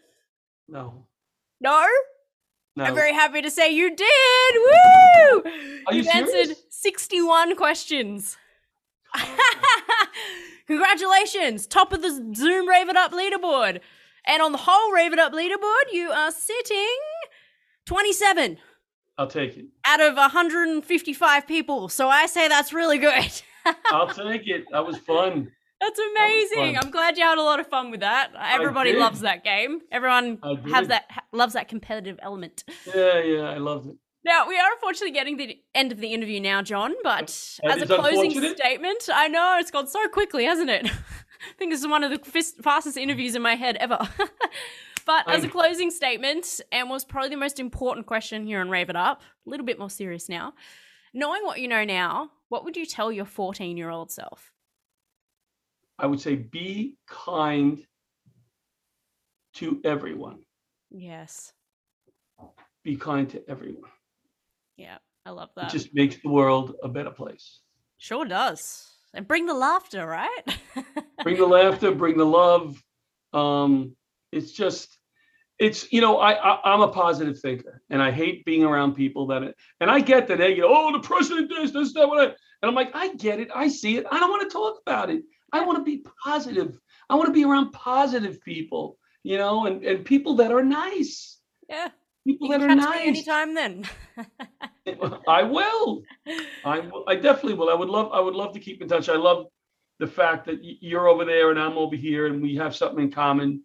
no, 0.68 1.06
No? 1.60 1.86
no. 2.76 2.84
I'm 2.84 2.94
very 2.94 3.12
happy 3.12 3.42
to 3.42 3.50
say 3.50 3.70
you 3.72 3.94
did. 3.94 4.54
Woo! 4.54 5.42
Are 5.86 5.92
you 5.94 6.02
You've 6.02 6.08
answered 6.08 6.56
61 6.70 7.56
questions. 7.56 8.36
Congratulations, 10.66 11.66
top 11.66 11.92
of 11.92 12.00
the 12.02 12.32
Zoom 12.36 12.68
Rave 12.68 12.88
It 12.88 12.96
Up 12.96 13.12
leaderboard. 13.12 13.80
And 14.26 14.40
on 14.42 14.52
the 14.52 14.58
whole 14.58 14.92
Rave 14.92 15.12
It 15.12 15.18
Up 15.18 15.32
leaderboard, 15.32 15.92
you 15.92 16.10
are 16.10 16.30
sitting 16.30 16.96
27 17.86 18.58
I'll 19.20 19.26
take 19.26 19.58
it. 19.58 19.66
out 19.84 20.00
of 20.00 20.16
155 20.16 21.46
people. 21.46 21.90
So 21.90 22.08
I 22.08 22.24
say 22.24 22.48
that's 22.48 22.72
really 22.72 22.96
good. 22.96 23.42
I'll 23.92 24.08
take 24.08 24.48
it. 24.48 24.64
That 24.72 24.86
was 24.86 24.96
fun. 24.96 25.52
That's 25.78 26.00
amazing. 26.16 26.74
fun. 26.74 26.84
I'm 26.84 26.90
glad 26.90 27.18
you 27.18 27.24
had 27.24 27.36
a 27.36 27.42
lot 27.42 27.60
of 27.60 27.66
fun 27.66 27.90
with 27.90 28.00
that. 28.00 28.32
Everybody 28.38 28.94
loves 28.94 29.20
that 29.20 29.44
game. 29.44 29.80
Everyone 29.92 30.38
has 30.72 30.88
that 30.88 31.04
loves 31.32 31.52
that 31.52 31.68
competitive 31.68 32.18
element. 32.22 32.64
Yeah, 32.86 33.20
yeah, 33.20 33.40
I 33.42 33.58
loved 33.58 33.88
it. 33.88 33.96
Now, 34.24 34.48
we 34.48 34.58
are 34.58 34.72
unfortunately 34.72 35.12
getting 35.12 35.36
the 35.36 35.58
end 35.74 35.92
of 35.92 35.98
the 35.98 36.14
interview 36.14 36.40
now, 36.40 36.62
John, 36.62 36.94
but 37.02 37.58
That 37.62 37.76
as 37.78 37.82
a 37.82 37.86
closing 37.86 38.30
statement, 38.30 39.08
I 39.12 39.28
know 39.28 39.56
it's 39.58 39.70
gone 39.70 39.86
so 39.86 40.08
quickly, 40.08 40.44
hasn't 40.44 40.70
it? 40.70 40.86
I 40.90 41.54
think 41.58 41.72
this 41.72 41.80
is 41.80 41.86
one 41.86 42.04
of 42.04 42.10
the 42.10 42.52
fastest 42.62 42.96
interviews 42.96 43.34
in 43.34 43.42
my 43.42 43.54
head 43.54 43.76
ever. 43.76 43.98
but 45.04 45.28
as 45.28 45.44
a 45.44 45.48
closing 45.48 45.90
statement, 45.90 46.60
and 46.72 46.90
was 46.90 47.04
probably 47.04 47.30
the 47.30 47.36
most 47.36 47.60
important 47.60 48.06
question 48.06 48.44
here 48.44 48.60
on 48.60 48.70
Rave 48.70 48.90
It 48.90 48.96
Up, 48.96 49.22
a 49.46 49.50
little 49.50 49.66
bit 49.66 49.78
more 49.78 49.90
serious 49.90 50.28
now. 50.28 50.54
Knowing 51.12 51.44
what 51.44 51.60
you 51.60 51.68
know 51.68 51.84
now, 51.84 52.30
what 52.48 52.64
would 52.64 52.76
you 52.76 52.86
tell 52.86 53.10
your 53.10 53.24
14 53.24 53.76
year 53.76 53.90
old 53.90 54.10
self? 54.10 54.52
I 55.98 56.06
would 56.06 56.20
say 56.20 56.34
be 56.34 56.96
kind 57.08 57.84
to 59.54 59.80
everyone. 59.84 60.40
Yes. 60.90 61.52
Be 62.82 62.96
kind 62.96 63.28
to 63.30 63.42
everyone. 63.48 63.90
Yeah, 64.76 64.98
I 65.26 65.30
love 65.30 65.50
that. 65.56 65.66
It 65.66 65.72
just 65.72 65.94
makes 65.94 66.16
the 66.22 66.30
world 66.30 66.74
a 66.82 66.88
better 66.88 67.10
place. 67.10 67.60
Sure 67.98 68.24
does. 68.24 68.88
And 69.12 69.28
bring 69.28 69.46
the 69.46 69.54
laughter, 69.54 70.06
right? 70.06 70.58
Bring 71.22 71.36
the 71.36 71.46
laughter, 71.46 71.90
bring 71.92 72.16
the 72.16 72.24
love. 72.24 72.82
Um, 73.34 73.94
it's 74.32 74.52
just, 74.52 74.98
it's 75.58 75.92
you 75.92 76.00
know, 76.00 76.18
I, 76.18 76.32
I 76.32 76.72
I'm 76.72 76.80
a 76.80 76.88
positive 76.88 77.38
thinker, 77.38 77.82
and 77.90 78.02
I 78.02 78.10
hate 78.10 78.44
being 78.44 78.64
around 78.64 78.94
people 78.94 79.26
that. 79.28 79.54
And 79.80 79.90
I 79.90 80.00
get 80.00 80.26
the 80.26 80.36
negative. 80.36 80.64
Oh, 80.68 80.92
the 80.92 81.00
president 81.00 81.50
this, 81.50 81.70
this, 81.72 81.92
that, 81.94 82.08
what. 82.08 82.20
I, 82.20 82.24
and 82.62 82.68
I'm 82.68 82.74
like, 82.74 82.90
I 82.94 83.14
get 83.14 83.40
it. 83.40 83.48
I 83.54 83.68
see 83.68 83.96
it. 83.96 84.06
I 84.10 84.20
don't 84.20 84.30
want 84.30 84.42
to 84.42 84.52
talk 84.52 84.78
about 84.86 85.10
it. 85.10 85.22
I 85.52 85.64
want 85.64 85.78
to 85.78 85.84
be 85.84 86.04
positive. 86.22 86.78
I 87.08 87.14
want 87.14 87.26
to 87.26 87.32
be 87.32 87.44
around 87.44 87.72
positive 87.72 88.40
people, 88.42 88.98
you 89.22 89.38
know, 89.38 89.66
and 89.66 89.84
and 89.84 90.04
people 90.04 90.34
that 90.36 90.52
are 90.52 90.62
nice. 90.62 91.38
yeah. 91.68 91.88
People 92.26 92.48
that 92.48 92.60
are 92.60 92.74
nice. 92.74 93.06
anytime 93.06 93.54
then. 93.54 93.84
I 95.26 95.42
will. 95.42 96.02
I 96.64 96.80
will. 96.80 97.04
I 97.08 97.14
definitely 97.14 97.54
will. 97.54 97.70
I 97.70 97.74
would 97.74 97.88
love. 97.88 98.12
I 98.12 98.20
would 98.20 98.34
love 98.34 98.52
to 98.52 98.60
keep 98.60 98.82
in 98.82 98.88
touch. 98.88 99.08
I 99.08 99.16
love 99.16 99.46
the 99.98 100.06
fact 100.06 100.46
that 100.46 100.58
you're 100.62 101.08
over 101.08 101.24
there 101.24 101.50
and 101.50 101.58
I'm 101.58 101.78
over 101.78 101.96
here, 101.96 102.26
and 102.26 102.42
we 102.42 102.56
have 102.56 102.76
something 102.76 103.04
in 103.04 103.10
common. 103.10 103.62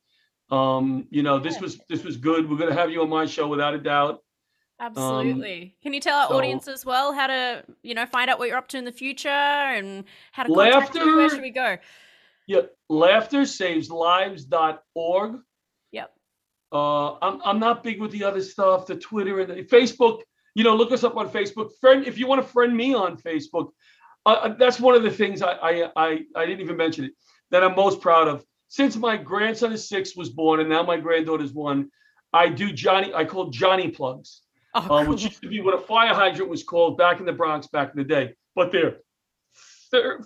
Um, 0.51 1.07
you 1.09 1.23
know, 1.23 1.39
this 1.39 1.59
was 1.59 1.79
this 1.89 2.03
was 2.03 2.17
good. 2.17 2.47
We're 2.49 2.57
gonna 2.57 2.73
have 2.73 2.91
you 2.91 3.01
on 3.01 3.09
my 3.09 3.25
show 3.25 3.47
without 3.47 3.73
a 3.73 3.79
doubt. 3.79 4.21
Absolutely. 4.79 5.75
Can 5.81 5.93
you 5.93 5.99
tell 6.01 6.19
our 6.19 6.27
so- 6.27 6.37
audience 6.37 6.67
as 6.67 6.85
well 6.85 7.13
how 7.13 7.25
to, 7.27 7.63
you 7.81 7.95
know, 7.95 8.05
find 8.05 8.29
out 8.29 8.39
what 8.39 8.49
you're 8.49 8.57
up 8.57 8.67
to 8.69 8.77
in 8.77 8.85
the 8.85 8.91
future 8.91 9.29
and 9.29 10.03
how 10.33 10.43
to 10.43 10.53
contact 10.53 10.93
you? 10.95 11.05
Where 11.05 11.15
Laughter. 11.15 11.35
should 11.35 11.41
we 11.41 11.51
go? 11.51 11.77
Yeah, 12.47 12.61
laughterSavesLives.org. 12.91 15.39
Yep. 15.91 16.11
Uh, 16.71 17.13
I'm 17.15 17.41
I'm 17.43 17.59
not 17.59 17.83
big 17.83 17.99
with 18.01 18.11
the 18.11 18.23
other 18.23 18.41
stuff, 18.41 18.85
the 18.85 18.95
Twitter 18.95 19.39
and 19.39 19.49
the 19.49 19.63
Facebook. 19.63 20.21
You 20.53 20.63
know, 20.63 20.75
look 20.75 20.91
us 20.91 21.03
up 21.03 21.17
on 21.17 21.27
Facebook. 21.29 21.71
Friend, 21.81 22.05
if 22.05 22.19
you 22.19 22.27
want 22.27 22.45
to 22.45 22.47
friend 22.47 22.75
me 22.75 22.93
on 22.93 23.17
Facebook, 23.17 23.69
uh, 24.25 24.29
uh, 24.29 24.55
that's 24.57 24.79
one 24.79 24.95
of 24.95 25.03
the 25.03 25.11
things 25.11 25.41
I, 25.41 25.53
I 25.53 25.91
I 25.95 26.19
I 26.35 26.45
didn't 26.45 26.61
even 26.61 26.77
mention 26.77 27.05
it 27.05 27.13
that 27.51 27.63
I'm 27.63 27.75
most 27.75 28.01
proud 28.01 28.27
of. 28.27 28.43
Since 28.68 28.95
my 28.95 29.18
grandson 29.18 29.72
is 29.72 29.88
six 29.88 30.16
was 30.16 30.30
born 30.30 30.59
and 30.59 30.70
now 30.70 30.84
my 30.84 30.97
granddaughter's 30.97 31.53
one, 31.53 31.89
I 32.34 32.49
do 32.49 32.72
Johnny. 32.74 33.13
I 33.13 33.26
call 33.26 33.49
Johnny 33.49 33.89
plugs, 33.89 34.41
Oh, 34.74 34.97
um, 34.97 35.07
which 35.07 35.24
used 35.24 35.41
to 35.41 35.47
be 35.47 35.61
what 35.61 35.74
a 35.74 35.78
fire 35.78 36.13
hydrant 36.13 36.49
was 36.49 36.63
called 36.63 36.97
back 36.97 37.20
in 37.20 37.26
the 37.26 37.32
Bronx 37.34 37.68
back 37.68 37.91
in 37.91 37.97
the 37.97 38.03
day. 38.03 38.34
But 38.55 38.72
they're 38.72 38.97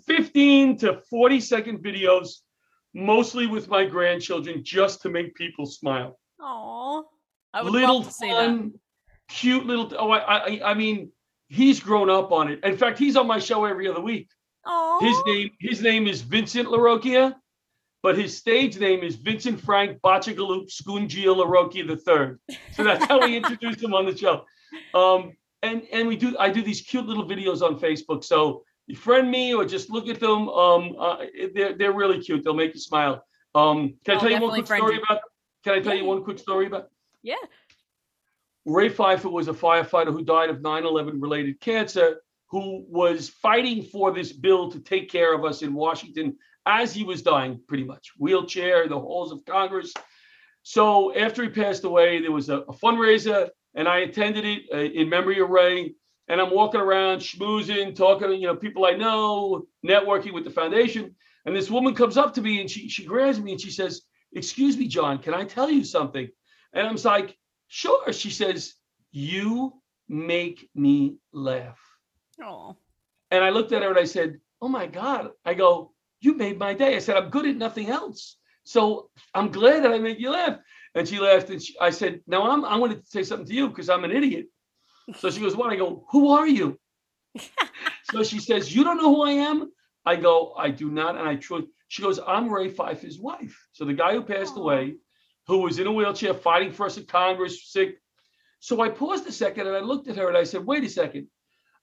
15 0.06 0.78
to 0.80 1.02
40 1.10 1.40
second 1.40 1.80
videos, 1.84 2.40
mostly 2.94 3.46
with 3.46 3.68
my 3.68 3.86
grandchildren, 3.86 4.64
just 4.64 5.02
to 5.04 5.10
make 5.10 5.36
people 5.36 5.66
smile 5.66 6.18
Aw. 6.42 7.04
I 7.54 7.62
would 7.62 7.74
little 7.74 7.98
love 8.00 8.08
to 8.08 8.14
see 8.14 8.28
that. 8.30 8.46
fun, 8.46 8.74
cute 9.28 9.66
little. 9.66 9.94
Oh, 9.98 10.12
I, 10.12 10.20
I, 10.38 10.62
I 10.72 10.74
mean, 10.74 11.12
he's 11.48 11.80
grown 11.80 12.10
up 12.10 12.32
on 12.32 12.50
it. 12.52 12.64
In 12.64 12.78
fact, 12.78 12.98
he's 12.98 13.16
on 13.18 13.28
my 13.28 13.40
show 13.40 13.66
every 13.66 13.88
other 13.88 14.02
week. 14.02 14.30
Aw. 14.66 15.00
His 15.02 15.18
name, 15.26 15.50
his 15.60 15.82
name 15.82 16.08
is 16.08 16.22
Vincent 16.22 16.68
LaRocchia, 16.68 17.36
but 18.02 18.18
his 18.18 18.36
stage 18.38 18.80
name 18.80 19.02
is 19.04 19.16
Vincent 19.16 19.60
Frank 19.60 20.00
Bachagaloop 20.02 20.70
Skungia 20.72 21.36
LaRocchia 21.36 21.90
III. 21.90 22.58
So 22.74 22.84
that's 22.84 23.06
how 23.06 23.20
we 23.20 23.36
introduced 23.38 23.82
him 23.84 23.94
on 23.94 24.06
the 24.06 24.16
show. 24.16 24.46
Um, 24.94 25.34
and 25.64 25.84
and 25.92 26.08
we 26.08 26.16
do, 26.16 26.38
I 26.38 26.50
do 26.50 26.62
these 26.62 26.82
cute 26.82 27.06
little 27.06 27.28
videos 27.28 27.62
on 27.62 27.80
Facebook. 27.80 28.24
So 28.24 28.64
you 28.88 28.96
friend 28.96 29.30
me 29.30 29.54
or 29.54 29.66
just 29.66 29.90
look 29.90 30.08
at 30.08 30.20
them. 30.20 30.48
Um, 30.50 30.96
uh, 30.98 31.18
they're 31.54 31.78
they're 31.78 31.92
really 31.94 32.20
cute. 32.22 32.44
They'll 32.44 32.54
make 32.54 32.74
you 32.74 32.80
smile. 32.80 33.24
Um, 33.56 33.96
can 34.06 34.14
I 34.14 34.14
I'll 34.16 34.20
tell 34.22 34.32
you 34.32 34.42
one 34.42 34.52
quick 34.54 34.66
story 34.68 34.98
about? 34.98 35.22
Can 35.64 35.74
I 35.74 35.80
tell 35.82 35.94
Yeah. 35.94 36.02
you 36.02 36.08
one 36.08 36.24
quick 36.24 36.40
story 36.40 36.68
about? 36.68 36.90
Yeah. 37.22 37.36
Ray 38.66 38.90
Pfeifer 38.90 39.32
was 39.32 39.48
a 39.48 39.54
firefighter 39.54 40.12
who 40.12 40.24
died 40.24 40.50
of 40.50 40.62
9 40.62 40.86
11 40.86 41.20
related 41.20 41.60
cancer, 41.60 42.22
who 42.48 42.86
was 42.88 43.30
fighting 43.30 43.84
for 43.84 44.12
this 44.12 44.32
bill 44.32 44.72
to 44.72 44.80
take 44.80 45.10
care 45.10 45.34
of 45.34 45.44
us 45.44 45.62
in 45.62 45.74
Washington 45.74 46.38
as 46.70 46.94
he 46.94 47.04
was 47.04 47.24
dying, 47.24 47.60
pretty 47.68 47.84
much. 47.84 48.12
Wheelchair, 48.18 48.88
the 48.88 49.00
halls 49.00 49.32
of 49.32 49.44
Congress. 49.46 49.92
So 50.62 51.16
after 51.16 51.42
he 51.42 51.50
passed 51.50 51.84
away, 51.84 52.22
there 52.22 52.32
was 52.32 52.50
a, 52.50 52.58
a 52.60 52.74
fundraiser, 52.74 53.50
and 53.74 53.88
I 53.88 54.00
attended 54.00 54.46
it 54.46 54.64
uh, 54.72 54.78
in 54.78 55.10
memory 55.10 55.40
of 55.40 55.50
Ray. 55.50 55.96
And 56.28 56.40
I'm 56.40 56.54
walking 56.54 56.80
around, 56.80 57.22
schmoozing, 57.22 57.96
talking 57.96 58.28
to 58.28 58.36
you 58.36 58.46
know 58.46 58.56
people 58.56 58.86
I 58.86 58.92
know, 58.92 59.66
networking 59.84 60.32
with 60.32 60.44
the 60.44 60.52
foundation. 60.52 61.16
And 61.46 61.56
this 61.56 61.72
woman 61.72 61.96
comes 61.96 62.18
up 62.18 62.36
to 62.36 62.42
me 62.42 62.62
and 62.62 62.70
she 62.70 62.88
she 62.88 63.04
grabs 63.04 63.40
me 63.40 63.54
and 63.54 63.62
she 63.62 63.72
says, 63.72 64.04
"Excuse 64.34 64.78
me, 64.78 64.88
John, 64.88 65.18
can 65.18 65.34
I 65.34 65.46
tell 65.46 65.72
you 65.72 65.84
something?" 65.84 66.30
And 66.74 66.86
I'm 66.86 66.98
like, 67.04 67.36
"Sure." 67.68 68.14
She 68.14 68.30
says, 68.30 68.76
"You 69.12 69.74
make 70.08 70.70
me 70.76 71.18
laugh." 71.34 71.80
Oh. 72.44 72.76
And 73.32 73.44
I 73.44 73.50
looked 73.50 73.72
at 73.72 73.82
her 73.82 73.90
and 73.90 73.98
I 73.98 74.06
said, 74.06 74.40
"Oh 74.62 74.68
my 74.68 74.86
God!" 74.86 75.32
I 75.44 75.56
go, 75.56 75.94
"You 76.22 76.36
made 76.36 76.58
my 76.58 76.74
day." 76.74 76.96
I 76.96 77.00
said, 77.00 77.18
"I'm 77.18 77.30
good 77.30 77.46
at 77.48 77.56
nothing 77.56 77.90
else, 77.90 78.38
so 78.64 79.10
I'm 79.34 79.52
glad 79.52 79.84
that 79.84 79.94
I 79.94 80.00
made 80.00 80.20
you 80.20 80.32
laugh." 80.32 80.60
And 80.96 81.08
she 81.08 81.20
laughed, 81.20 81.50
and 81.50 81.62
she, 81.62 81.76
I 81.80 81.92
said, 81.92 82.22
"Now 82.28 82.50
I'm 82.50 82.66
I'm 82.66 82.80
going 82.80 82.96
to 82.96 83.06
say 83.06 83.24
something 83.24 83.48
to 83.48 83.54
you 83.54 83.70
because 83.70 83.90
I'm 83.90 84.04
an 84.04 84.12
idiot." 84.12 84.48
So 85.18 85.30
she 85.30 85.42
goes, 85.42 85.56
"What?" 85.56 85.72
I 85.72 85.76
go, 85.76 86.06
"Who 86.12 86.30
are 86.30 86.48
you?" 86.48 86.80
so 88.12 88.24
she 88.24 88.40
says, 88.40 88.76
"You 88.76 88.84
don't 88.84 88.98
know 88.98 89.16
who 89.16 89.24
I 89.24 89.32
am." 89.32 89.72
I 90.06 90.16
go, 90.16 90.54
"I 90.58 90.72
do 90.72 90.90
not," 90.90 91.16
and 91.16 91.28
I 91.28 91.36
truly. 91.36 91.68
She 91.88 92.02
goes, 92.02 92.20
"I'm 92.26 92.50
Ray 92.50 92.70
Pfeifer's 92.70 93.20
wife." 93.20 93.68
So 93.72 93.86
the 93.86 93.94
guy 93.94 94.14
who 94.14 94.24
passed 94.24 94.56
Aw. 94.58 94.62
away, 94.62 94.96
who 95.48 95.60
was 95.60 95.80
in 95.80 95.88
a 95.88 95.92
wheelchair 95.92 96.34
fighting 96.34 96.72
for 96.72 96.86
us 96.86 96.98
at 96.98 97.08
Congress, 97.08 97.72
sick. 97.72 98.02
So 98.60 98.82
I 98.82 98.90
paused 98.90 99.26
a 99.28 99.32
second 99.32 99.68
and 99.68 99.76
I 99.76 99.80
looked 99.80 100.08
at 100.08 100.18
her 100.18 100.28
and 100.28 100.38
I 100.38 100.44
said, 100.44 100.66
"Wait 100.66 100.84
a 100.84 100.90
second. 100.90 101.28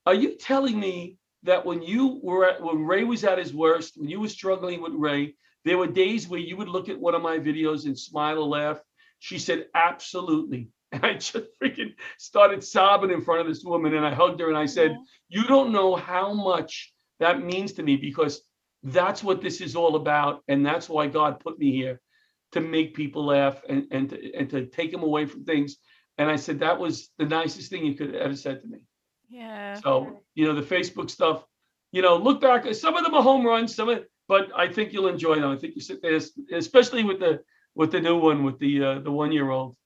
Are 0.04 0.14
you 0.14 0.36
telling 0.36 0.78
me 0.78 1.18
that 1.46 1.64
when 1.64 1.82
you 1.82 2.20
were 2.22 2.44
at, 2.44 2.62
when 2.62 2.84
Ray 2.84 3.04
was 3.04 3.24
at 3.24 3.38
his 3.38 3.54
worst, 3.54 3.96
when 3.96 4.08
you 4.08 4.20
were 4.20 4.28
struggling 4.28 4.82
with 4.82 4.92
Ray, 4.92 5.34
there 5.64 5.78
were 5.78 5.86
days 5.86 6.28
where 6.28 6.40
you 6.40 6.56
would 6.56 6.68
look 6.68 6.88
at 6.88 7.00
one 7.00 7.14
of 7.14 7.22
my 7.22 7.38
videos 7.38 7.86
and 7.86 7.98
smile 7.98 8.38
or 8.38 8.46
laugh?" 8.46 8.80
She 9.18 9.38
said, 9.38 9.68
"Absolutely." 9.74 10.68
And 10.92 11.04
I 11.04 11.14
just 11.14 11.48
freaking 11.60 11.94
started 12.16 12.62
sobbing 12.62 13.10
in 13.10 13.20
front 13.20 13.40
of 13.40 13.48
this 13.48 13.64
woman 13.64 13.94
and 13.94 14.06
I 14.06 14.14
hugged 14.14 14.38
her 14.40 14.48
and 14.48 14.56
I 14.56 14.66
said, 14.66 14.96
"You 15.28 15.44
don't 15.44 15.72
know 15.72 15.96
how 15.96 16.32
much 16.32 16.92
that 17.18 17.42
means 17.42 17.72
to 17.74 17.82
me 17.82 17.96
because 17.96 18.42
that's 18.84 19.22
what 19.22 19.42
this 19.42 19.60
is 19.60 19.74
all 19.74 19.96
about 19.96 20.44
and 20.46 20.64
that's 20.64 20.88
why 20.88 21.08
God 21.08 21.40
put 21.40 21.58
me 21.58 21.72
here 21.72 22.00
to 22.52 22.60
make 22.60 22.94
people 22.94 23.26
laugh 23.26 23.60
and 23.68 23.88
and 23.90 24.10
to, 24.10 24.34
and 24.34 24.48
to 24.50 24.66
take 24.66 24.92
them 24.92 25.02
away 25.02 25.26
from 25.26 25.44
things." 25.44 25.76
And 26.18 26.30
I 26.30 26.36
said, 26.36 26.60
"That 26.60 26.78
was 26.78 27.10
the 27.18 27.26
nicest 27.26 27.68
thing 27.68 27.84
you 27.84 27.94
could 27.94 28.14
have 28.14 28.22
ever 28.22 28.36
said 28.36 28.62
to 28.62 28.68
me." 28.68 28.78
Yeah. 29.28 29.74
So, 29.80 30.20
you 30.34 30.46
know, 30.46 30.54
the 30.54 30.62
Facebook 30.62 31.10
stuff, 31.10 31.44
you 31.92 32.02
know, 32.02 32.16
look 32.16 32.40
back. 32.40 32.72
Some 32.74 32.96
of 32.96 33.04
them 33.04 33.14
are 33.14 33.22
home 33.22 33.44
runs, 33.44 33.74
some 33.74 33.88
of 33.88 34.04
but 34.28 34.48
I 34.56 34.68
think 34.68 34.92
you'll 34.92 35.08
enjoy 35.08 35.36
them. 35.36 35.50
I 35.50 35.56
think 35.56 35.74
you 35.76 35.80
sit 35.80 36.02
there, 36.02 36.18
especially 36.52 37.04
with 37.04 37.20
the 37.20 37.40
with 37.74 37.92
the 37.92 38.00
new 38.00 38.18
one 38.18 38.44
with 38.44 38.58
the 38.58 38.82
uh, 38.82 38.98
the 39.00 39.10
one 39.10 39.32
year 39.32 39.50
old. 39.50 39.76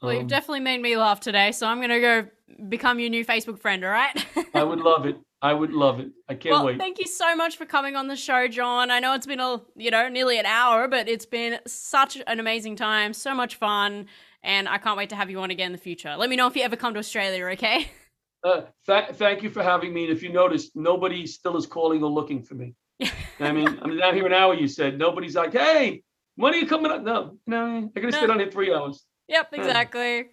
Well, 0.00 0.14
you've 0.14 0.26
definitely 0.26 0.60
made 0.60 0.82
me 0.82 0.96
laugh 0.96 1.20
today, 1.20 1.52
so 1.52 1.66
I'm 1.66 1.78
going 1.78 1.90
to 1.90 2.00
go 2.00 2.26
become 2.68 2.98
your 2.98 3.08
new 3.08 3.24
Facebook 3.24 3.60
friend, 3.60 3.84
all 3.84 3.90
right? 3.90 4.26
I 4.54 4.64
would 4.64 4.80
love 4.80 5.06
it. 5.06 5.16
I 5.40 5.52
would 5.52 5.72
love 5.72 6.00
it. 6.00 6.10
I 6.28 6.34
can't 6.34 6.54
well, 6.54 6.66
wait. 6.66 6.78
thank 6.78 6.98
you 6.98 7.06
so 7.06 7.36
much 7.36 7.56
for 7.56 7.66
coming 7.66 7.94
on 7.94 8.08
the 8.08 8.16
show, 8.16 8.48
John. 8.48 8.90
I 8.90 8.98
know 8.98 9.14
it's 9.14 9.26
been 9.26 9.40
a, 9.40 9.60
you 9.76 9.92
know, 9.92 10.08
nearly 10.08 10.38
an 10.38 10.46
hour, 10.46 10.88
but 10.88 11.08
it's 11.08 11.26
been 11.26 11.60
such 11.66 12.18
an 12.26 12.40
amazing 12.40 12.74
time, 12.76 13.12
so 13.12 13.32
much 13.32 13.56
fun, 13.56 14.06
and 14.42 14.68
I 14.68 14.78
can't 14.78 14.96
wait 14.96 15.10
to 15.10 15.16
have 15.16 15.30
you 15.30 15.40
on 15.40 15.50
again 15.52 15.66
in 15.66 15.72
the 15.72 15.78
future. 15.78 16.16
Let 16.16 16.30
me 16.30 16.36
know 16.36 16.48
if 16.48 16.56
you 16.56 16.62
ever 16.62 16.76
come 16.76 16.94
to 16.94 16.98
Australia, 16.98 17.46
okay? 17.46 17.88
Uh, 18.44 18.62
th- 18.86 19.10
thank 19.14 19.42
you 19.42 19.50
for 19.50 19.62
having 19.62 19.92
me. 19.94 20.04
And 20.04 20.12
if 20.12 20.22
you 20.22 20.32
notice, 20.32 20.70
nobody 20.74 21.26
still 21.26 21.56
is 21.56 21.66
calling 21.66 22.02
or 22.02 22.10
looking 22.10 22.42
for 22.42 22.54
me. 22.54 22.74
I 23.40 23.52
mean, 23.52 23.68
I'm 23.82 23.96
down 23.96 24.14
here 24.14 24.26
an 24.26 24.32
hour. 24.32 24.54
You 24.54 24.68
said 24.68 24.98
nobody's 24.98 25.34
like, 25.36 25.52
"Hey, 25.52 26.02
when 26.36 26.52
are 26.54 26.56
you 26.56 26.66
coming 26.66 26.90
up?" 26.90 27.02
No, 27.02 27.36
no, 27.46 27.90
I 27.96 28.00
gotta 28.00 28.12
No. 28.12 28.20
sit 28.20 28.30
on 28.30 28.38
here 28.38 28.50
three 28.50 28.72
hours. 28.74 29.04
Yep, 29.28 29.48
exactly. 29.52 30.24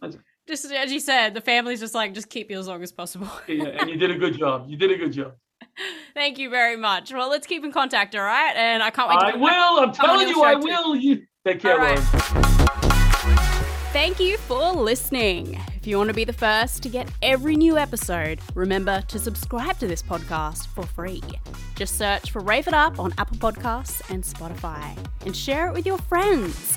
That's- 0.00 0.16
Just 0.48 0.64
as 0.70 0.92
you 0.92 1.00
said, 1.00 1.34
the 1.34 1.40
family's 1.40 1.80
just 1.80 1.94
like, 1.94 2.14
just 2.14 2.30
keep 2.30 2.50
you 2.52 2.58
as 2.58 2.68
long 2.68 2.82
as 2.82 2.92
possible. 2.92 3.28
Yeah, 3.48 3.64
and 3.64 3.90
you 3.90 3.96
did 3.96 4.12
a 4.12 4.16
good 4.18 4.38
job. 4.38 4.66
You 4.68 4.76
did 4.76 4.92
a 4.92 4.96
good 4.96 5.12
job. 5.12 5.32
Thank 6.14 6.38
you 6.38 6.48
very 6.50 6.76
much. 6.76 7.12
Well, 7.12 7.28
let's 7.28 7.46
keep 7.48 7.64
in 7.64 7.72
contact, 7.72 8.14
all 8.14 8.22
right? 8.22 8.54
And 8.56 8.80
I 8.82 8.90
can't 8.90 9.08
wait 9.08 9.18
to 9.20 9.26
I 9.26 9.36
will. 9.46 9.80
I'm 9.80 9.92
telling 9.92 10.28
you, 10.28 10.42
I 10.44 10.54
will. 10.54 10.94
You 10.94 11.22
take 11.44 11.60
care, 11.60 11.72
All 11.72 11.78
right. 11.78 11.98
Lauren. 12.34 12.55
Thank 13.96 14.20
you 14.20 14.36
for 14.36 14.72
listening. 14.74 15.58
If 15.74 15.86
you 15.86 15.96
want 15.96 16.08
to 16.08 16.14
be 16.14 16.26
the 16.26 16.32
first 16.34 16.82
to 16.82 16.90
get 16.90 17.10
every 17.22 17.56
new 17.56 17.78
episode, 17.78 18.40
remember 18.54 19.00
to 19.08 19.18
subscribe 19.18 19.78
to 19.78 19.86
this 19.86 20.02
podcast 20.02 20.66
for 20.66 20.84
free. 20.84 21.22
Just 21.76 21.96
search 21.96 22.30
for 22.30 22.40
Rave 22.40 22.68
It 22.68 22.74
Up 22.74 23.00
on 23.00 23.14
Apple 23.16 23.38
Podcasts 23.38 24.02
and 24.10 24.22
Spotify 24.22 24.94
and 25.24 25.34
share 25.34 25.68
it 25.68 25.72
with 25.72 25.86
your 25.86 25.96
friends. 25.96 26.76